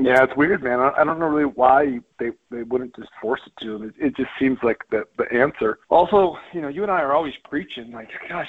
[0.00, 0.80] Yeah, it's weird, man.
[0.80, 3.88] I don't know really why they they wouldn't just force it to them.
[3.88, 5.78] It, it just seems like the the answer.
[5.88, 8.48] Also, you know, you and I are always preaching like, gosh,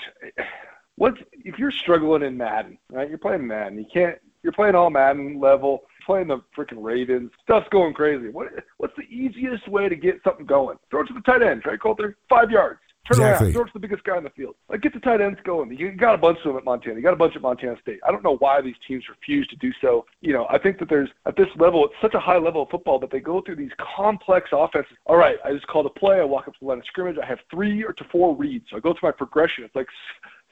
[0.96, 3.08] what's if you're struggling in Madden, right?
[3.08, 3.78] You're playing Madden.
[3.78, 4.18] You can't.
[4.42, 7.32] You're playing all Madden level playing the freaking Ravens.
[7.44, 8.30] Stuff's going crazy.
[8.30, 8.48] What
[8.78, 10.78] what's the easiest way to get something going?
[10.90, 12.80] Throw it to the tight end, Trey Coulter, five yards.
[13.08, 13.48] Turn exactly.
[13.48, 14.56] around, throw it to the biggest guy in the field.
[14.68, 15.72] Like get the tight ends going.
[15.78, 16.96] You got a bunch of them at Montana.
[16.96, 18.00] You got a bunch at Montana State.
[18.08, 20.06] I don't know why these teams refuse to do so.
[20.22, 22.70] You know, I think that there's at this level, it's such a high level of
[22.70, 24.98] football that they go through these complex offenses.
[25.06, 26.20] All right, I just call a play.
[26.20, 27.18] I walk up to the line of scrimmage.
[27.22, 28.66] I have three or to four reads.
[28.72, 29.64] So I go through my progression.
[29.66, 29.88] It's like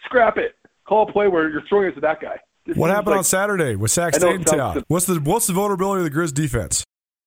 [0.06, 0.56] scrap it.
[0.86, 2.38] Call a play where you're throwing it to that guy.
[2.66, 4.49] This what happened like, on Saturday with Sac State?
[4.88, 6.84] What's the what's the vulnerability of the Grizz defense?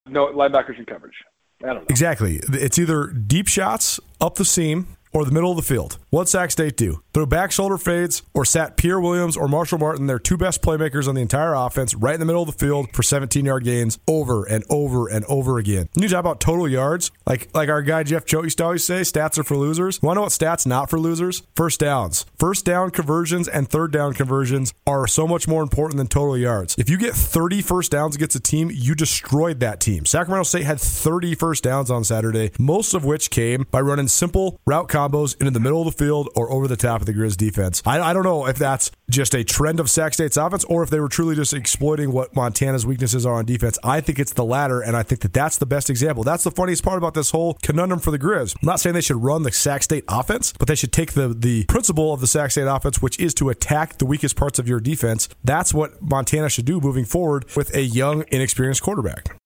[0.08, 1.14] No linebackers in coverage.
[1.62, 1.86] I don't know.
[1.88, 2.40] Exactly.
[2.52, 5.96] It's either deep shots up the seam or the middle of the field.
[6.10, 7.02] What Sac State do?
[7.14, 11.08] Throw back shoulder fades or sat Pierre Williams or Marshall Martin, their two best playmakers
[11.08, 13.98] on the entire offense, right in the middle of the field for 17 yard gains
[14.06, 15.88] over and over and over again.
[15.94, 19.00] You talk about total yards, like like our guy Jeff Choate used to always say,
[19.00, 20.02] stats are for losers.
[20.02, 21.42] Want to know what stats not for losers?
[21.54, 22.26] First downs.
[22.38, 26.74] First down conversions and third down conversions are so much more important than total yards.
[26.76, 30.04] If you get 30 first downs against a team, you destroyed that team.
[30.04, 34.60] Sacramento State had 30 first downs on Saturday, most of which came by running simple
[34.66, 37.36] route combos into the middle of the field or over the top of the Grizz
[37.36, 37.82] defense.
[37.84, 40.90] I, I don't know if that's just a trend of Sac State's offense or if
[40.90, 43.78] they were truly just exploiting what Montana's weaknesses are on defense.
[43.82, 46.24] I think it's the latter, and I think that that's the best example.
[46.24, 48.56] That's the funniest part about this whole conundrum for the Grizz.
[48.62, 51.28] I'm not saying they should run the Sac State offense, but they should take the,
[51.28, 54.68] the principle of the Sac State offense, which is to attack the weakest parts of
[54.68, 55.28] your defense.
[55.44, 59.36] That's what Montana should do moving forward with a young, inexperienced quarterback.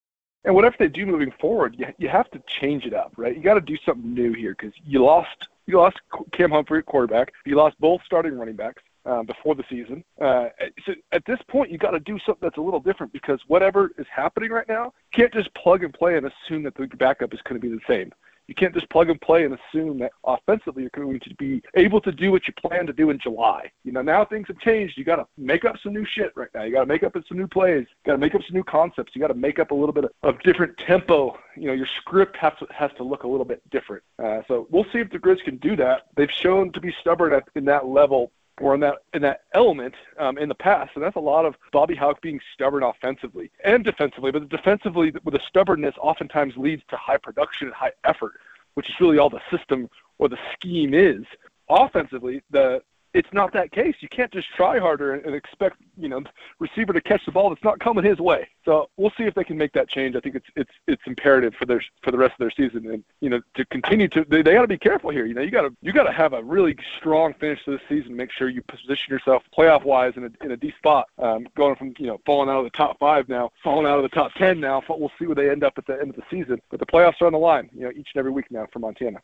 [0.43, 3.35] And whatever they do moving forward, you, you have to change it up, right?
[3.35, 5.97] You got to do something new here because you lost you lost
[6.33, 7.31] Cam Humphrey at quarterback.
[7.45, 10.03] You lost both starting running backs uh, before the season.
[10.19, 10.49] Uh,
[10.85, 13.91] so at this point, you got to do something that's a little different because whatever
[13.97, 17.39] is happening right now, can't just plug and play and assume that the backup is
[17.43, 18.11] going to be the same.
[18.47, 22.01] You can't just plug and play and assume that offensively you're going to be able
[22.01, 23.71] to do what you plan to do in July.
[23.83, 24.97] You know, now things have changed.
[24.97, 26.63] You got to make up some new shit right now.
[26.63, 27.87] You got to make up some new plays.
[27.89, 29.15] You got to make up some new concepts.
[29.15, 31.37] You got to make up a little bit of, of different tempo.
[31.55, 34.03] You know, your script has to, has to look a little bit different.
[34.21, 36.07] Uh, so we'll see if the Grizz can do that.
[36.15, 38.31] They've shown to be stubborn at, in that level
[38.61, 41.55] or in that in that element um, in the past, and that's a lot of
[41.71, 44.31] Bobby Hauck being stubborn offensively and defensively.
[44.31, 48.33] But defensively, with the stubbornness, oftentimes leads to high production and high effort,
[48.75, 51.23] which is really all the system or the scheme is.
[51.69, 52.81] Offensively, the
[53.13, 53.95] it's not that case.
[53.99, 56.21] You can't just try harder and, expect you know
[56.59, 58.47] receiver to catch the ball that's not coming his way.
[58.65, 60.15] So we'll see if they can make that change.
[60.15, 63.03] I think it's it's it's imperative for their for the rest of their season, and
[63.21, 65.25] you know to continue to they, they got to be careful here.
[65.25, 67.79] You know you got to you got to have a really strong finish to the
[67.89, 68.15] season.
[68.15, 71.07] Make sure you position yourself playoff wise in a in a deep spot.
[71.17, 74.03] Um, going from you know falling out of the top five now, falling out of
[74.03, 74.83] the top ten now.
[74.89, 76.61] We'll see where they end up at the end of the season.
[76.69, 77.69] But the playoffs are on the line.
[77.73, 79.21] You know each and every week now for Montana.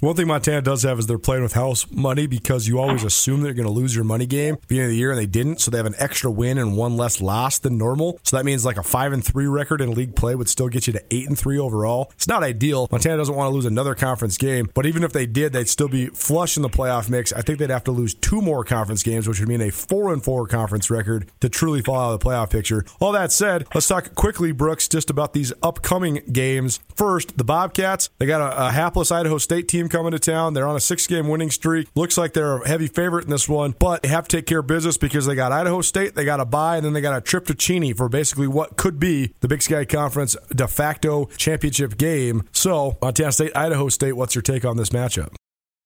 [0.00, 3.40] One thing Montana does have is they're playing with house money because you always assume
[3.40, 5.24] they're going to lose your money game at the beginning of the year, and they
[5.24, 5.62] didn't.
[5.62, 8.20] So they have an extra win and one less loss than normal.
[8.22, 10.86] So that means like a five and three record in league play would still get
[10.86, 12.10] you to eight and three overall.
[12.14, 12.88] It's not ideal.
[12.92, 15.88] Montana doesn't want to lose another conference game, but even if they did, they'd still
[15.88, 17.32] be flush in the playoff mix.
[17.32, 20.12] I think they'd have to lose two more conference games, which would mean a four
[20.12, 22.84] and four conference record to truly fall out of the playoff picture.
[23.00, 26.80] All that said, let's talk quickly, Brooks, just about these upcoming games.
[26.94, 28.10] First, the Bobcats.
[28.18, 30.54] They got a, a hapless Idaho State team team coming to town.
[30.54, 31.88] They're on a six game winning streak.
[31.94, 34.60] Looks like they're a heavy favorite in this one, but they have to take care
[34.60, 37.16] of business because they got Idaho State, they got a bye, and then they got
[37.16, 41.26] a trip to Cheney for basically what could be the Big Sky Conference de facto
[41.36, 42.42] championship game.
[42.52, 45.34] So, Montana State, Idaho State, what's your take on this matchup?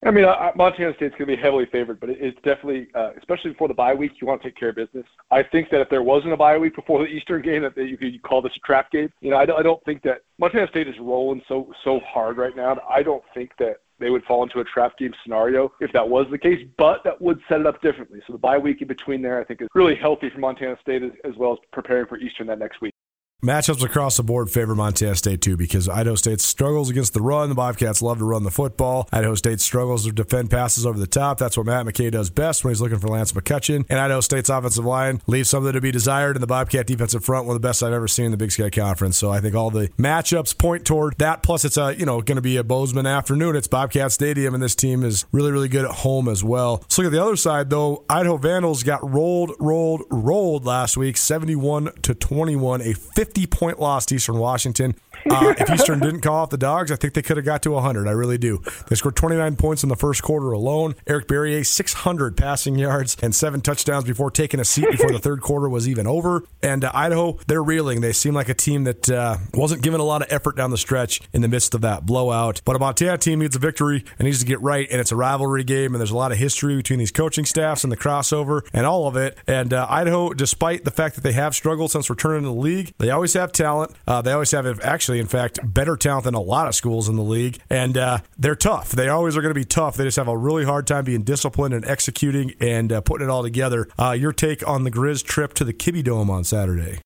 [0.03, 3.51] I mean, uh, Montana State's going to be heavily favored, but it's definitely, uh, especially
[3.51, 5.05] before the bye week, you want to take care of business.
[5.29, 7.97] I think that if there wasn't a bye week before the Eastern game, that you
[7.97, 9.13] could call this a trap game.
[9.21, 12.37] You know, I don't, I don't think that Montana State is rolling so so hard
[12.37, 12.79] right now.
[12.89, 16.25] I don't think that they would fall into a trap game scenario if that was
[16.31, 18.19] the case, but that would set it up differently.
[18.27, 21.03] So the bye week in between there, I think, is really healthy for Montana State
[21.03, 22.93] as, well as preparing for Eastern that next week.
[23.43, 27.49] Matchups across the board favor Montana State too because Idaho State struggles against the run.
[27.49, 29.09] The Bobcats love to run the football.
[29.11, 31.39] Idaho State struggles to defend passes over the top.
[31.39, 33.83] That's what Matt McKay does best when he's looking for Lance McCutcheon.
[33.89, 36.35] And Idaho State's offensive line leaves something to be desired.
[36.35, 38.51] And the Bobcat defensive front, one of the best I've ever seen in the Big
[38.51, 39.17] Sky Conference.
[39.17, 41.41] So I think all the matchups point toward that.
[41.41, 43.55] Plus, it's a you know going to be a Bozeman afternoon.
[43.55, 46.77] It's Bobcat Stadium, and this team is really really good at home as well.
[46.81, 48.03] Let's look at the other side though.
[48.07, 52.93] Idaho Vandals got rolled, rolled, rolled last week, seventy-one to twenty-one, a
[53.31, 54.95] fifty-point loss to Eastern Washington.
[55.29, 57.71] Uh, if Eastern didn't call off the dogs, I think they could have got to
[57.71, 58.07] 100.
[58.07, 58.61] I really do.
[58.87, 60.95] They scored 29 points in the first quarter alone.
[61.07, 65.41] Eric Barriere, 600 passing yards and seven touchdowns before taking a seat before the third
[65.41, 66.43] quarter was even over.
[66.61, 68.01] And uh, Idaho, they're reeling.
[68.01, 70.77] They seem like a team that uh, wasn't given a lot of effort down the
[70.77, 72.61] stretch in the midst of that blowout.
[72.65, 74.87] But a Montana team needs a victory and needs to get right.
[74.89, 77.83] And it's a rivalry game, and there's a lot of history between these coaching staffs
[77.83, 79.37] and the crossover and all of it.
[79.47, 82.93] And uh, Idaho, despite the fact that they have struggled since returning to the league,
[82.97, 83.91] they always have talent.
[84.07, 87.15] Uh, they always have, actually, in fact, better talent than a lot of schools in
[87.15, 87.59] the league.
[87.69, 88.91] And uh, they're tough.
[88.91, 89.97] They always are going to be tough.
[89.97, 93.31] They just have a really hard time being disciplined and executing and uh, putting it
[93.31, 93.87] all together.
[93.97, 96.99] Uh, your take on the Grizz trip to the Kibbie Dome on Saturday?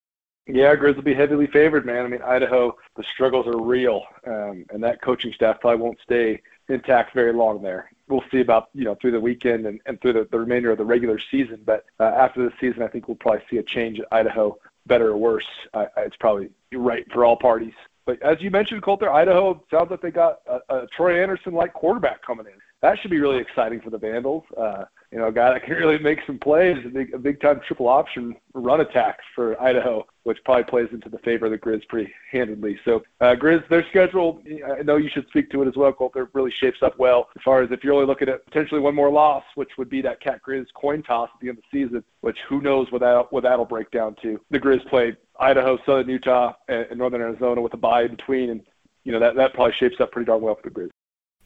[0.47, 2.05] Yeah, Grizz will be heavily favored, man.
[2.05, 6.39] I mean, Idaho, the struggles are real, um, and that coaching staff probably won't stay
[6.69, 7.89] intact very long there.
[8.07, 10.77] We'll see about you know through the weekend and, and through the, the remainder of
[10.77, 11.61] the regular season.
[11.65, 15.09] But uh, after the season, I think we'll probably see a change at Idaho, better
[15.09, 15.47] or worse.
[15.73, 17.73] It's probably right for all parties.
[18.05, 22.23] But as you mentioned, Colter, Idaho sounds like they got a, a Troy Andersen-like quarterback
[22.25, 22.53] coming in.
[22.81, 24.43] That should be really exciting for the Vandals.
[24.55, 24.85] Uh,
[25.15, 27.61] you know, a guy that can really make some plays, a big, a big time
[27.65, 31.87] triple option run attack for Idaho, which probably plays into the favor of the Grizz
[31.87, 32.77] pretty handedly.
[32.83, 34.41] So, uh, Grizz, their schedule,
[34.77, 37.41] I know you should speak to it as well, Colter, really shapes up well as
[37.43, 40.19] far as if you're only looking at potentially one more loss, which would be that
[40.19, 43.31] Cat Grizz coin toss at the end of the season, which who knows what, that,
[43.31, 44.37] what that'll break down to.
[44.51, 48.49] The Grizz play Idaho, Southern Utah, and, and Northern Arizona with a bye in between,
[48.49, 48.61] and
[49.05, 50.89] you know that that probably shapes up pretty darn well for the Grizz.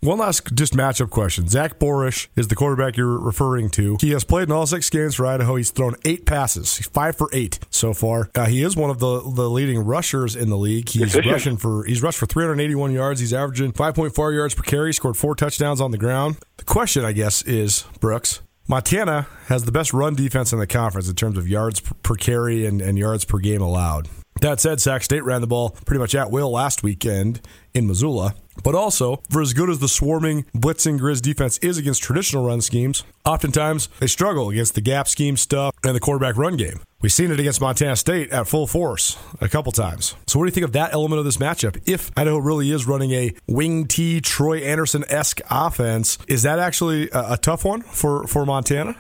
[0.02, 1.50] One last just matchup question.
[1.50, 3.97] Zach Borisch is the quarterback you're referring to.
[4.00, 5.56] He has played in all six games for Idaho.
[5.56, 6.78] He's thrown eight passes.
[6.78, 8.30] He's five for eight so far.
[8.34, 10.88] Uh, he is one of the, the leading rushers in the league.
[10.88, 11.26] He's Efficient.
[11.34, 13.20] rushing for he's rushed for 381 yards.
[13.20, 14.93] He's averaging 5.4 yards per carry.
[14.93, 16.38] Scored four touchdowns on the ground.
[16.56, 18.41] The question, I guess, is Brooks.
[18.70, 22.66] Montana has the best run defense in the conference in terms of yards per carry
[22.66, 24.08] and, and yards per game allowed.
[24.42, 27.42] That said, Sac State ran the ball pretty much at will last weekend
[27.74, 28.36] in Missoula.
[28.64, 32.62] But also, for as good as the swarming, blitzing Grizz defense is against traditional run
[32.62, 36.82] schemes, oftentimes they struggle against the gap scheme stuff and the quarterback run game.
[37.02, 40.16] We've seen it against Montana State at full force a couple times.
[40.28, 41.82] So, what do you think of that element of this matchup?
[41.86, 47.10] If Idaho really is running a wing T Troy Andersen esque offense, is that actually
[47.12, 48.98] a, a tough one for, for Montana?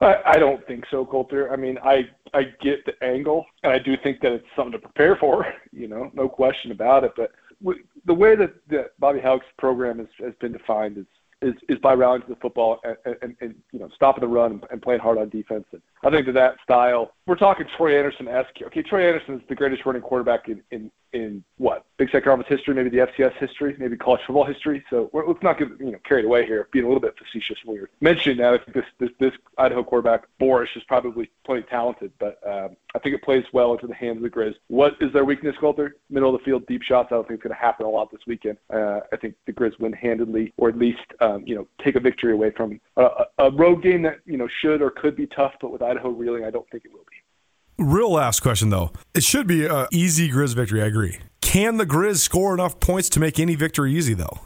[0.00, 1.52] I, I don't think so, Colter.
[1.52, 4.78] I mean, I I get the angle, and I do think that it's something to
[4.78, 5.46] prepare for.
[5.72, 7.12] You know, no question about it.
[7.16, 7.30] But
[8.04, 11.06] the way that, that Bobby Hauck's program has, has been defined is
[11.42, 14.60] is, is by rallying to the football and, and, and you know stopping the run
[14.70, 15.64] and playing hard on defense.
[15.72, 18.62] And I think that that style, we're talking Troy Andersen esque.
[18.66, 21.44] Okay, Troy Andersen is the greatest running quarterback in, in in
[22.00, 24.82] Big Sky Conference history, maybe the FCS history, maybe college football history.
[24.88, 27.76] So let's not get you know carried away here, being a little bit facetious when
[27.76, 28.54] you're mentioning that.
[28.54, 33.00] I think this this, this Idaho quarterback Borisch is probably plenty talented, but um, I
[33.00, 34.54] think it plays well into the hands of the Grizz.
[34.68, 35.96] What is their weakness, Colter?
[36.08, 37.08] Middle of the field, deep shots.
[37.10, 38.56] I don't think it's going to happen a lot this weekend.
[38.72, 42.00] Uh, I think the Grizz win handedly, or at least um, you know take a
[42.00, 43.08] victory away from a,
[43.40, 46.46] a road game that you know should or could be tough, but with Idaho reeling,
[46.46, 47.04] I don't think it will.
[47.80, 48.92] Real last question though.
[49.14, 50.82] It should be an easy Grizz victory.
[50.82, 51.18] I agree.
[51.40, 54.38] Can the Grizz score enough points to make any victory easy though?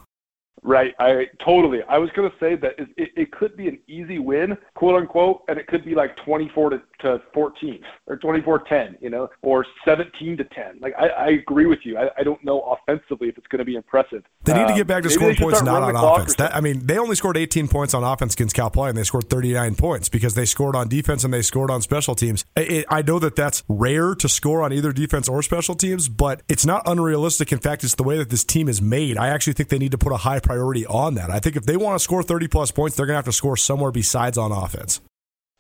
[0.63, 1.81] Right, I totally.
[1.89, 4.95] I was going to say that it, it, it, could be an easy win, quote
[4.95, 9.65] unquote, and it could be like 24 to to 14 or 24-10, you know, or
[9.85, 10.79] 17 to 10.
[10.81, 11.97] Like I, I agree with you.
[11.97, 14.25] I, I, don't know offensively if it's going to be impressive.
[14.45, 16.35] They need to get back to um, scoring points not on offense.
[16.37, 19.05] That, I mean, they only scored 18 points on offense against Cal Poly, and they
[19.05, 22.45] scored 39 points because they scored on defense and they scored on special teams.
[22.57, 26.43] I, I know that that's rare to score on either defense or special teams, but
[26.49, 27.53] it's not unrealistic.
[27.53, 29.19] In fact, it's the way that this team is made.
[29.19, 31.31] I actually think they need to put a high priority on that.
[31.31, 33.33] I think if they want to score 30 plus points, they're going to have to
[33.33, 35.01] score somewhere besides on offense.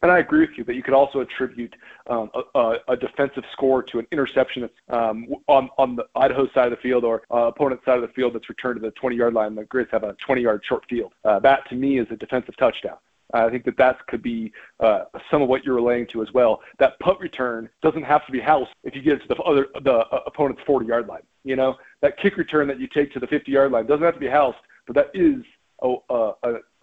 [0.05, 1.75] And I agree with you, but you could also attribute
[2.11, 6.67] um, a, a, defensive score to an interception that's um, on on the Idaho side
[6.67, 9.17] of the field or uh, opponent side of the field that's returned to the 20
[9.17, 9.55] yard line.
[9.55, 11.15] The Grizz have a 20 yard short field.
[11.25, 12.99] Uh, that to me is a defensive touchdown.
[13.33, 16.61] I think that that could be uh, some of what you're relaying to as well.
[16.79, 19.69] That punt return doesn't have to be house if you get it to the other
[19.85, 21.23] the uh, opponent's 40 yard line.
[21.45, 24.13] You know that kick return that you take to the 50 yard line doesn't have
[24.13, 25.43] to be housed, but that is
[25.83, 26.33] a, a,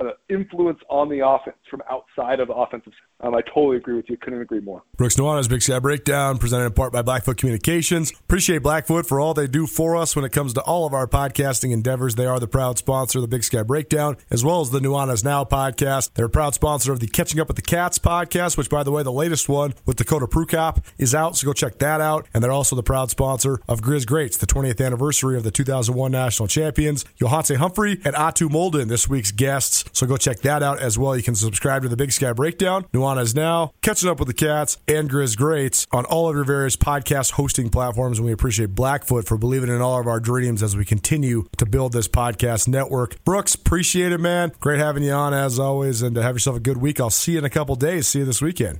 [0.02, 2.94] uh, influence on the offense from outside of the offensive.
[3.20, 4.18] Um, I totally agree with you.
[4.18, 4.82] Couldn't agree more.
[4.98, 8.12] Brooks Nuanez Big Sky Breakdown, presented in part by Blackfoot Communications.
[8.12, 11.08] Appreciate Blackfoot for all they do for us when it comes to all of our
[11.08, 12.16] podcasting endeavors.
[12.16, 15.24] They are the proud sponsor of the Big Sky Breakdown, as well as the Nuanez
[15.24, 16.14] Now podcast.
[16.16, 18.92] They're a proud sponsor of the Catching Up with the Cats podcast, which, by the
[18.92, 22.28] way, the latest one with Dakota Prukop is out, so go check that out.
[22.34, 26.12] And they're also the proud sponsor of Grizz Greats, the 20th anniversary of the 2001
[26.12, 27.04] national champions.
[27.20, 31.16] Yohance Humphery and Atu Molden, this week's guests, so go check that out as well.
[31.16, 34.78] You can subscribe to the Big Sky Breakdown, Nuanez Now, Catching Up with the Cats,
[34.88, 38.18] and Grizz Greats on all of your various podcast hosting platforms.
[38.18, 41.66] And we appreciate Blackfoot for believing in all of our dreams as we continue to
[41.66, 43.24] build this podcast network.
[43.24, 44.52] Brooks, appreciate it, man.
[44.60, 47.00] Great having you on as always, and have yourself a good week.
[47.00, 48.08] I'll see you in a couple days.
[48.08, 48.80] See you this weekend.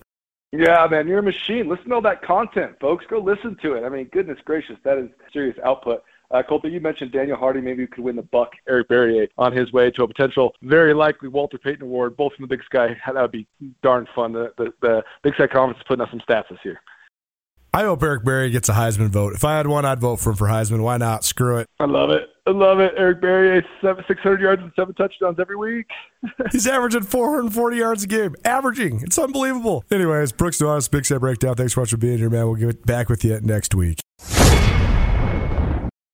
[0.52, 1.70] Yeah, man, you're a machine.
[1.70, 3.06] Listen to all that content, folks.
[3.10, 3.86] Go listen to it.
[3.86, 6.04] I mean, goodness gracious, that is serious output.
[6.34, 9.52] Uh, Colter, you mentioned Daniel Hardy maybe you could win the Buck Eric Barriere on
[9.52, 12.96] his way to a potential, very likely Walter Payton Award, both from the Big Sky.
[13.06, 13.48] That would be
[13.84, 14.32] darn fun.
[14.32, 16.80] The, the, the Big Sky Conference is putting up some stats this year.
[17.74, 19.34] I hope Eric Barriere gets a Heisman vote.
[19.34, 20.82] If I had one, I'd vote for him for Heisman.
[20.84, 21.24] Why not?
[21.24, 21.68] Screw it.
[21.80, 22.28] I love it.
[22.46, 22.94] I love it.
[22.98, 25.88] Eric Barriere, seven, 600 yards and seven touchdowns every week.
[26.52, 28.36] He's averaging 440 yards a game.
[28.44, 29.02] Averaging.
[29.04, 29.86] It's unbelievable.
[29.90, 31.56] Anyways, Brooks Nuanez, Big Sky Breakdown.
[31.56, 32.46] Thanks so much for being here, man.
[32.48, 34.02] We'll get back with you next week.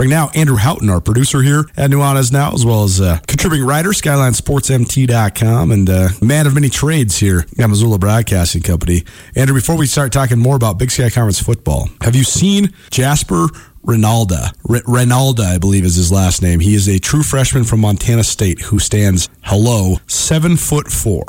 [0.00, 3.66] Bring now Andrew Houghton, our producer here at Nuanez Now, as well as uh, contributing
[3.66, 9.04] writer, SkylineSportsMT.com, and uh, man of many trades here at Missoula Broadcasting Company.
[9.36, 13.48] Andrew, before we start talking more about Big Sky Conference football, have you seen Jasper
[13.84, 14.54] Rinalda.
[14.70, 16.60] R- Rinalda, I believe, is his last name.
[16.60, 21.26] He is a true freshman from Montana State who stands, hello, seven foot four.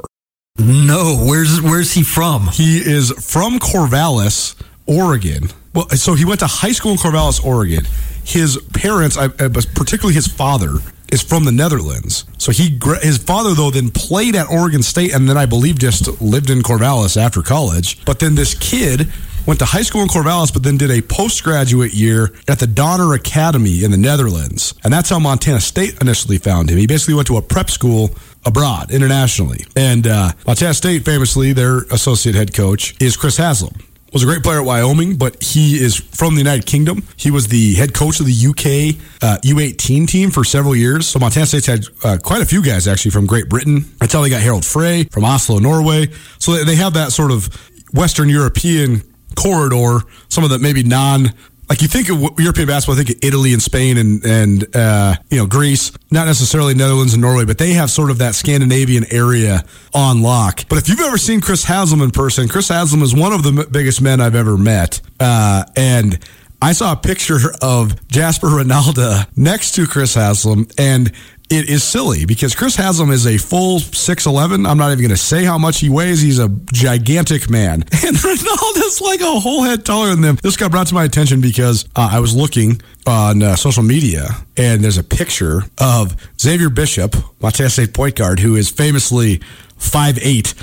[0.58, 2.48] No, where's where's he from?
[2.48, 4.56] He is from Corvallis,
[4.86, 5.50] Oregon.
[5.74, 7.86] Well, so he went to high school in Corvallis, Oregon
[8.24, 10.76] his parents, particularly his father,
[11.12, 12.26] is from the Netherlands.
[12.38, 16.22] So he his father though then played at Oregon State and then I believe just
[16.22, 18.04] lived in Corvallis after college.
[18.06, 19.12] But then this kid
[19.46, 23.14] went to high school in Corvallis, but then did a postgraduate year at the Donner
[23.14, 26.78] Academy in the Netherlands, and that's how Montana State initially found him.
[26.78, 28.12] He basically went to a prep school
[28.46, 33.74] abroad internationally, and uh, Montana State famously their associate head coach is Chris Haslam
[34.14, 37.04] was a great player at Wyoming, but he is from the United Kingdom.
[37.16, 41.08] He was the head coach of the UK uh, U18 team for several years.
[41.08, 43.86] So Montana State's had uh, quite a few guys actually from Great Britain.
[44.02, 46.08] How they got Harald Frey from Oslo, Norway.
[46.40, 47.50] So they have that sort of
[47.94, 49.02] Western European
[49.36, 50.00] corridor,
[50.30, 51.34] some of the maybe non
[51.72, 55.16] like you think of European basketball, I think of Italy and Spain and and uh,
[55.30, 59.06] you know Greece, not necessarily Netherlands and Norway, but they have sort of that Scandinavian
[59.10, 59.64] area
[59.94, 60.68] on lock.
[60.68, 63.70] But if you've ever seen Chris Haslam in person, Chris Haslam is one of the
[63.72, 66.20] biggest men I've ever met, uh, and.
[66.64, 71.12] I saw a picture of Jasper Rinalda next to Chris Haslam, and
[71.52, 74.68] it is silly because Chris Haslam is a full 6'11.
[74.68, 76.22] I'm not even going to say how much he weighs.
[76.22, 77.84] He's a gigantic man.
[78.04, 80.38] And Rinaldo's like a whole head taller than them.
[80.42, 84.30] This got brought to my attention because uh, I was looking on uh, social media
[84.58, 89.40] and there's a picture of Xavier Bishop, Montana State point guard, who is famously
[89.78, 90.54] 5'8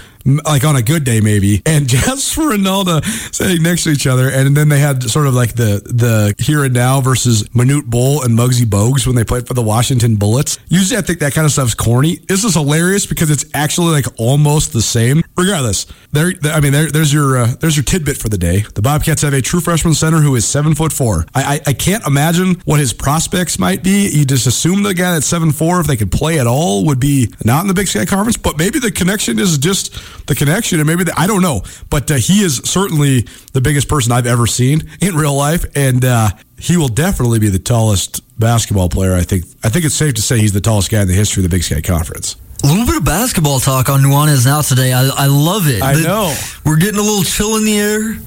[0.44, 3.02] like on a good day maybe, and and Nelda
[3.32, 6.64] sitting next to each other, and then they had sort of like the the here
[6.64, 10.58] and now versus Manute Bol and Muggsy Bogues when they played for the Washington Bullets.
[10.68, 12.16] Usually, I think that kind of stuff's corny.
[12.28, 15.22] This is hilarious because it's actually like almost the same.
[15.36, 16.32] Regardless, there.
[16.44, 18.64] I mean, there, there's your uh, there's your tidbit for the day.
[18.74, 21.24] The Bobcats have a true freshman center who is seven foot four.
[21.34, 24.08] I, I, I can't imagine what his prospects might be.
[24.08, 27.00] You just assume the guy at seven four, if they could play at all, would
[27.00, 28.36] be not in the Big Sky Conference.
[28.36, 29.96] But maybe the connection is just
[30.26, 31.62] the connection, and maybe the, I don't know.
[31.90, 36.04] But uh, he is certainly the biggest person I've ever seen in real life, and
[36.04, 39.14] uh, he will definitely be the tallest basketball player.
[39.14, 39.44] I think.
[39.64, 41.54] I think it's safe to say he's the tallest guy in the history of the
[41.56, 42.36] Big Sky Conference.
[42.64, 44.92] A little bit of basketball talk on Nuanez now today.
[44.92, 45.80] I, I love it.
[45.80, 46.36] I The- know.
[46.64, 48.18] We're getting a little chill in the air.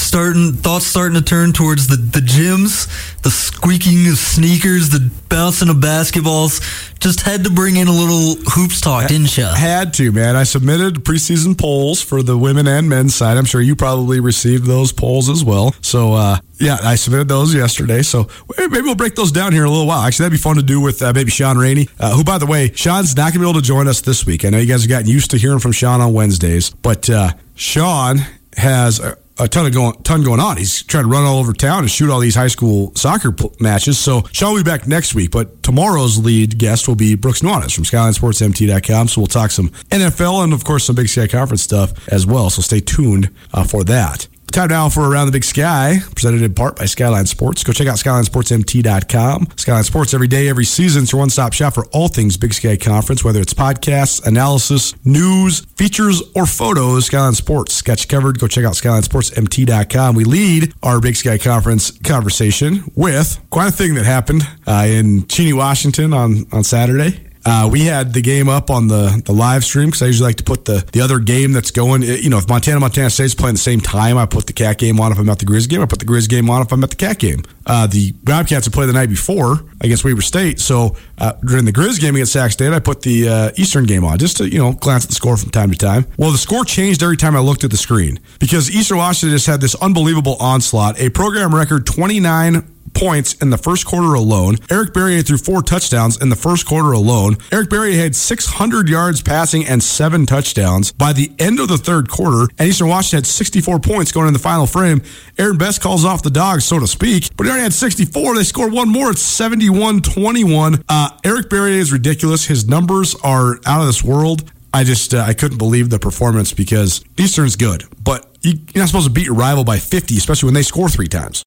[0.00, 2.88] Starting thoughts starting to turn towards the, the gyms,
[3.22, 6.60] the squeaking of sneakers, the bouncing of basketballs.
[6.98, 9.44] Just had to bring in a little hoops talk, didn't you?
[9.44, 10.36] Had to, man.
[10.36, 13.36] I submitted preseason polls for the women and men's side.
[13.36, 15.74] I'm sure you probably received those polls as well.
[15.80, 18.02] So, uh, yeah, I submitted those yesterday.
[18.02, 18.28] So
[18.58, 20.02] maybe we'll break those down here in a little while.
[20.02, 22.46] Actually, that'd be fun to do with uh, maybe Sean Rainey, uh, who, by the
[22.46, 24.44] way, Sean's not going to be able to join us this week.
[24.44, 27.32] I know you guys have gotten used to hearing from Sean on Wednesdays, but uh,
[27.54, 28.18] Sean
[28.56, 29.00] has
[29.40, 30.56] a, ton of going ton going on.
[30.56, 33.54] He's trying to run all over town and shoot all these high school soccer pl-
[33.60, 33.98] matches.
[33.98, 37.74] So Sean will be back next week, but tomorrow's lead guest will be Brooks Nuanez
[37.74, 39.08] from SkylineSportsMT.com.
[39.08, 42.50] So we'll talk some NFL and of course some Big Sky Conference stuff as well.
[42.50, 44.28] So stay tuned uh, for that.
[44.50, 47.62] Time now for Around the Big Sky, presented in part by Skyline Sports.
[47.62, 49.48] Go check out SkylineSportsMT.com.
[49.56, 51.02] Skyline Sports every day, every season.
[51.04, 54.94] It's your one stop shop for all things Big Sky Conference, whether it's podcasts, analysis,
[55.04, 57.06] news, features, or photos.
[57.06, 58.38] Skyline Sports sketch covered.
[58.38, 60.14] Go check out SkylineSportsMT.com.
[60.14, 65.26] We lead our Big Sky Conference conversation with quite a thing that happened uh, in
[65.28, 67.29] Cheney, Washington on, on Saturday.
[67.44, 70.36] Uh, we had the game up on the, the live stream because I usually like
[70.36, 72.02] to put the, the other game that's going.
[72.02, 75.00] You know, if Montana Montana State's playing the same time, I put the Cat game
[75.00, 75.80] on if I'm at the Grizz game.
[75.80, 77.42] I put the Grizz game on if I'm at the Cat game.
[77.66, 81.72] Uh, the Bobcats had played the night before against Weber State, so uh, during the
[81.72, 84.58] Grizz game against Sac State, I put the uh, Eastern game on just to you
[84.58, 86.06] know glance at the score from time to time.
[86.18, 89.46] Well, the score changed every time I looked at the screen because Eastern Washington just
[89.46, 94.56] had this unbelievable onslaught, a program record 29 points in the first quarter alone.
[94.70, 97.36] Eric Barriere threw four touchdowns in the first quarter alone.
[97.52, 102.08] Eric Barriere had 600 yards passing and seven touchdowns by the end of the third
[102.08, 102.52] quarter.
[102.58, 105.02] And Eastern Washington had 64 points going in the final frame.
[105.38, 108.34] Aaron Best calls off the dogs, so to speak, but he already had 64.
[108.34, 109.10] They scored one more.
[109.10, 110.84] It's 71 21.
[110.88, 112.46] Uh, Eric Barriere is ridiculous.
[112.46, 114.50] His numbers are out of this world.
[114.72, 119.06] I just uh, I couldn't believe the performance because Eastern's good, but you're not supposed
[119.06, 121.42] to beat your rival by 50, especially when they score three times.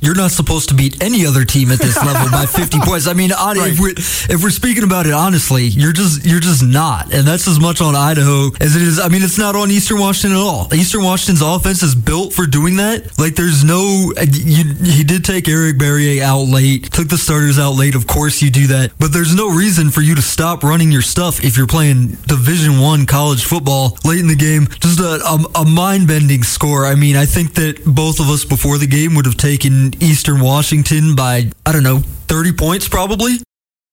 [0.00, 3.06] You're not supposed to beat any other team at this level by 50 points.
[3.06, 6.62] I mean, on, if we're if we're speaking about it honestly, you're just you're just
[6.62, 8.98] not, and that's as much on Idaho as it is.
[8.98, 10.72] I mean, it's not on Eastern Washington at all.
[10.74, 13.18] Eastern Washington's offense is built for doing that.
[13.18, 14.12] Like, there's no.
[14.30, 17.94] You, he did take Eric Barriere out late, took the starters out late.
[17.94, 21.02] Of course, you do that, but there's no reason for you to stop running your
[21.02, 24.66] stuff if you're playing Division One college football late in the game.
[24.80, 26.86] Just a, a, a mind bending score.
[26.86, 30.40] I mean, I think that both of us before the game would have taken Eastern
[30.40, 33.36] Washington by, I don't know, 30 points probably.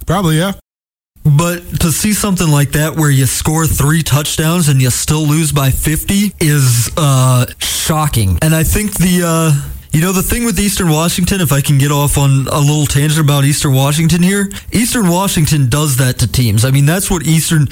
[0.06, 0.54] Probably, yeah.
[1.24, 5.52] But to see something like that where you score three touchdowns and you still lose
[5.52, 8.40] by 50 is uh, shocking.
[8.42, 9.24] And I think the.
[9.26, 12.60] Uh, you know, the thing with Eastern Washington, if I can get off on a
[12.60, 16.64] little tangent about Eastern Washington here, Eastern Washington does that to teams.
[16.64, 17.68] I mean, that's what Eastern.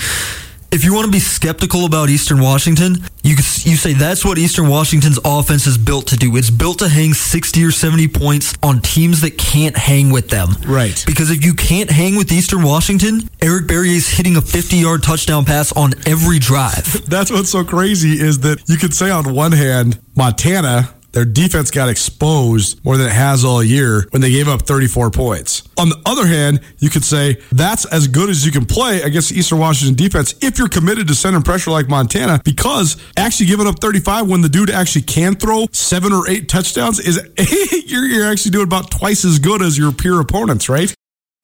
[0.72, 4.68] If you want to be skeptical about Eastern Washington, you you say that's what Eastern
[4.68, 6.36] Washington's offense is built to do.
[6.38, 10.50] It's built to hang 60 or 70 points on teams that can't hang with them.
[10.68, 11.04] Right.
[11.08, 15.02] Because if you can't hang with Eastern Washington, Eric Barriere is hitting a 50 yard
[15.02, 17.06] touchdown pass on every drive.
[17.10, 21.72] That's what's so crazy is that you could say on one hand, Montana, their defense
[21.72, 25.64] got exposed more than it has all year when they gave up 34 points.
[25.78, 29.30] On the other hand, you could say that's as good as you can play against
[29.30, 33.68] the Eastern Washington defense if you're committed to sending pressure like Montana, because actually giving
[33.68, 37.20] up 35 when the dude actually can throw seven or eight touchdowns is
[37.88, 40.94] you're, you're actually doing about twice as good as your peer opponents, right?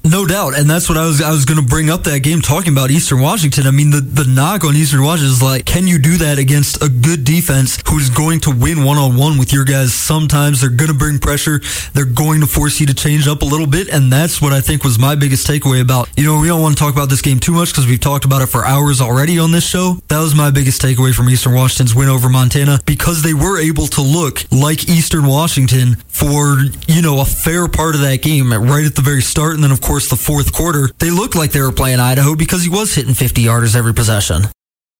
[0.05, 2.39] No doubt, and that's what I was I was going to bring up that game
[2.39, 3.65] talking about Eastern Washington.
[3.65, 6.79] I mean, the the knock on Eastern Washington is like, can you do that against
[6.83, 9.95] a good defense who's going to win one on one with your guys?
[9.95, 11.59] Sometimes they're going to bring pressure,
[11.93, 14.61] they're going to force you to change up a little bit, and that's what I
[14.61, 16.07] think was my biggest takeaway about.
[16.15, 18.25] You know, we don't want to talk about this game too much because we've talked
[18.25, 19.97] about it for hours already on this show.
[20.09, 23.87] That was my biggest takeaway from Eastern Washington's win over Montana because they were able
[23.87, 28.85] to look like Eastern Washington for you know a fair part of that game right
[28.85, 31.61] at the very start, and then of course the fourth quarter they looked like they
[31.61, 34.43] were playing Idaho because he was hitting 50 yarders every possession.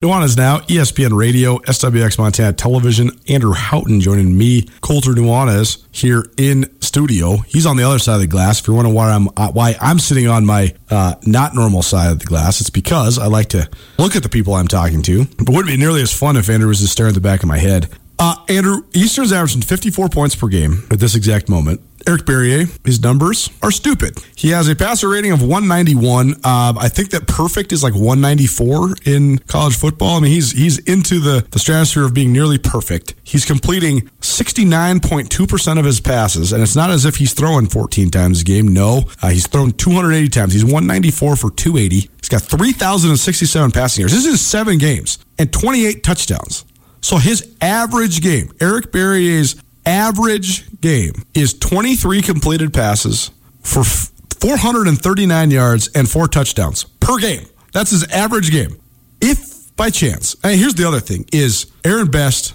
[0.03, 3.11] Nuanez now, ESPN Radio, SWX Montana Television.
[3.29, 7.37] Andrew Houghton joining me, Colter Nuanez, here in studio.
[7.47, 8.59] He's on the other side of the glass.
[8.59, 12.11] If you're wondering why I'm uh, why I'm sitting on my uh, not normal side
[12.11, 15.25] of the glass, it's because I like to look at the people I'm talking to.
[15.37, 17.47] But wouldn't be nearly as fun if Andrew was just staring at the back of
[17.47, 17.89] my head.
[18.19, 21.81] Uh, Andrew, Eastern's averaging 54 points per game at this exact moment.
[22.07, 24.17] Eric Barriere, his numbers are stupid.
[24.35, 26.35] He has a passer rating of 191.
[26.43, 30.17] Uh, I think that perfect is like 194 in college football.
[30.17, 33.15] I mean, he's he's into the, the stratosphere of being nearly perfect.
[33.23, 38.41] He's completing 69.2% of his passes, and it's not as if he's throwing 14 times
[38.41, 38.67] a game.
[38.67, 40.53] No, uh, he's thrown 280 times.
[40.53, 42.09] He's 194 for 280.
[42.19, 44.13] He's got 3,067 passing yards.
[44.13, 46.65] This is seven games and 28 touchdowns.
[47.01, 49.55] So his average game, Eric Barriere's
[49.85, 53.31] average game is 23 completed passes
[53.61, 57.45] for 439 yards and four touchdowns per game.
[57.73, 58.79] That's his average game.
[59.21, 62.53] If by chance, and here's the other thing is Aaron Best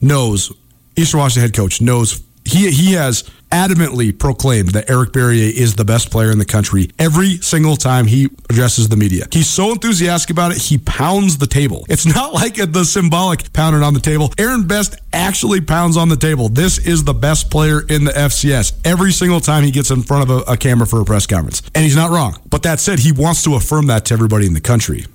[0.00, 0.52] knows
[0.96, 5.84] Eastern Washington head coach knows he he has adamantly proclaimed that Eric Barriere is the
[5.84, 9.26] best player in the country every single time he addresses the media.
[9.32, 11.86] He's so enthusiastic about it, he pounds the table.
[11.88, 14.32] It's not like the symbolic pounding on the table.
[14.38, 16.48] Aaron Best actually pounds on the table.
[16.48, 20.30] This is the best player in the FCS every single time he gets in front
[20.30, 21.62] of a, a camera for a press conference.
[21.74, 22.40] And he's not wrong.
[22.48, 25.06] But that said, he wants to affirm that to everybody in the country.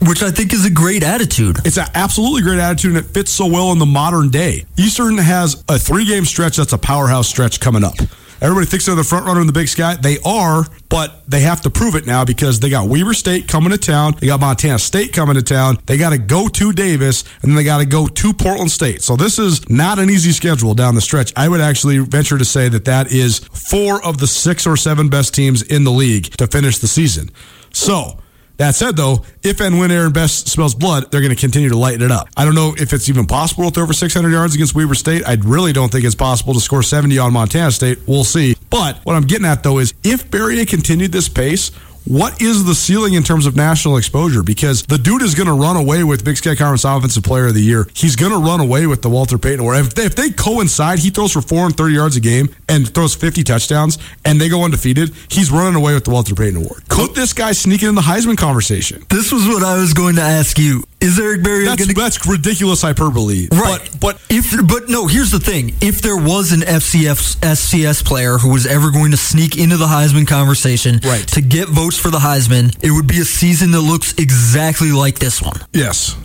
[0.00, 1.58] Which I think is a great attitude.
[1.64, 4.64] It's an absolutely great attitude, and it fits so well in the modern day.
[4.76, 7.94] Eastern has a three game stretch that's a powerhouse stretch coming up.
[8.40, 9.96] Everybody thinks they're the front runner in the Big Sky.
[9.96, 13.70] They are, but they have to prove it now because they got Weber State coming
[13.70, 14.14] to town.
[14.20, 15.78] They got Montana State coming to town.
[15.86, 19.02] They got to go to Davis, and then they got to go to Portland State.
[19.02, 21.32] So this is not an easy schedule down the stretch.
[21.34, 25.08] I would actually venture to say that that is four of the six or seven
[25.08, 27.30] best teams in the league to finish the season.
[27.72, 28.20] So
[28.58, 31.76] that said, though, if and when Aaron Best smells blood, they're going to continue to
[31.76, 32.28] lighten it up.
[32.36, 35.22] I don't know if it's even possible to throw over 600 yards against Weber State.
[35.26, 37.98] I really don't think it's possible to score 70 on Montana State.
[38.06, 38.56] We'll see.
[38.68, 41.70] But what I'm getting at, though, is if Barriere continued this pace,
[42.08, 44.42] what is the ceiling in terms of national exposure?
[44.42, 47.54] Because the dude is going to run away with Big Sky Conference Offensive Player of
[47.54, 47.86] the Year.
[47.92, 49.76] He's going to run away with the Walter Payton Award.
[49.76, 53.44] If they, if they coincide, he throws for 430 yards a game and throws 50
[53.44, 55.12] touchdowns, and they go undefeated.
[55.28, 56.88] He's running away with the Walter Payton Award.
[56.88, 59.04] Could this guy sneak in the Heisman conversation?
[59.10, 60.84] This was what I was going to ask you.
[61.00, 63.46] Is Eric Berry That's, that's ridiculous hyperbole.
[63.52, 68.04] Right, But, but if but no, here's the thing: if there was an FCF SCS
[68.04, 71.26] player who was ever going to sneak into the Heisman conversation, Right.
[71.28, 75.20] to get votes for the Heisman, it would be a season that looks exactly like
[75.20, 75.60] this one.
[75.72, 76.16] yes,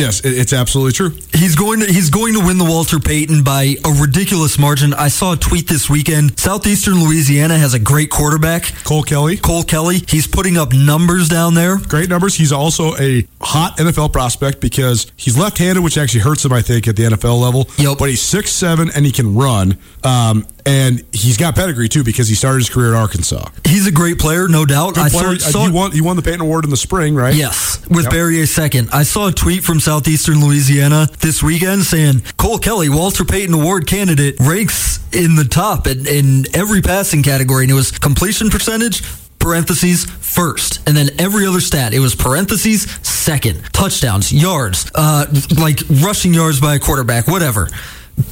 [0.00, 1.10] yes, it's absolutely true.
[1.32, 4.94] He's going to he's going to win the Walter Payton by a ridiculous margin.
[4.94, 6.38] I saw a tweet this weekend.
[6.38, 10.02] Southeastern Louisiana has a great quarterback, Cole Kelly, Cole Kelly.
[10.08, 11.78] He's putting up numbers down there.
[11.78, 12.34] great numbers.
[12.34, 16.88] He's also a hot NFL prospect because he's left-handed, which actually hurts him, I think,
[16.88, 17.68] at the NFL level.
[17.78, 17.98] Yep.
[17.98, 19.78] But he's six seven and he can run.
[20.02, 23.48] Um, and he's got pedigree too because he started his career at Arkansas.
[23.66, 24.94] He's a great player, no doubt.
[24.94, 25.36] Good I player.
[25.38, 25.90] saw, he won.
[25.92, 27.34] He won the Payton Award in the spring, right?
[27.34, 28.12] Yes, with Yep.
[28.12, 28.88] Barriere second.
[28.92, 33.86] I saw a tweet from Southeastern Louisiana this weekend saying Cole Kelly, Walter Payton Award
[33.86, 39.02] candidate, ranks in the top in, in every passing category, and it was completion percentage.
[39.40, 41.94] Parentheses first, and then every other stat.
[41.94, 43.62] It was parentheses second.
[43.72, 45.24] Touchdowns, yards, uh,
[45.58, 47.66] like rushing yards by a quarterback, whatever.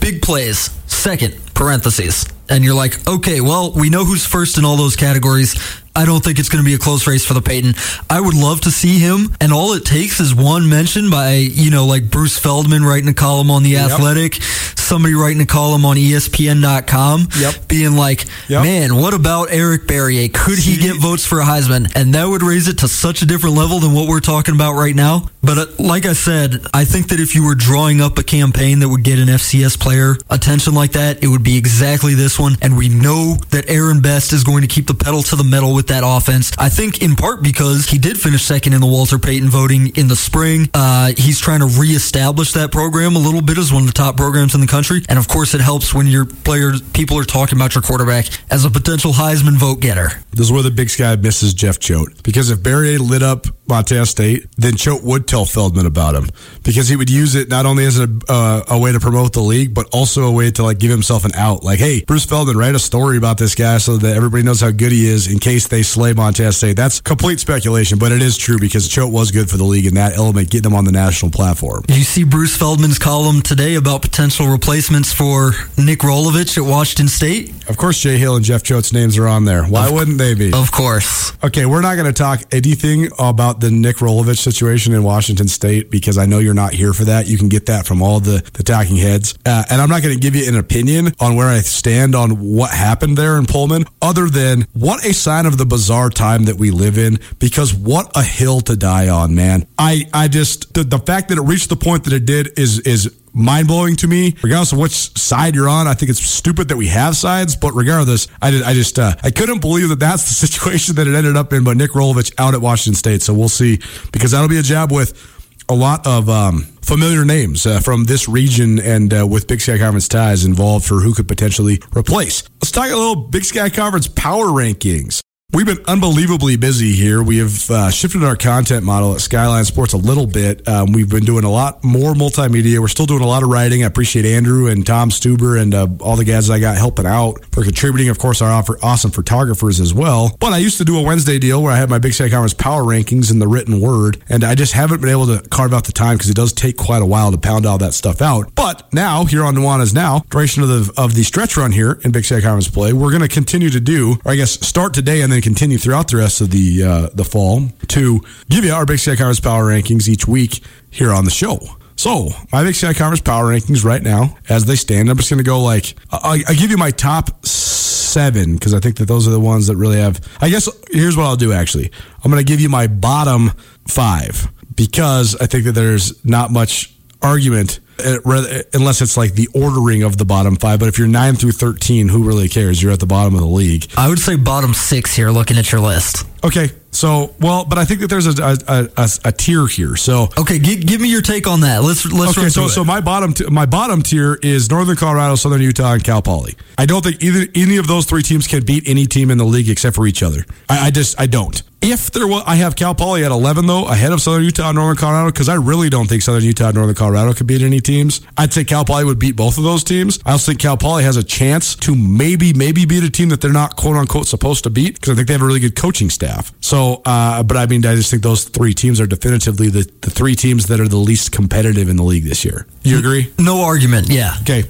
[0.00, 2.26] Big plays, second, parentheses.
[2.48, 5.54] And you're like, okay, well, we know who's first in all those categories.
[5.98, 7.74] I don't think it's going to be a close race for the Payton.
[8.08, 11.72] I would love to see him, and all it takes is one mention by, you
[11.72, 14.34] know, like Bruce Feldman writing a column on The Athletic,
[14.76, 17.66] somebody writing a column on ESPN.com, Yep.
[17.68, 18.62] being like, Yep.
[18.62, 20.32] man, what about Eric Barriere?
[20.32, 21.90] Could he get votes for a Heisman?
[21.96, 24.74] And that would raise it to such a different level than what we're talking about
[24.74, 25.28] right now.
[25.42, 28.78] But uh, like I said, I think that if you were drawing up a campaign
[28.80, 32.56] that would get an FCS player attention like that, it would be exactly this one.
[32.62, 35.74] And we know that Aaron Best is going to keep the pedal to the metal
[35.74, 36.52] with that offense.
[36.58, 40.08] I think in part because he did finish second in the Walter Payton voting in
[40.08, 40.68] the spring.
[40.72, 44.16] Uh, he's trying to reestablish that program a little bit as one of the top
[44.16, 45.04] programs in the country.
[45.08, 48.64] And of course, it helps when your players, people are talking about your quarterback as
[48.64, 50.10] a potential Heisman vote getter.
[50.30, 52.22] This is where the big sky misses Jeff Choate.
[52.22, 56.28] Because if Barry lit up Montana State, then Choate would tell Feldman about him.
[56.64, 59.40] Because he would use it not only as a, uh, a way to promote the
[59.40, 61.64] league, but also a way to like give himself an out.
[61.64, 64.70] Like, hey, Bruce Feldman, write a story about this guy so that everybody knows how
[64.70, 66.76] good he is in case they slay Montana State.
[66.76, 69.94] That's complete speculation, but it is true because Choate was good for the league in
[69.94, 71.84] that element, getting him on the national platform.
[71.88, 77.54] You see Bruce Feldman's column today about potential replacements for Nick Rolovich at Washington State?
[77.68, 79.64] Of course, Jay Hill and Jeff Choate's names are on there.
[79.64, 80.52] Why wouldn't they be?
[80.52, 81.32] Of course.
[81.42, 85.90] Okay, we're not going to talk anything about the Nick Rolovich situation in Washington State
[85.90, 87.26] because I know you're not here for that.
[87.28, 89.34] You can get that from all the, the talking heads.
[89.44, 92.54] Uh, and I'm not going to give you an opinion on where I stand on
[92.54, 96.56] what happened there in Pullman, other than what a sign of the bizarre time that
[96.56, 99.66] we live in because what a hill to die on, man.
[99.78, 102.80] I, I just, the, the fact that it reached the point that it did is,
[102.80, 104.34] is mind blowing to me.
[104.42, 107.56] Regardless of which side you're on, I think it's stupid that we have sides.
[107.56, 111.06] But regardless, I did, I just uh, I couldn't believe that that's the situation that
[111.06, 111.64] it ended up in.
[111.64, 113.80] But Nick Rolovich out at Washington State, so we'll see
[114.12, 115.36] because that'll be a job with
[115.68, 119.78] a lot of um, familiar names uh, from this region and uh, with Big Sky
[119.78, 122.42] Conference ties involved for who could potentially replace.
[122.62, 125.20] Let's talk a little Big Sky Conference power rankings.
[125.54, 127.22] We've been unbelievably busy here.
[127.22, 130.68] We have uh, shifted our content model at Skyline Sports a little bit.
[130.68, 132.80] Um, we've been doing a lot more multimedia.
[132.80, 133.82] We're still doing a lot of writing.
[133.82, 137.42] I appreciate Andrew and Tom Stuber and uh, all the guys I got helping out
[137.50, 138.10] for contributing.
[138.10, 140.36] Of course, our awesome photographers as well.
[140.38, 142.52] But I used to do a Wednesday deal where I had my Big Sky Conference
[142.52, 145.84] power rankings in the written word, and I just haven't been able to carve out
[145.84, 148.54] the time because it does take quite a while to pound all that stuff out.
[148.54, 152.10] But now, here on Nuanez Now, duration of the of the stretch run here in
[152.10, 155.22] Big Sky Conference play, we're going to continue to do, or I guess start today
[155.22, 158.86] and then continue throughout the rest of the uh, the fall to give you our
[158.86, 161.58] Big Sky Conference power rankings each week here on the show.
[161.96, 165.38] So my Big Sky Conference power rankings right now, as they stand, I'm just going
[165.38, 169.26] to go like I, I give you my top seven because I think that those
[169.26, 170.20] are the ones that really have.
[170.40, 171.52] I guess here's what I'll do.
[171.52, 171.90] Actually,
[172.24, 173.50] I'm going to give you my bottom
[173.88, 179.48] five because I think that there's not much argument Uh, uh, unless it's like the
[179.54, 180.78] ordering of the bottom five.
[180.78, 182.82] But if you're nine through thirteen, who really cares?
[182.82, 183.90] You're at the bottom of the league.
[183.96, 186.24] I would say bottom six here, looking at your list.
[186.44, 189.96] Okay, so well, but I think that there's a a, a, a tier here.
[189.96, 191.82] So okay, give, give, me your take on that.
[191.82, 192.38] Let's let's.
[192.38, 196.04] Okay, so so my bottom t- my bottom tier is Northern Colorado, Southern Utah, and
[196.04, 196.54] Cal Poly.
[196.76, 199.44] I don't think either any of those three teams can beat any team in the
[199.44, 200.44] league except for each other.
[200.68, 201.60] I, I just I don't.
[201.80, 204.76] If there was, I have Cal Poly at 11 though, ahead of Southern Utah and
[204.76, 207.80] Northern Colorado, because I really don't think Southern Utah and Northern Colorado could beat any
[207.80, 208.20] teams.
[208.36, 210.18] I'd say Cal Poly would beat both of those teams.
[210.26, 213.40] I also think Cal Poly has a chance to maybe maybe beat a team that
[213.40, 215.76] they're not quote unquote supposed to beat because I think they have a really good
[215.76, 216.52] coaching staff.
[216.60, 220.10] So, uh, but I mean, I just think those three teams are definitively the, the
[220.10, 222.66] three teams that are the least competitive in the league this year.
[222.82, 223.32] You agree?
[223.38, 224.08] No argument.
[224.08, 224.34] Yeah.
[224.40, 224.64] Okay.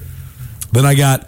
[0.71, 1.27] Then I got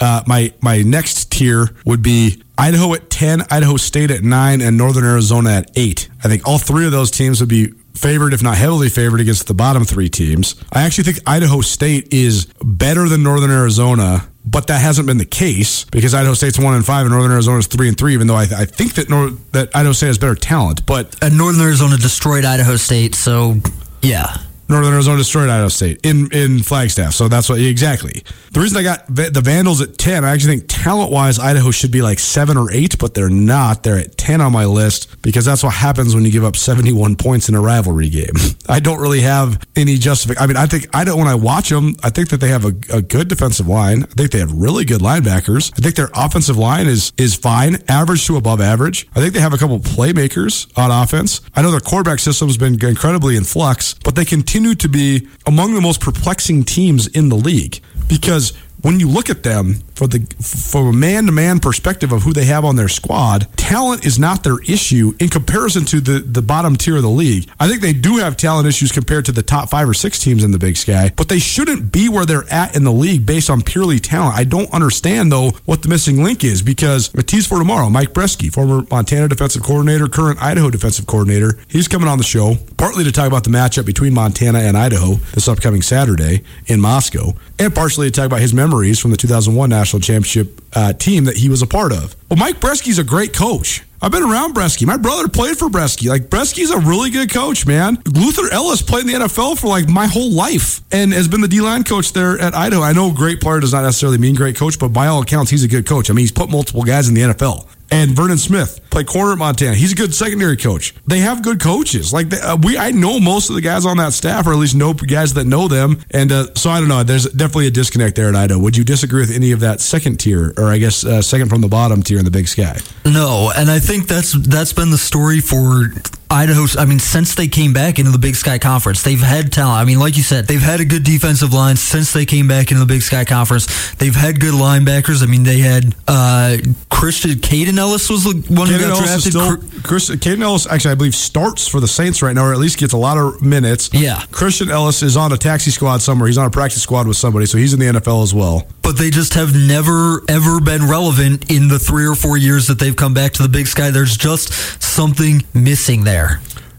[0.00, 4.76] uh, my my next tier would be Idaho at 10, Idaho State at 9, and
[4.78, 6.08] Northern Arizona at 8.
[6.22, 9.46] I think all three of those teams would be favored, if not heavily favored, against
[9.46, 10.54] the bottom three teams.
[10.72, 14.28] I actually think Idaho State is better than Northern Arizona.
[14.46, 17.58] But that hasn't been the case because Idaho State's one and five and Northern Arizona
[17.60, 18.12] is three and three.
[18.12, 21.16] Even though I, th- I think that Nor- that Idaho State has better talent, but
[21.24, 23.56] and Northern Arizona destroyed Idaho State, so
[24.02, 24.36] yeah,
[24.68, 27.14] Northern Arizona destroyed Idaho State in in Flagstaff.
[27.14, 28.22] So that's what exactly.
[28.52, 31.90] The reason I got the Vandals at ten, I actually think talent wise, Idaho should
[31.90, 33.82] be like seven or eight, but they're not.
[33.82, 36.92] They're at ten on my list because that's what happens when you give up seventy
[36.92, 38.34] one points in a rivalry game.
[38.68, 40.42] I don't really have any justification.
[40.42, 42.64] I mean, I think I don't when I watch them, I think that they have
[42.64, 44.04] a, a good defensive line.
[44.04, 45.72] I think they have really good linebackers.
[45.78, 49.06] I think their offensive line is is fine, average to above average.
[49.14, 51.40] I think they have a couple playmakers on offense.
[51.54, 55.26] I know their quarterback system's been incredibly in flux, but they continue continue to be
[55.46, 58.52] among the most perplexing teams in the league because
[58.84, 62.34] when you look at them for the from a man to man perspective of who
[62.34, 66.42] they have on their squad, talent is not their issue in comparison to the the
[66.42, 67.48] bottom tier of the league.
[67.58, 70.44] I think they do have talent issues compared to the top five or six teams
[70.44, 73.48] in the Big Sky, but they shouldn't be where they're at in the league based
[73.48, 74.36] on purely talent.
[74.36, 78.12] I don't understand though what the missing link is because a tease for tomorrow, Mike
[78.12, 83.02] Breske, former Montana defensive coordinator, current Idaho defensive coordinator, he's coming on the show partly
[83.04, 87.74] to talk about the matchup between Montana and Idaho this upcoming Saturday in Moscow, and
[87.74, 91.48] partially to talk about his memories from the 2001 national championship uh, team that he
[91.48, 92.16] was a part of.
[92.28, 93.82] Well, Mike Breske's a great coach.
[94.02, 94.84] I've been around Breske.
[94.84, 96.08] My brother played for Breske.
[96.08, 97.96] Like Breske's a really good coach, man.
[98.04, 101.48] Luther Elliss played in the NFL for like my whole life and has been the
[101.48, 102.82] D line coach there at Idaho.
[102.82, 105.62] I know great player does not necessarily mean great coach, but by all accounts, he's
[105.62, 106.10] a good coach.
[106.10, 109.38] I mean, he's put multiple guys in the NFL and Vernon Smith play corner at
[109.38, 109.74] Montana.
[109.74, 110.94] He's a good secondary coach.
[111.06, 112.12] They have good coaches.
[112.12, 114.58] Like they, uh, we, I know most of the guys on that staff, or at
[114.58, 116.02] least know guys that know them.
[116.10, 117.04] And uh, so I don't know.
[117.04, 118.60] There's definitely a disconnect there at Idaho.
[118.60, 121.60] Would you disagree with any of that second tier, or I guess uh, second from
[121.60, 122.78] the bottom tier in the Big Sky?
[123.04, 125.92] No, and I think that's that's been the story for
[126.34, 129.78] Idaho, I mean, since they came back into the Big Sky Conference, they've had talent.
[129.80, 132.72] I mean, like you said, they've had a good defensive line since they came back
[132.72, 133.92] into the Big Sky Conference.
[133.94, 135.22] They've had good linebackers.
[135.22, 136.56] I mean, they had uh,
[136.90, 139.62] Christian Kaden Elliss was the one Kaden who got Elliss drafted.
[139.62, 142.58] Still, Chris, Kaden Elliss actually, I believe, starts for the Saints right now, or at
[142.58, 143.90] least gets a lot of minutes.
[143.92, 144.20] Yeah.
[144.32, 146.26] Christian Elliss is on a taxi squad somewhere.
[146.26, 148.66] He's on a practice squad with somebody, so he's in the NFL as well.
[148.82, 152.80] But they just have never ever been relevant in the three or four years that
[152.80, 153.90] they've come back to the Big Sky.
[153.90, 154.52] There's just
[154.82, 156.23] something missing there.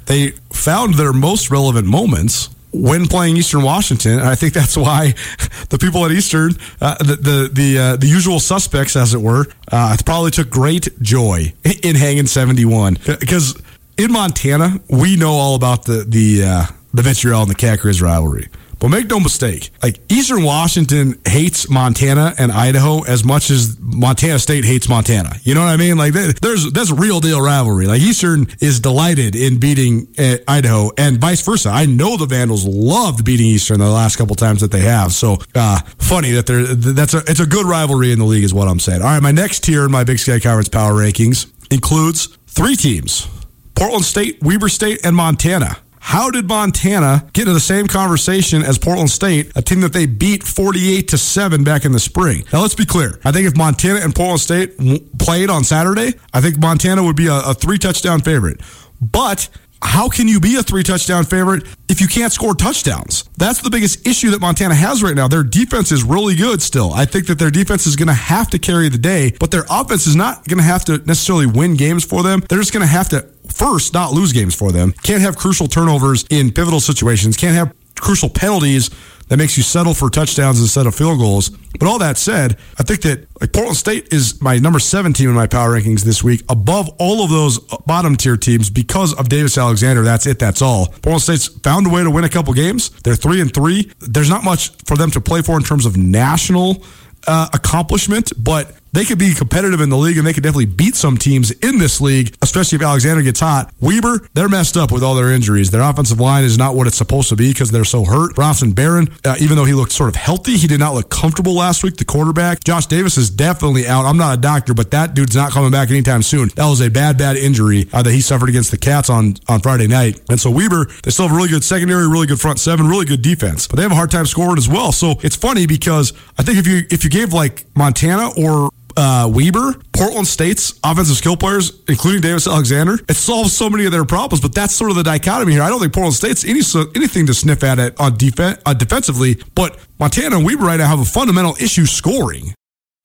[0.06, 5.14] They found their most relevant moments when playing Eastern Washington, and I think that's why
[5.70, 6.52] the people at Eastern,
[6.82, 10.90] uh, the the the, uh, the, usual suspects, as it were, uh, probably took great
[11.02, 11.54] joy
[11.84, 13.60] in hanging seventy one because
[13.98, 18.50] in Montana we know all about the the uh, the vitriol and the Grizz rivalry.
[18.80, 24.40] But make no mistake, like Eastern Washington hates Montana and Idaho as much as Montana
[24.40, 25.36] State hates Montana.
[25.44, 25.98] You know what I mean?
[25.98, 27.88] Like there's that's a real deal rivalry.
[27.88, 31.70] Like Eastern is delighted in beating uh, Idaho, and vice versa.
[31.70, 35.14] I know the Vandals loved beating Eastern the last couple times that they have.
[35.14, 38.54] So uh, funny that they're that's a it's a good rivalry in the league, is
[38.54, 39.02] what I'm saying.
[39.02, 43.28] All right, my next tier in my Big Sky Conference power rankings includes three teams:
[43.76, 45.78] Portland State, Weber State, and Montana.
[46.06, 50.06] How did Montana get into the same conversation as Portland State, a team that they
[50.06, 52.46] beat 48 to 7 back in the spring?
[52.54, 53.20] Now, let's be clear.
[53.26, 54.78] I think if Montana and Portland State
[55.18, 58.62] played on Saturday, I think Montana would be a, a three touchdown favorite.
[59.02, 59.50] But
[59.86, 63.24] how can you be a three touchdown favorite if you can't score touchdowns?
[63.38, 65.28] That's the biggest issue that Montana has right now.
[65.28, 66.92] Their defense is really good still.
[66.94, 69.66] I think that their defense is going to have to carry the day, but their
[69.70, 72.44] offense is not going to have to necessarily win games for them.
[72.50, 74.92] They're just going to have to first not lose games for them.
[75.04, 77.38] Can't have crucial turnovers in pivotal situations.
[77.38, 78.90] Can't have crucial penalties
[79.28, 81.50] that makes you settle for touchdowns instead of field goals.
[81.50, 85.30] But all that said, I think that like Portland State is my number seven team
[85.30, 89.30] in my power rankings this week, above all of those bottom tier teams because of
[89.30, 90.04] Davis Alexander.
[90.04, 90.40] That's it.
[90.40, 90.88] That's all.
[90.88, 92.90] Portland State's found a way to win a couple games.
[93.02, 93.92] They're three and three.
[94.00, 96.84] There's not much for them to play for in terms of national
[97.28, 100.96] uh, accomplishment, but they could be competitive in the league and they could definitely beat
[100.96, 103.74] some teams in this league, especially if Alexander gets hot.
[103.80, 105.72] Weber, they're messed up with all their injuries.
[105.72, 108.36] Their offensive line is not what it's supposed to be because they're so hurt.
[108.36, 111.54] Bronson Barron, uh, even though he looked sort of healthy, he did not look comfortable
[111.54, 111.98] last week.
[111.98, 114.06] The quarterback, Josh Davis, is definitely out.
[114.06, 116.50] I'm not a doctor, but that dude's not coming back anytime soon.
[116.56, 119.60] That was a bad, bad injury uh, that he suffered against the Cats on, on
[119.60, 120.22] Friday night.
[120.30, 123.06] And so Weber, they still have a really good secondary, really good front seven, really
[123.06, 124.92] good defense, but they have a hard time scoring as well.
[124.92, 129.30] So it's funny because I think if you if you gave like Montana or uh,
[129.32, 134.06] Weber, Portland State's offensive skill players, including Davis Alexander, it solves so many of their
[134.06, 134.42] problems.
[134.42, 135.62] But that's sort of the dichotomy here.
[135.62, 136.62] I don't think Portland State's any
[136.96, 140.88] anything to sniff at it on defense uh, defensively, but Montana and Weber right now
[140.88, 142.54] have a fundamental issue scoring.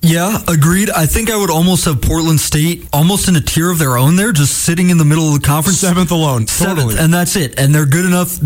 [0.02, 0.88] Yeah, agreed.
[0.88, 4.16] I think I would almost have Portland State almost in a tier of their own
[4.16, 5.78] there, just sitting in the middle of the conference.
[5.78, 6.46] Seventh alone.
[6.46, 6.98] Seventh, totally.
[6.98, 7.58] And that's it.
[7.58, 8.38] And they're good enough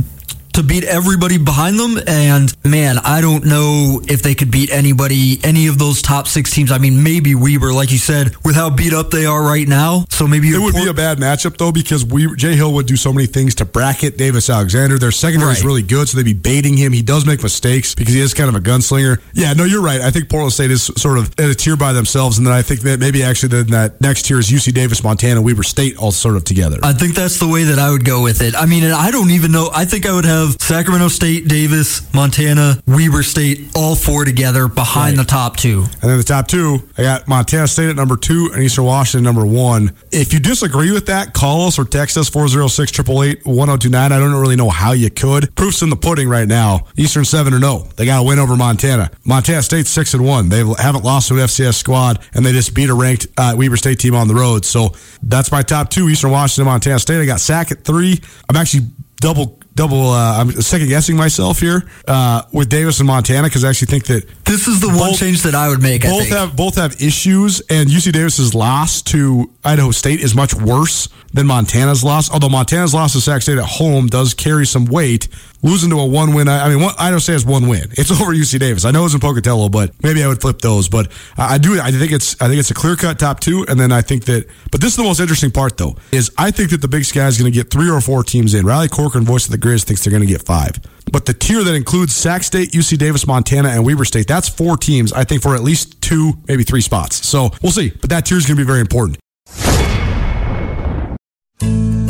[0.54, 1.98] to beat everybody behind them.
[2.06, 6.50] And man, I don't know if they could beat anybody, any of those top six
[6.50, 6.70] teams.
[6.72, 10.06] I mean, maybe Weber, like you said, with how beat up they are right now.
[10.10, 12.86] So maybe it would Port- be a bad matchup though because we Jay Hill would
[12.86, 14.98] do so many things to bracket Davis Alexander.
[14.98, 15.58] Their secondary right.
[15.58, 16.92] is really good, so they'd be baiting him.
[16.92, 19.20] He does make mistakes because he is kind of a gunslinger.
[19.32, 20.00] Yeah, no, you're right.
[20.00, 22.62] I think Portland State is sort of at a tier by themselves, and then I
[22.62, 26.12] think that maybe actually then that next tier is UC Davis, Montana, Weber State all
[26.12, 26.78] sort of together.
[26.82, 28.54] I think that's the way that I would go with it.
[28.54, 29.70] I mean, and I don't even know.
[29.72, 35.16] I think I would have Sacramento State Davis, Montana, Weber State, all four together behind
[35.16, 35.24] right.
[35.24, 35.82] the top two.
[36.02, 39.24] And then the top two, I got Montana State at number two and Eastern Washington
[39.24, 39.94] number one.
[40.10, 44.12] If you disagree with that, call us or text us 406 888 1029.
[44.12, 45.54] I don't really know how you could.
[45.56, 46.86] Proof's in the pudding right now.
[46.96, 47.88] Eastern 7 or no.
[47.96, 49.10] They got a win over Montana.
[49.24, 50.48] Montana State 6 and 1.
[50.48, 53.76] They haven't lost to an FCS squad, and they just beat a ranked uh, Weber
[53.76, 54.64] State team on the road.
[54.64, 54.90] So
[55.22, 57.20] that's my top two Eastern Washington, Montana State.
[57.20, 58.20] I got Sac at three.
[58.48, 60.10] I'm actually double double.
[60.10, 64.06] Uh, I'm second guessing myself here uh, with Davis and Montana because I actually think
[64.06, 66.02] that this is the both, one change that I would make.
[66.02, 71.08] Both have both have issues, and UC Davis's loss to Idaho State is much worse
[71.32, 72.30] than Montana's loss.
[72.30, 75.28] Although Montana's loss to Sac State at home does carry some weight,
[75.62, 76.48] losing to a one win.
[76.48, 77.88] I mean, one, I don't say it's one win.
[77.92, 78.84] It's over UC Davis.
[78.84, 80.88] I know it's in Pocatello, but maybe I would flip those.
[80.88, 81.80] But I, I do.
[81.80, 82.40] I think it's.
[82.40, 84.46] I think it's a clear cut top two, and then I think that.
[84.70, 87.26] But this is the most interesting part, though, is I think that the Big Sky
[87.26, 88.64] is going to get three or four teams in.
[88.64, 90.78] Riley Corcoran, voice of the Grizz, thinks they're going to get five.
[91.10, 94.76] But the tier that includes Sac State, UC Davis, Montana, and Weber State, that's four
[94.76, 95.12] teams.
[95.12, 97.26] I think for at least two, maybe three spots.
[97.26, 97.90] So we'll see.
[98.00, 99.18] But that tier is going to be very important.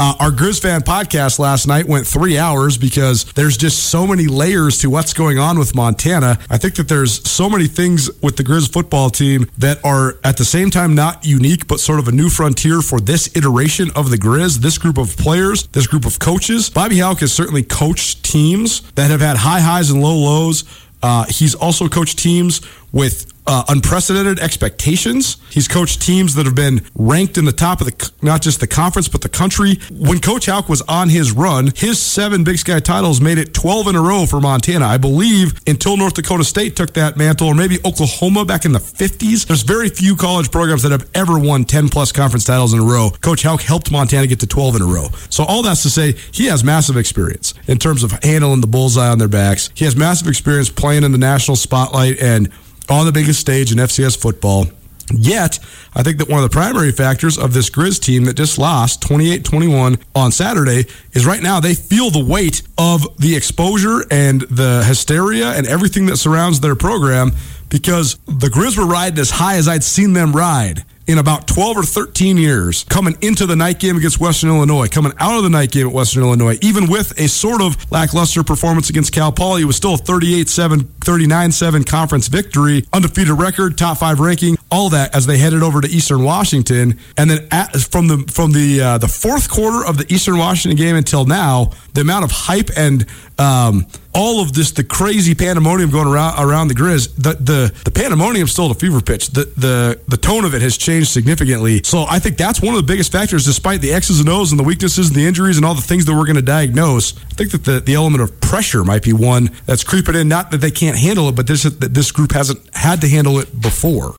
[0.00, 4.28] Uh, our Grizz fan podcast last night went three hours because there's just so many
[4.28, 6.38] layers to what's going on with Montana.
[6.48, 10.36] I think that there's so many things with the Grizz football team that are at
[10.36, 14.10] the same time not unique, but sort of a new frontier for this iteration of
[14.10, 16.70] the Grizz, this group of players, this group of coaches.
[16.70, 20.62] Bobby Hauck has certainly coached teams that have had high highs and low lows.
[21.02, 22.60] Uh, he's also coached teams
[22.92, 25.38] with uh, unprecedented expectations.
[25.50, 28.66] He's coached teams that have been ranked in the top of the not just the
[28.66, 29.78] conference but the country.
[29.90, 33.88] When Coach Hauck was on his run, his seven Big Sky titles made it 12
[33.88, 34.84] in a row for Montana.
[34.84, 38.78] I believe until North Dakota State took that mantle, or maybe Oklahoma back in the
[38.78, 39.46] 50s.
[39.46, 42.84] There's very few college programs that have ever won 10 plus conference titles in a
[42.84, 43.10] row.
[43.22, 45.08] Coach Hauck helped Montana get to 12 in a row.
[45.30, 49.08] So all that's to say, he has massive experience in terms of handling the bullseye
[49.08, 49.70] on their backs.
[49.74, 52.52] He has massive experience playing in the national spotlight and
[52.88, 54.66] on the biggest stage in FCS football.
[55.10, 55.58] Yet,
[55.94, 59.00] I think that one of the primary factors of this Grizz team that just lost
[59.02, 64.42] 28 21 on Saturday is right now they feel the weight of the exposure and
[64.42, 67.32] the hysteria and everything that surrounds their program
[67.70, 71.76] because the Grizz were riding as high as I'd seen them ride in about 12
[71.78, 75.48] or 13 years coming into the night game against Western Illinois, coming out of the
[75.48, 79.62] night game at Western Illinois, even with a sort of lackluster performance against Cal Poly,
[79.62, 84.56] it was still a 38 7, 39 7 conference victory, undefeated record, top five ranking,
[84.70, 86.98] all that as they headed over to Eastern Washington.
[87.16, 90.76] And then at, from the from the uh, the fourth quarter of the Eastern Washington
[90.76, 93.06] game until now, the amount of hype and
[93.38, 97.90] um, all of this, the crazy pandemonium going around around the Grizz, the the the
[97.90, 99.28] pandemonium still at a fever pitch.
[99.28, 101.82] The the the tone of it has changed significantly.
[101.84, 104.58] So I think that's one of the biggest factors, despite the X's and O's and
[104.58, 107.16] the weaknesses and the injuries and all the things that we're going to diagnose.
[107.16, 110.28] I think that the, the element of pressure might be one that's creeping in.
[110.28, 113.38] Not that they can't handle it, but this that this group hasn't had to handle
[113.38, 114.14] it before.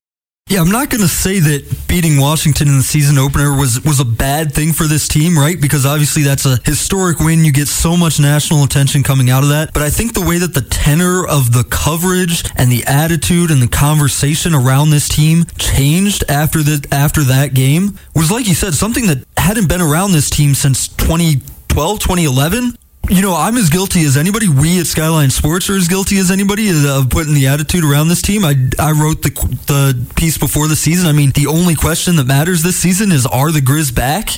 [0.49, 3.99] Yeah, I'm not going to say that beating Washington in the season opener was was
[3.99, 5.61] a bad thing for this team, right?
[5.61, 7.45] Because obviously that's a historic win.
[7.45, 9.73] You get so much national attention coming out of that.
[9.75, 13.61] But I think the way that the tenor of the coverage and the attitude and
[13.61, 18.73] the conversation around this team changed after the after that game was like you said,
[18.73, 22.75] something that hadn't been around this team since 2012, 2011
[23.09, 24.47] you know, I'm as guilty as anybody.
[24.47, 28.21] We at Skyline Sports are as guilty as anybody of putting the attitude around this
[28.21, 28.45] team.
[28.45, 29.31] I, I wrote the
[29.67, 31.07] the piece before the season.
[31.07, 34.29] I mean, the only question that matters this season is are the Grizz back?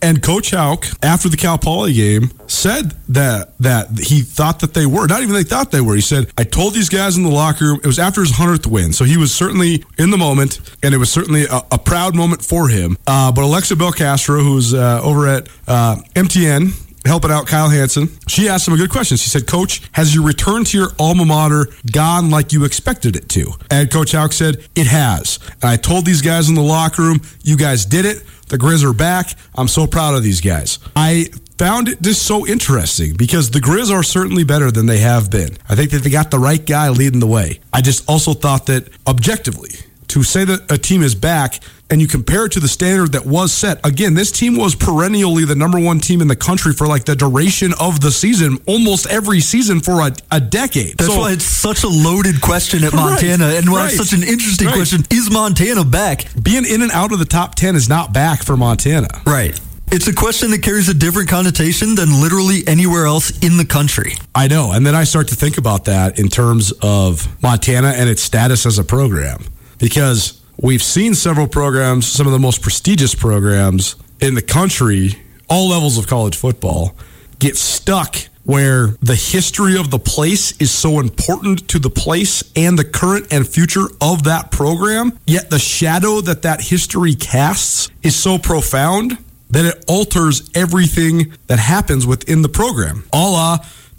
[0.00, 4.86] And Coach Hauck, after the Cal Poly game, said that that he thought that they
[4.86, 5.06] were.
[5.08, 5.96] Not even they thought they were.
[5.96, 8.66] He said, "I told these guys in the locker room." It was after his hundredth
[8.66, 12.14] win, so he was certainly in the moment, and it was certainly a, a proud
[12.14, 12.96] moment for him.
[13.06, 18.08] Uh, but Alexa Belcastro, who's uh, over at uh, MTN, helping out Kyle Hansen.
[18.26, 19.16] She asked him a good question.
[19.16, 23.28] She said, Coach, has your return to your alma mater gone like you expected it
[23.30, 23.52] to?
[23.70, 25.38] And Coach Hauck said, It has.
[25.62, 28.22] And I told these guys in the locker room, You guys did it.
[28.48, 29.34] The Grizz are back.
[29.54, 30.78] I'm so proud of these guys.
[30.96, 31.26] I
[31.58, 35.58] found it just so interesting because the Grizz are certainly better than they have been.
[35.68, 37.60] I think that they got the right guy leading the way.
[37.72, 39.70] I just also thought that objectively,
[40.08, 43.24] to say that a team is back and you compare it to the standard that
[43.24, 46.86] was set, again, this team was perennially the number one team in the country for
[46.86, 50.98] like the duration of the season, almost every season for a, a decade.
[50.98, 53.96] That's so, why it's such a loaded question at Montana right, and why right, it's
[53.96, 54.76] such an interesting right.
[54.76, 55.04] question.
[55.10, 56.26] Is Montana back?
[56.40, 59.08] Being in and out of the top 10 is not back for Montana.
[59.26, 59.58] Right.
[59.90, 64.12] It's a question that carries a different connotation than literally anywhere else in the country.
[64.34, 64.72] I know.
[64.72, 68.66] And then I start to think about that in terms of Montana and its status
[68.66, 69.42] as a program
[69.78, 75.18] because we've seen several programs, some of the most prestigious programs in the country,
[75.48, 76.94] all levels of college football,
[77.38, 82.78] get stuck where the history of the place is so important to the place and
[82.78, 88.16] the current and future of that program, yet the shadow that that history casts is
[88.16, 89.18] so profound
[89.50, 93.04] that it alters everything that happens within the program.
[93.12, 93.58] A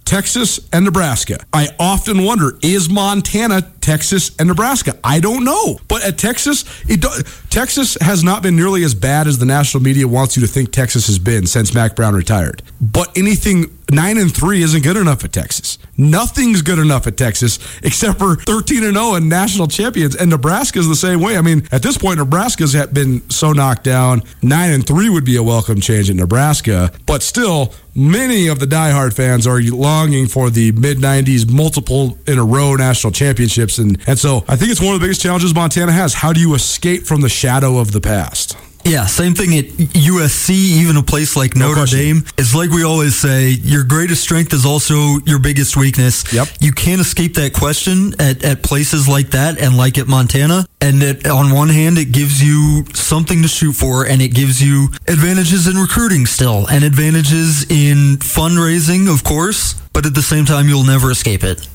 [0.09, 1.37] Texas and Nebraska.
[1.53, 4.97] I often wonder is Montana Texas and Nebraska?
[5.03, 5.77] I don't know.
[5.87, 7.09] But at Texas, it do,
[7.51, 10.71] Texas has not been nearly as bad as the national media wants you to think
[10.71, 12.63] Texas has been since Mack Brown retired.
[12.81, 15.77] But anything 9 and 3 isn't good enough at Texas.
[15.97, 20.15] Nothing's good enough at Texas except for 13 and 0 and national champions.
[20.15, 21.37] And Nebraska's the same way.
[21.37, 24.23] I mean, at this point, Nebraska's been so knocked down.
[24.41, 26.91] 9 and 3 would be a welcome change in Nebraska.
[27.05, 32.39] But still, many of the diehard fans are longing for the mid 90s multiple in
[32.39, 33.77] a row national championships.
[33.77, 36.13] And, and so I think it's one of the biggest challenges Montana has.
[36.13, 38.57] How do you escape from the shadow of the past?
[38.85, 41.99] Yeah, same thing at USC, even a place like No Notre question.
[41.99, 42.23] Dame.
[42.37, 46.31] It's like we always say, your greatest strength is also your biggest weakness.
[46.33, 46.47] Yep.
[46.59, 50.65] You can't escape that question at, at places like that and like at Montana.
[50.81, 54.61] And it, on one hand, it gives you something to shoot for and it gives
[54.61, 59.73] you advantages in recruiting still and advantages in fundraising, of course.
[59.93, 61.67] But at the same time, you'll never escape it.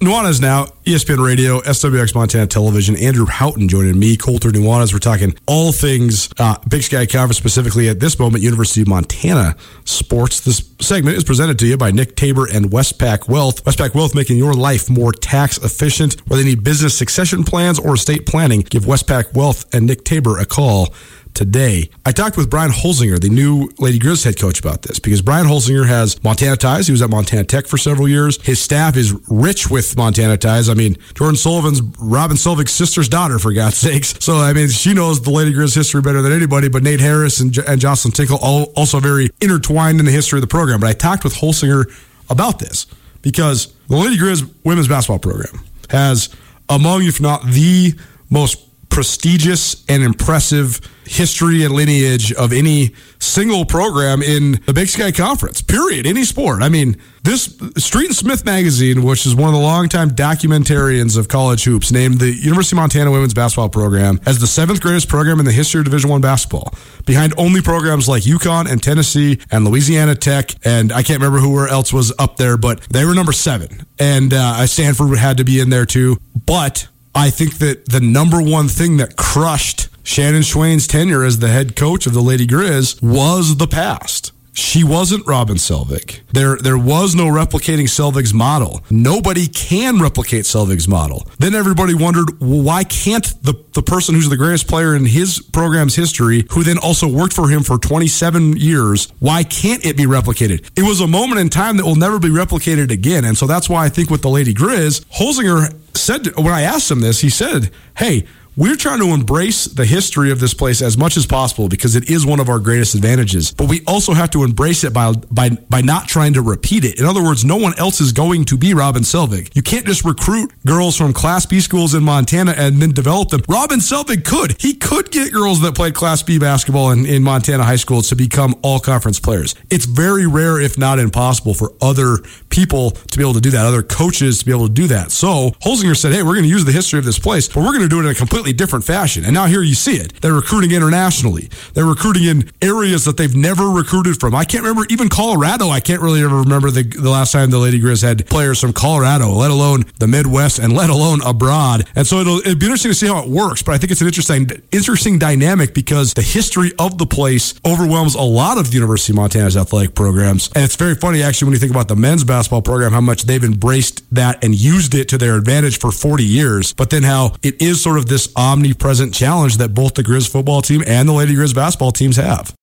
[0.00, 2.96] Nuanez now, ESPN Radio, SWX Montana Television.
[2.96, 4.94] Andrew Houghton joining me, Colter Nuanez.
[4.94, 9.56] We're talking all things uh, Big Sky Conference, specifically at this moment, University of Montana
[9.84, 10.40] sports.
[10.40, 13.62] This segment is presented to you by Nick Tabor and Westpac Wealth.
[13.64, 16.18] Westpac Wealth making your life more tax efficient.
[16.28, 20.38] Whether you need business succession plans or estate planning, give Westpac Wealth and Nick Tabor
[20.38, 20.94] a call
[21.34, 21.90] today.
[22.04, 25.46] I talked with Brian Holzinger, the new Lady Grizz head coach, about this because Brian
[25.46, 26.86] Holzinger has Montana ties.
[26.86, 28.40] He was at Montana Tech for several years.
[28.42, 30.68] His staff is rich with Montana ties.
[30.68, 34.14] I mean, Jordan Sullivan's Robin Selvig's sister's daughter, for God's sakes.
[34.20, 37.40] So, I mean, she knows the Lady Grizz history better than anybody, but Nate Harris
[37.40, 40.80] and, and Jocelyn Tinkle all also very intertwined in the history of the program.
[40.80, 41.84] But I talked with Holzinger
[42.28, 42.86] about this
[43.22, 46.28] because the Lady Grizz women's basketball program has
[46.68, 47.94] among, if not the
[48.30, 55.10] most prestigious and impressive history and lineage of any single program in the Big Sky
[55.10, 55.60] Conference.
[55.60, 56.06] Period.
[56.06, 56.62] Any sport.
[56.62, 61.26] I mean, this Street and Smith magazine, which is one of the longtime documentarians of
[61.26, 65.40] college hoops, named the University of Montana women's basketball program as the seventh greatest program
[65.40, 66.72] in the history of Division One basketball,
[67.06, 71.66] behind only programs like UConn and Tennessee and Louisiana Tech, and I can't remember who
[71.66, 75.58] else was up there, but they were number seven, and uh, Stanford had to be
[75.60, 76.86] in there too, but.
[77.12, 81.76] I think that the number one thing that crushed Shannon Schweyen's tenure as the head
[81.76, 84.32] coach of the Lady Grizz was the past.
[84.52, 86.20] She wasn't Robin Selvig.
[86.32, 88.82] There, there was no replicating Selvig's model.
[88.90, 91.26] Nobody can replicate Selvig's model.
[91.38, 95.40] Then everybody wondered, well, why can't the, the person who's the greatest player in his
[95.40, 100.04] program's history, who then also worked for him for 27 years, why can't it be
[100.04, 100.68] replicated?
[100.76, 103.24] It was a moment in time that will never be replicated again.
[103.24, 106.90] And so that's why I think with the Lady Grizz, Holzinger said, when I asked
[106.90, 110.96] him this, he said, hey, we're trying to embrace the history of this place as
[110.96, 113.52] much as possible because it is one of our greatest advantages.
[113.52, 116.98] But we also have to embrace it by by by not trying to repeat it.
[116.98, 119.54] In other words, no one else is going to be Robin Selvig.
[119.54, 123.42] You can't just recruit girls from Class B schools in Montana and then develop them.
[123.48, 124.60] Robin Selvig could.
[124.60, 128.16] He could get girls that played Class B basketball in, in Montana high schools to
[128.16, 129.54] become all conference players.
[129.70, 132.18] It's very rare, if not impossible, for other
[132.48, 135.12] people to be able to do that, other coaches to be able to do that.
[135.12, 137.72] So Holzinger said, hey, we're going to use the history of this place, but we're
[137.72, 139.24] going to do it in a completely different fashion.
[139.24, 140.20] And now here you see it.
[140.20, 141.48] They're recruiting internationally.
[141.74, 144.34] They're recruiting in areas that they've never recruited from.
[144.34, 145.68] I can't remember even Colorado.
[145.68, 148.72] I can't really ever remember the, the last time the Lady Grizz had players from
[148.72, 151.86] Colorado, let alone the Midwest and let alone abroad.
[151.94, 153.62] And so it'll, it'll be interesting to see how it works.
[153.62, 158.14] But I think it's an interesting, interesting dynamic because the history of the place overwhelms
[158.14, 160.50] a lot of the University of Montana's athletic programs.
[160.54, 163.24] And it's very funny actually when you think about the men's basketball program, how much
[163.24, 166.72] they've embraced that and used it to their advantage for 40 years.
[166.72, 170.62] But then how it is sort of this omnipresent challenge that both the Grizz football
[170.62, 172.54] team and the Lady Grizz basketball teams have.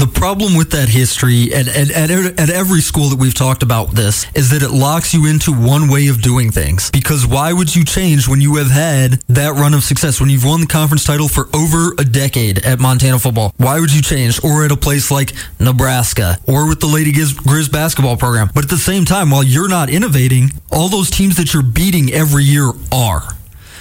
[0.00, 1.90] The problem with that history at, at,
[2.40, 5.90] at, every school that we've talked about this is that it locks you into one
[5.90, 6.90] way of doing things.
[6.90, 10.46] Because why would you change when you have had that run of success, when you've
[10.46, 13.52] won the conference title for over a decade at Montana football?
[13.58, 14.42] Why would you change?
[14.42, 18.48] Or at a place like Nebraska or with the Lady Grizz basketball program.
[18.54, 22.10] But at the same time, while you're not innovating, all those teams that you're beating
[22.10, 23.36] every year are.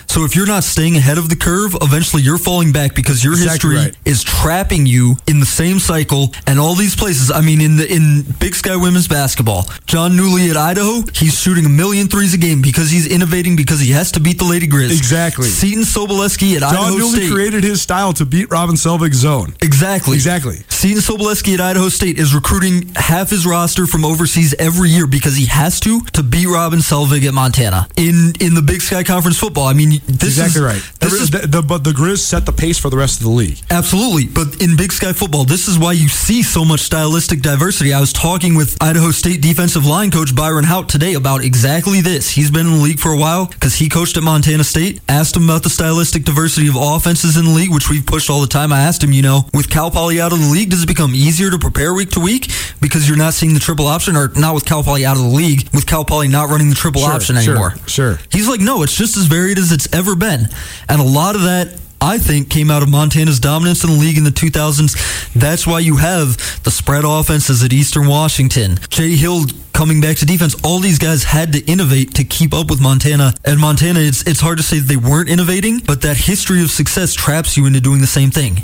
[0.10, 3.34] So if you're not staying ahead of the curve, eventually you're falling back because your
[3.34, 3.98] Exactly history right.
[4.06, 7.30] is trapping you in the same cycle and all these places.
[7.30, 11.64] I mean, in the in Big Sky women's basketball, Jon Newlee at Idaho, he's shooting
[11.68, 14.68] a million threes a game because he's innovating because he has to beat the Lady
[14.68, 14.90] Grizz.
[14.98, 15.46] Exactly.
[15.48, 16.74] Seton Sobolewski at Idaho State.
[16.74, 17.32] John Idaho Newlee State.
[17.32, 19.54] created his style to beat Robin Selvig's zone.
[19.62, 20.16] Exactly.
[20.16, 20.58] Exactly.
[20.70, 25.36] Seton Sobolewski at Idaho State is recruiting half his roster from overseas every year because
[25.36, 29.38] he has to to beat Robin Selvig at Montana in in the Big Sky Conference
[29.38, 29.68] football.
[29.68, 30.82] I mean, this exactly is right.
[31.00, 33.24] This The- is the- the- but the Grizz set the pace for the rest of
[33.24, 33.58] the league.
[33.70, 34.26] Absolutely.
[34.26, 37.94] But in Big Sky football, this is why you see so much stylistic diversity.
[37.94, 42.30] I was talking with Idaho State defensive line coach Byron Hout today about exactly this.
[42.30, 45.02] He's been in the league for a while because he coached at Montana State.
[45.10, 48.42] Asked him about the stylistic diversity of offenses in the league, which we've pushed all
[48.42, 48.72] the time.
[48.74, 51.14] I asked him, you know, with Cal Poly out of the league, does it become
[51.16, 52.52] easier to prepare week to week
[52.82, 55.30] because you're not seeing the triple option or not with Cal Poly out of the
[55.30, 57.76] league, with Cal Poly not running the triple Sure, option sure, anymore?
[57.88, 58.20] sure.
[58.32, 60.48] He's like, no, it's just as varied as it's ever been.
[60.88, 64.18] And a lot of that, I think, came out of Montana's dominance in the league
[64.18, 65.34] in the 2000s.
[65.34, 68.80] That's why you have the spread offenses at Eastern Washington.
[68.90, 70.56] Jay Hill coming back to defense.
[70.64, 73.34] All these guys had to innovate to keep up with Montana.
[73.46, 77.14] And Montana, it's, it's hard to say they weren't innovating, but that history of success
[77.14, 78.64] traps you into doing the same thing.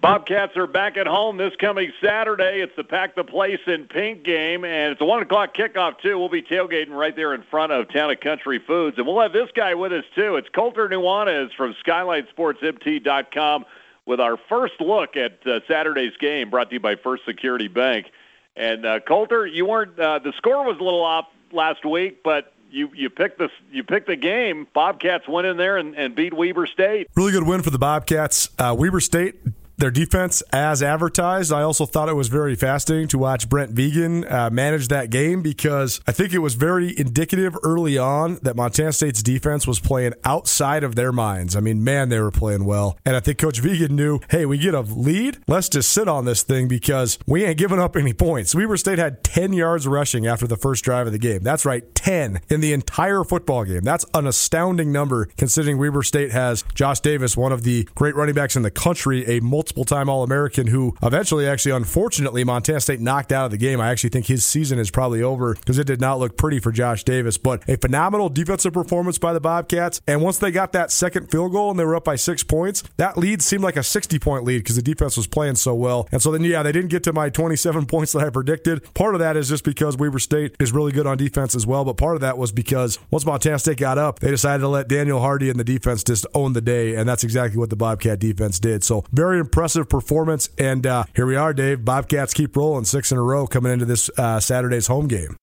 [0.00, 2.60] Bobcats are back at home this coming Saturday.
[2.60, 6.18] It's the Pack the Place in Pink game, and it's a 1 o'clock kickoff, too.
[6.18, 8.98] We'll be tailgating right there in front of Town and Country Foods.
[8.98, 10.36] And we'll have this guy with us, too.
[10.36, 13.64] It's Colter Nuanez from SkylineSportsMT.com
[14.04, 18.06] with our first look at uh, Saturday's game brought to you by First Security Bank.
[18.54, 22.52] And, uh, Colter, you weren't, uh, the score was a little off last week, but
[22.70, 24.66] you you picked the you picked the game.
[24.74, 27.06] Bobcats went in there and, and beat Weber State.
[27.14, 28.50] Really good win for the Bobcats.
[28.58, 29.36] Uh, Weber State
[29.78, 31.52] their defense as advertised.
[31.52, 35.42] I also thought it was very fascinating to watch Brent Vigen uh, manage that game
[35.42, 40.14] because I think it was very indicative early on that Montana State's defense was playing
[40.24, 41.54] outside of their minds.
[41.54, 42.96] I mean, man, they were playing well.
[43.04, 45.38] And I think Coach Vigen knew, hey, we get a lead.
[45.46, 48.54] Let's just sit on this thing because we ain't giving up any points.
[48.54, 51.42] Weber State had 10 yards rushing after the first drive of the game.
[51.42, 53.82] That's right, 10 in the entire football game.
[53.82, 58.34] That's an astounding number considering Weber State has Josh Davis, one of the great running
[58.34, 62.80] backs in the country, a multi multiple time All American who eventually, actually, unfortunately, Montana
[62.80, 63.80] State knocked out of the game.
[63.80, 66.70] I actually think his season is probably over because it did not look pretty for
[66.70, 67.36] Josh Davis.
[67.36, 70.00] But a phenomenal defensive performance by the Bobcats.
[70.06, 72.84] And once they got that second field goal and they were up by six points,
[72.96, 76.08] that lead seemed like a 60 point lead because the defense was playing so well.
[76.12, 78.94] And so then, yeah, they didn't get to my 27 points that I predicted.
[78.94, 81.84] Part of that is just because Weber State is really good on defense as well.
[81.84, 84.86] But part of that was because once Montana State got up, they decided to let
[84.88, 86.94] Daniel Hardy and the defense just own the day.
[86.94, 88.84] And that's exactly what the Bobcat defense did.
[88.84, 90.50] So very impressive impressive performance.
[90.58, 91.82] And uh, here we are, Dave.
[91.82, 95.34] Bobcats keep rolling six in a row coming into this uh, Saturday's home game.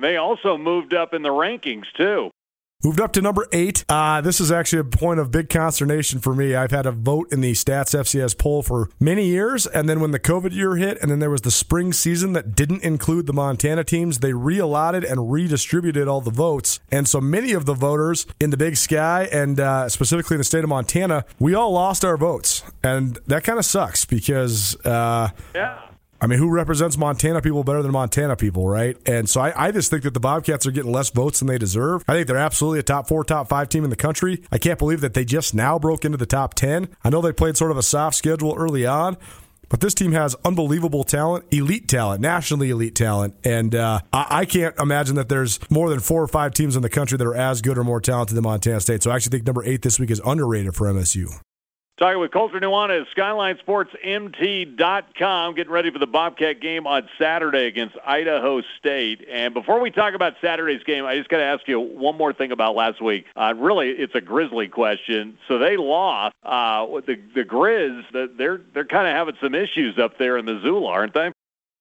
[0.00, 2.30] They also moved up in the rankings, too.
[2.84, 3.84] Moved up to number eight.
[3.88, 6.54] Uh, this is actually a point of big consternation for me.
[6.54, 10.10] I've had a vote in the Stats FCS poll for many years, and then when
[10.10, 13.32] the COVID year hit, and then there was the spring season that didn't include the
[13.32, 16.78] Montana teams, they reallotted and redistributed all the votes.
[16.92, 20.44] And so many of the voters in the Big Sky and uh, specifically in the
[20.44, 25.30] state of Montana, we all lost our votes, and that kind of sucks because uh,
[25.54, 25.80] yeah.
[26.20, 28.96] I mean, who represents Montana people better than Montana people, right?
[29.06, 31.58] And so I, I, just think that the Bobcats are getting less votes than they
[31.58, 32.04] deserve.
[32.08, 34.42] I think they're absolutely a top four, top five team in the country.
[34.50, 36.88] I can't believe that they just now broke into the top 10.
[37.04, 39.16] I know they played sort of a soft schedule early on.
[39.68, 43.34] But this team has unbelievable talent, elite talent, nationally elite talent.
[43.44, 46.82] And uh, I, I, can't imagine that there's more than four or five teams in
[46.82, 49.02] the country that are as good or more talented than Montana State.
[49.02, 51.40] So I actually think number eight this week is underrated for MSU.
[51.98, 58.60] Talking with Colter Nuanez, SkylineSportsMT.com, getting ready for the Bobcat game on Saturday against Idaho
[58.78, 59.26] State.
[59.30, 62.34] And before we talk about Saturday's game, I just got to ask you one more
[62.34, 63.24] thing about last week.
[63.34, 65.38] Uh, really, it's a Grizzly question.
[65.48, 66.34] So they lost.
[66.42, 70.52] Uh, the the Grizz, they're they're kind of having some issues up there in the
[70.52, 71.32] Missoula, aren't they?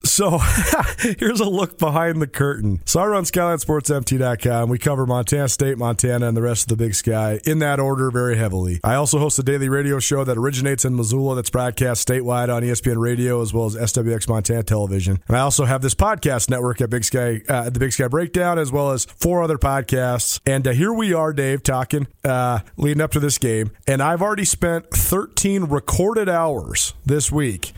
[0.06, 0.38] So
[0.99, 2.82] here's a look behind the curtain.
[2.86, 4.69] So I run SkylineSportsMT.com.
[4.69, 8.11] We cover Montana State, Montana, and the rest of the Big Sky in that order
[8.11, 8.80] very heavily.
[8.84, 12.61] I also host a daily radio show that originates in Missoula that's broadcast statewide on
[12.61, 15.19] ESPN Radio as well as SWX Montana Television.
[15.27, 18.60] And I also have this podcast network at Big Sky, uh, the Big Sky Breakdown,
[18.60, 20.40] as well as four other podcasts.
[20.45, 23.72] And uh, here we are, Dave, talking uh, leading up to this game.
[23.88, 27.73] And I've already spent 13 recorded hours this week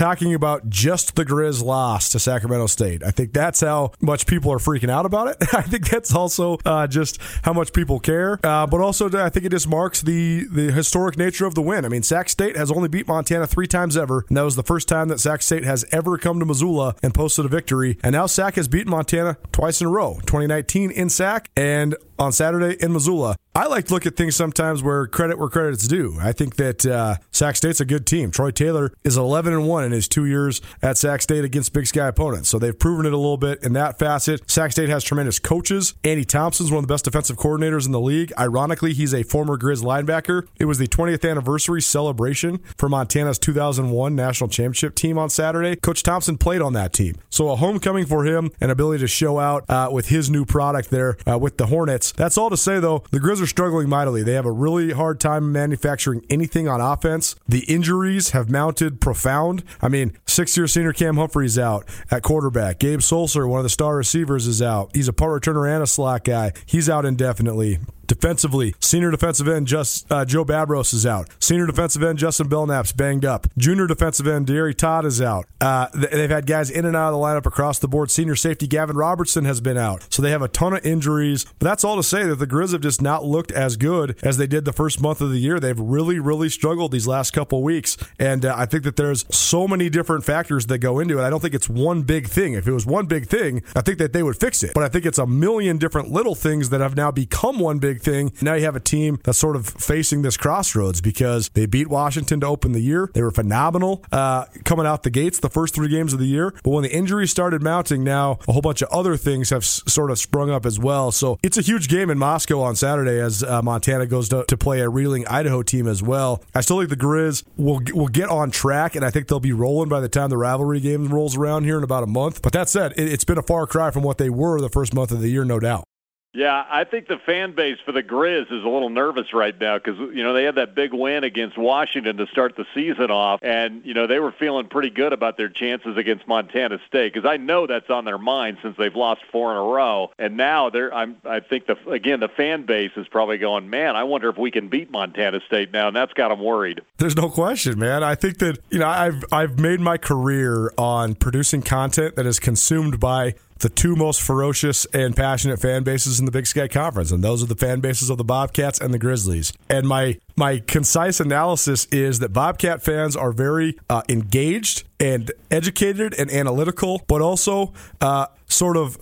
[0.00, 3.04] talking about just the Grizz loss to Sacramento State.
[3.04, 5.36] I think that's how much people are freaking out about it.
[5.52, 8.40] I think that's also uh, just how much people care.
[8.42, 11.84] Uh, but also, I think it just marks the the historic nature of the win.
[11.84, 14.62] I mean, Sac State has only beat Montana three times ever, and that was the
[14.62, 17.98] first time that Sac State has ever come to Missoula and posted a victory.
[18.02, 22.32] And now Sac has beaten Montana twice in a row 2019 in Sac and on
[22.32, 23.34] Saturday in Missoula.
[23.52, 26.16] I like to look at things sometimes where credit where credit's due.
[26.20, 28.30] I think that uh, Sac State's a good team.
[28.30, 31.88] Troy Taylor is 11 and one in his two years at Sac State against Big
[31.88, 34.48] Sky opponents, so they've proven it a little bit in that facet.
[34.48, 35.94] Sac State has tremendous coaches.
[36.04, 38.32] Andy Thompson's one of the best defensive coordinators in the league.
[38.38, 40.46] Ironically, he's a former Grizz linebacker.
[40.60, 45.74] It was the 20th anniversary celebration for Montana's 2001 national championship team on Saturday.
[45.74, 49.40] Coach Thompson played on that team, so a homecoming for him and ability to show
[49.40, 52.09] out uh, with his new product there uh, with the Hornets.
[52.16, 54.22] That's all to say though, the Grizz are struggling mightily.
[54.22, 57.36] They have a really hard time manufacturing anything on offense.
[57.48, 59.64] The injuries have mounted profound.
[59.80, 62.78] I mean, six year senior Cam Humphrey's out at quarterback.
[62.78, 64.90] Gabe Sulser, one of the star receivers, is out.
[64.94, 66.52] He's a part returner and a slot guy.
[66.66, 67.78] He's out indefinitely.
[68.10, 71.28] Defensively, senior defensive end just uh, Joe Babros is out.
[71.38, 73.46] Senior defensive end Justin Belknap's banged up.
[73.56, 75.46] Junior defensive end Deary Todd is out.
[75.60, 78.10] Uh, they've had guys in and out of the lineup across the board.
[78.10, 80.04] Senior safety Gavin Robertson has been out.
[80.10, 81.44] So they have a ton of injuries.
[81.60, 84.38] But that's all to say that the Grizz have just not looked as good as
[84.38, 85.60] they did the first month of the year.
[85.60, 87.96] They've really, really struggled these last couple weeks.
[88.18, 91.22] And uh, I think that there's so many different factors that go into it.
[91.22, 92.54] I don't think it's one big thing.
[92.54, 94.72] If it was one big thing, I think that they would fix it.
[94.74, 97.99] But I think it's a million different little things that have now become one big
[98.00, 98.32] thing.
[98.40, 102.40] Now you have a team that's sort of facing this crossroads because they beat Washington
[102.40, 103.10] to open the year.
[103.14, 106.52] They were phenomenal uh, coming out the gates the first three games of the year.
[106.62, 109.82] But when the injuries started mounting, now a whole bunch of other things have s-
[109.86, 111.12] sort of sprung up as well.
[111.12, 114.56] So it's a huge game in Moscow on Saturday as uh, Montana goes to, to
[114.56, 116.42] play a reeling Idaho team as well.
[116.54, 119.52] I still think the Grizz will will get on track, and I think they'll be
[119.52, 122.42] rolling by the time the rivalry game rolls around here in about a month.
[122.42, 124.94] But that said, it, it's been a far cry from what they were the first
[124.94, 125.84] month of the year, no doubt.
[126.32, 129.78] Yeah, I think the fan base for the Grizz is a little nervous right now
[129.78, 133.40] because you know they had that big win against Washington to start the season off,
[133.42, 137.28] and you know they were feeling pretty good about their chances against Montana State because
[137.28, 140.70] I know that's on their mind since they've lost four in a row, and now
[140.70, 144.28] they're I'm I think the again the fan base is probably going, man, I wonder
[144.28, 146.80] if we can beat Montana State now, and that's got them worried.
[146.98, 148.04] There's no question, man.
[148.04, 152.38] I think that you know I've I've made my career on producing content that is
[152.38, 157.10] consumed by the two most ferocious and passionate fan bases in the Big Sky Conference,
[157.10, 159.52] and those are the fan bases of the Bobcats and the Grizzlies.
[159.68, 166.14] And my my concise analysis is that Bobcat fans are very uh, engaged and educated
[166.18, 168.98] and analytical, but also uh, sort of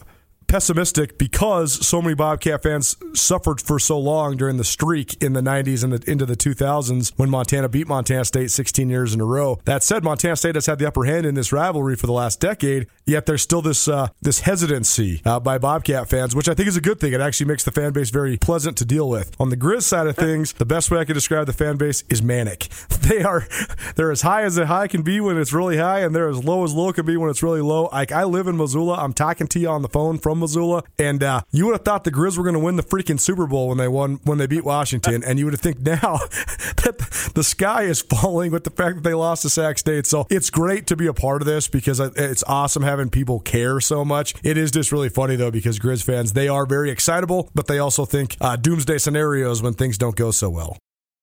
[0.48, 5.40] pessimistic because so many Bobcat fans suffered for so long during the streak in the
[5.40, 9.24] 90s and the, into the 2000s when Montana beat Montana State 16 years in a
[9.24, 9.60] row.
[9.64, 12.40] That said, Montana State has had the upper hand in this rivalry for the last
[12.40, 16.68] decade, yet there's still this uh, this hesitancy uh, by Bobcat fans, which I think
[16.68, 17.12] is a good thing.
[17.12, 19.38] It actually makes the fan base very pleasant to deal with.
[19.38, 22.04] On the Grizz side of things, the best way I can describe the fan base
[22.08, 22.68] is manic.
[23.08, 23.48] They are
[23.96, 26.44] they're as high as a high can be when it's really high, and they're as
[26.44, 27.88] low as low can be when it's really low.
[27.90, 31.22] Like I live in Missoula, I'm talking to you on the phone from Missoula, and
[31.22, 33.68] uh, you would have thought the Grizz were going to win the freaking Super Bowl
[33.68, 36.18] when they won when they beat Washington, and you would have think now
[36.84, 40.06] that the sky is falling with the fact that they lost to Sac State.
[40.06, 43.80] So it's great to be a part of this because it's awesome having people care
[43.80, 44.34] so much.
[44.42, 47.78] It is just really funny though because Grizz fans they are very excitable, but they
[47.78, 50.76] also think uh, doomsday scenarios when things don't go so well.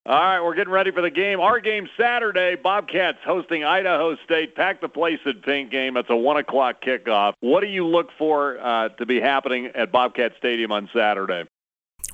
[0.08, 1.40] All right, we're getting ready for the game.
[1.40, 4.56] Our game Saturday, Bobcats hosting Idaho State.
[4.56, 5.98] Pack the place at Pink game.
[5.98, 7.34] It's a 1 o'clock kickoff.
[7.40, 11.46] What do you look for uh, to be happening at Bobcat Stadium on Saturday?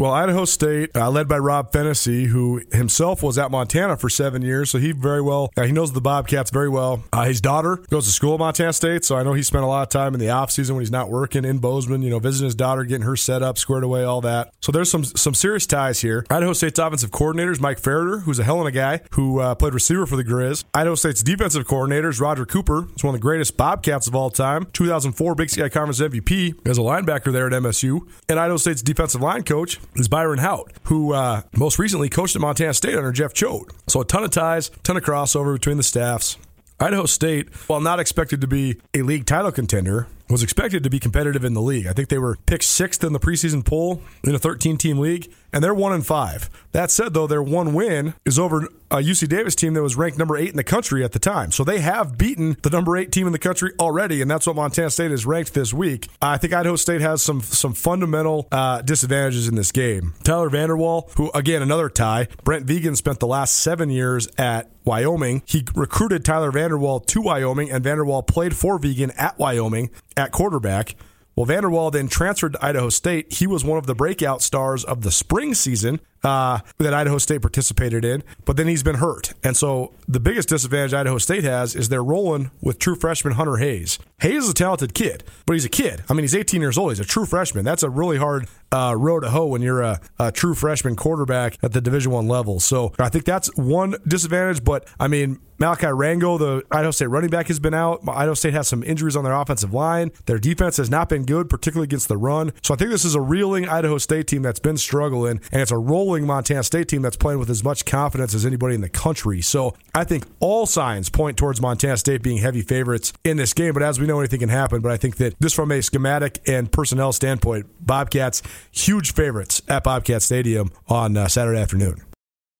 [0.01, 4.41] Well, Idaho State, uh, led by Rob Phenicie, who himself was at Montana for seven
[4.41, 7.03] years, so he very well uh, he knows the Bobcats very well.
[7.13, 9.67] Uh, his daughter goes to school at Montana State, so I know he spent a
[9.67, 12.01] lot of time in the off season when he's not working in Bozeman.
[12.01, 14.51] You know, visiting his daughter, getting her set up, squared away, all that.
[14.59, 16.25] So there's some some serious ties here.
[16.31, 19.53] Idaho State's offensive coordinator is Mike Ferriter, who's a hell of a guy who uh,
[19.53, 20.63] played receiver for the Grizz.
[20.73, 22.87] Idaho State's defensive coordinator is Roger Cooper.
[22.95, 24.65] He's one of the greatest Bobcats of all time.
[24.73, 28.09] 2004 Big Sky Conference MVP as a linebacker there at MSU.
[28.27, 32.41] And Idaho State's defensive line coach is Byron Hout who uh, most recently coached at
[32.41, 33.71] Montana State under Jeff Choate.
[33.87, 36.37] So a ton of ties, ton of crossover between the staffs.
[36.79, 40.99] Idaho State, while not expected to be a league title contender, was expected to be
[40.99, 41.85] competitive in the league.
[41.85, 45.31] I think they were picked sixth in the preseason poll in a 13 team league,
[45.53, 46.49] and they're one and five.
[46.71, 50.17] That said, though, their one win is over a UC Davis team that was ranked
[50.17, 51.51] number eight in the country at the time.
[51.51, 54.55] So they have beaten the number eight team in the country already, and that's what
[54.55, 56.09] Montana State is ranked this week.
[56.21, 60.13] I think Idaho State has some some fundamental uh, disadvantages in this game.
[60.23, 62.27] Tyler Vander Waal, who again another tie.
[62.43, 65.41] Brent Vigen spent the last seven years at Wyoming.
[65.45, 69.89] He recruited Tyler Vander Waal to Wyoming, and Vander Waal played for Vigen at Wyoming
[70.17, 70.95] at quarterback.
[71.35, 73.33] Well, Vander Waal then transferred to Idaho State.
[73.33, 77.41] He was one of the breakout stars of the spring season uh, that Idaho State
[77.41, 79.33] participated in, but then he's been hurt.
[79.43, 83.57] And so the biggest disadvantage Idaho State has is they're rolling with true freshman Hunter
[83.57, 83.99] Hayes.
[84.19, 86.03] Hayes is a talented kid, but he's a kid.
[86.09, 86.91] I mean, he's 18 years old.
[86.91, 87.65] He's a true freshman.
[87.65, 91.57] That's a really hard uh, road to hoe when you're a, a true freshman quarterback
[91.61, 92.59] at the Division One level.
[92.59, 94.63] So I think that's one disadvantage.
[94.63, 98.01] But I mean, Malachi Rango, the Idaho State running back, has been out.
[98.07, 100.11] Idaho State has some injuries on their offensive line.
[100.25, 102.51] Their defense has not been good, particularly against the run.
[102.63, 105.71] So I think this is a reeling Idaho State team that's been struggling, and it's
[105.71, 108.89] a rolling Montana State team that's playing with as much confidence as anybody in the
[108.89, 109.41] country.
[109.41, 113.73] So I think all signs point towards Montana State being heavy favorites in this game.
[113.73, 114.81] But as we know, anything can happen.
[114.81, 119.83] But I think that just from a schematic and personnel standpoint, Bobcats huge favorites at
[119.83, 122.01] Bobcat Stadium on uh, Saturday afternoon.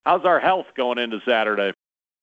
[0.06, 1.73] How's our health going into Saturday?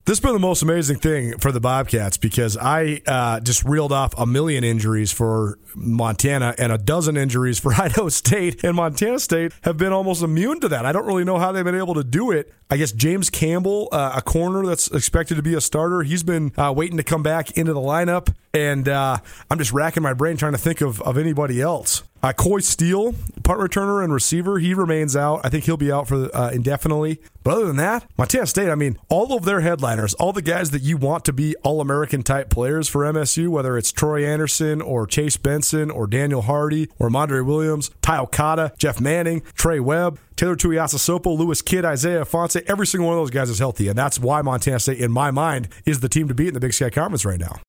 [0.04, 3.92] This has been the most amazing thing for the Bobcats because I uh, just reeled
[3.92, 9.18] off a million injuries for Montana and a dozen injuries for Idaho State, and Montana
[9.18, 10.86] State have been almost immune to that.
[10.86, 12.50] I don't really know how they've been able to do it.
[12.70, 16.52] I guess James Campbell, uh, a corner that's expected to be a starter, he's been
[16.56, 19.18] uh, waiting to come back into the lineup, and uh,
[19.50, 22.02] I'm just racking my brain trying to think of, of anybody else.
[22.20, 23.14] Uh, Coy Steele,
[23.44, 25.40] punt returner and receiver, he remains out.
[25.44, 27.20] I think he'll be out for uh, indefinitely.
[27.44, 30.72] But other than that, Montana State, I mean, all of their headliners, all the guys
[30.72, 34.82] that you want to be All American type players for MSU, whether it's Troy Andersen
[34.82, 40.18] or Chase Benson or Daniel Hardy or Mondre Williams, Ty Okada, Jeff Manning, Trey Webb,
[40.34, 43.86] Taylor Tuiasosopo, Lewis Kidd, Isaiah Ifanse, every single one of those guys is healthy.
[43.86, 46.60] And that's why Montana State, in my mind, is the team to beat in the
[46.60, 47.60] Big Sky Conference right now.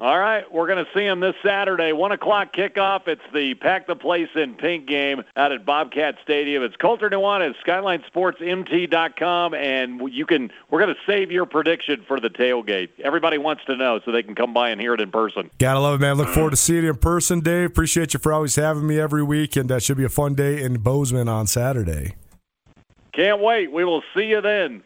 [0.00, 3.06] All right, we're going to see him this Saturday, one o'clock kickoff.
[3.06, 6.64] It's the pack the place in pink game out at Bobcat Stadium.
[6.64, 10.50] It's Colter Nuanez, SkylineSportsMT.com, and you can.
[10.68, 12.88] We're going to save your prediction for the tailgate.
[13.04, 15.48] Everybody wants to know, so they can come by and hear it in person.
[15.58, 16.16] Gotta love it, man.
[16.16, 17.70] Look forward to seeing you in person, Dave.
[17.70, 20.60] Appreciate you for always having me every week, and that should be a fun day
[20.60, 22.16] in Bozeman on Saturday.
[23.12, 23.70] Can't wait.
[23.70, 24.82] We will see you then.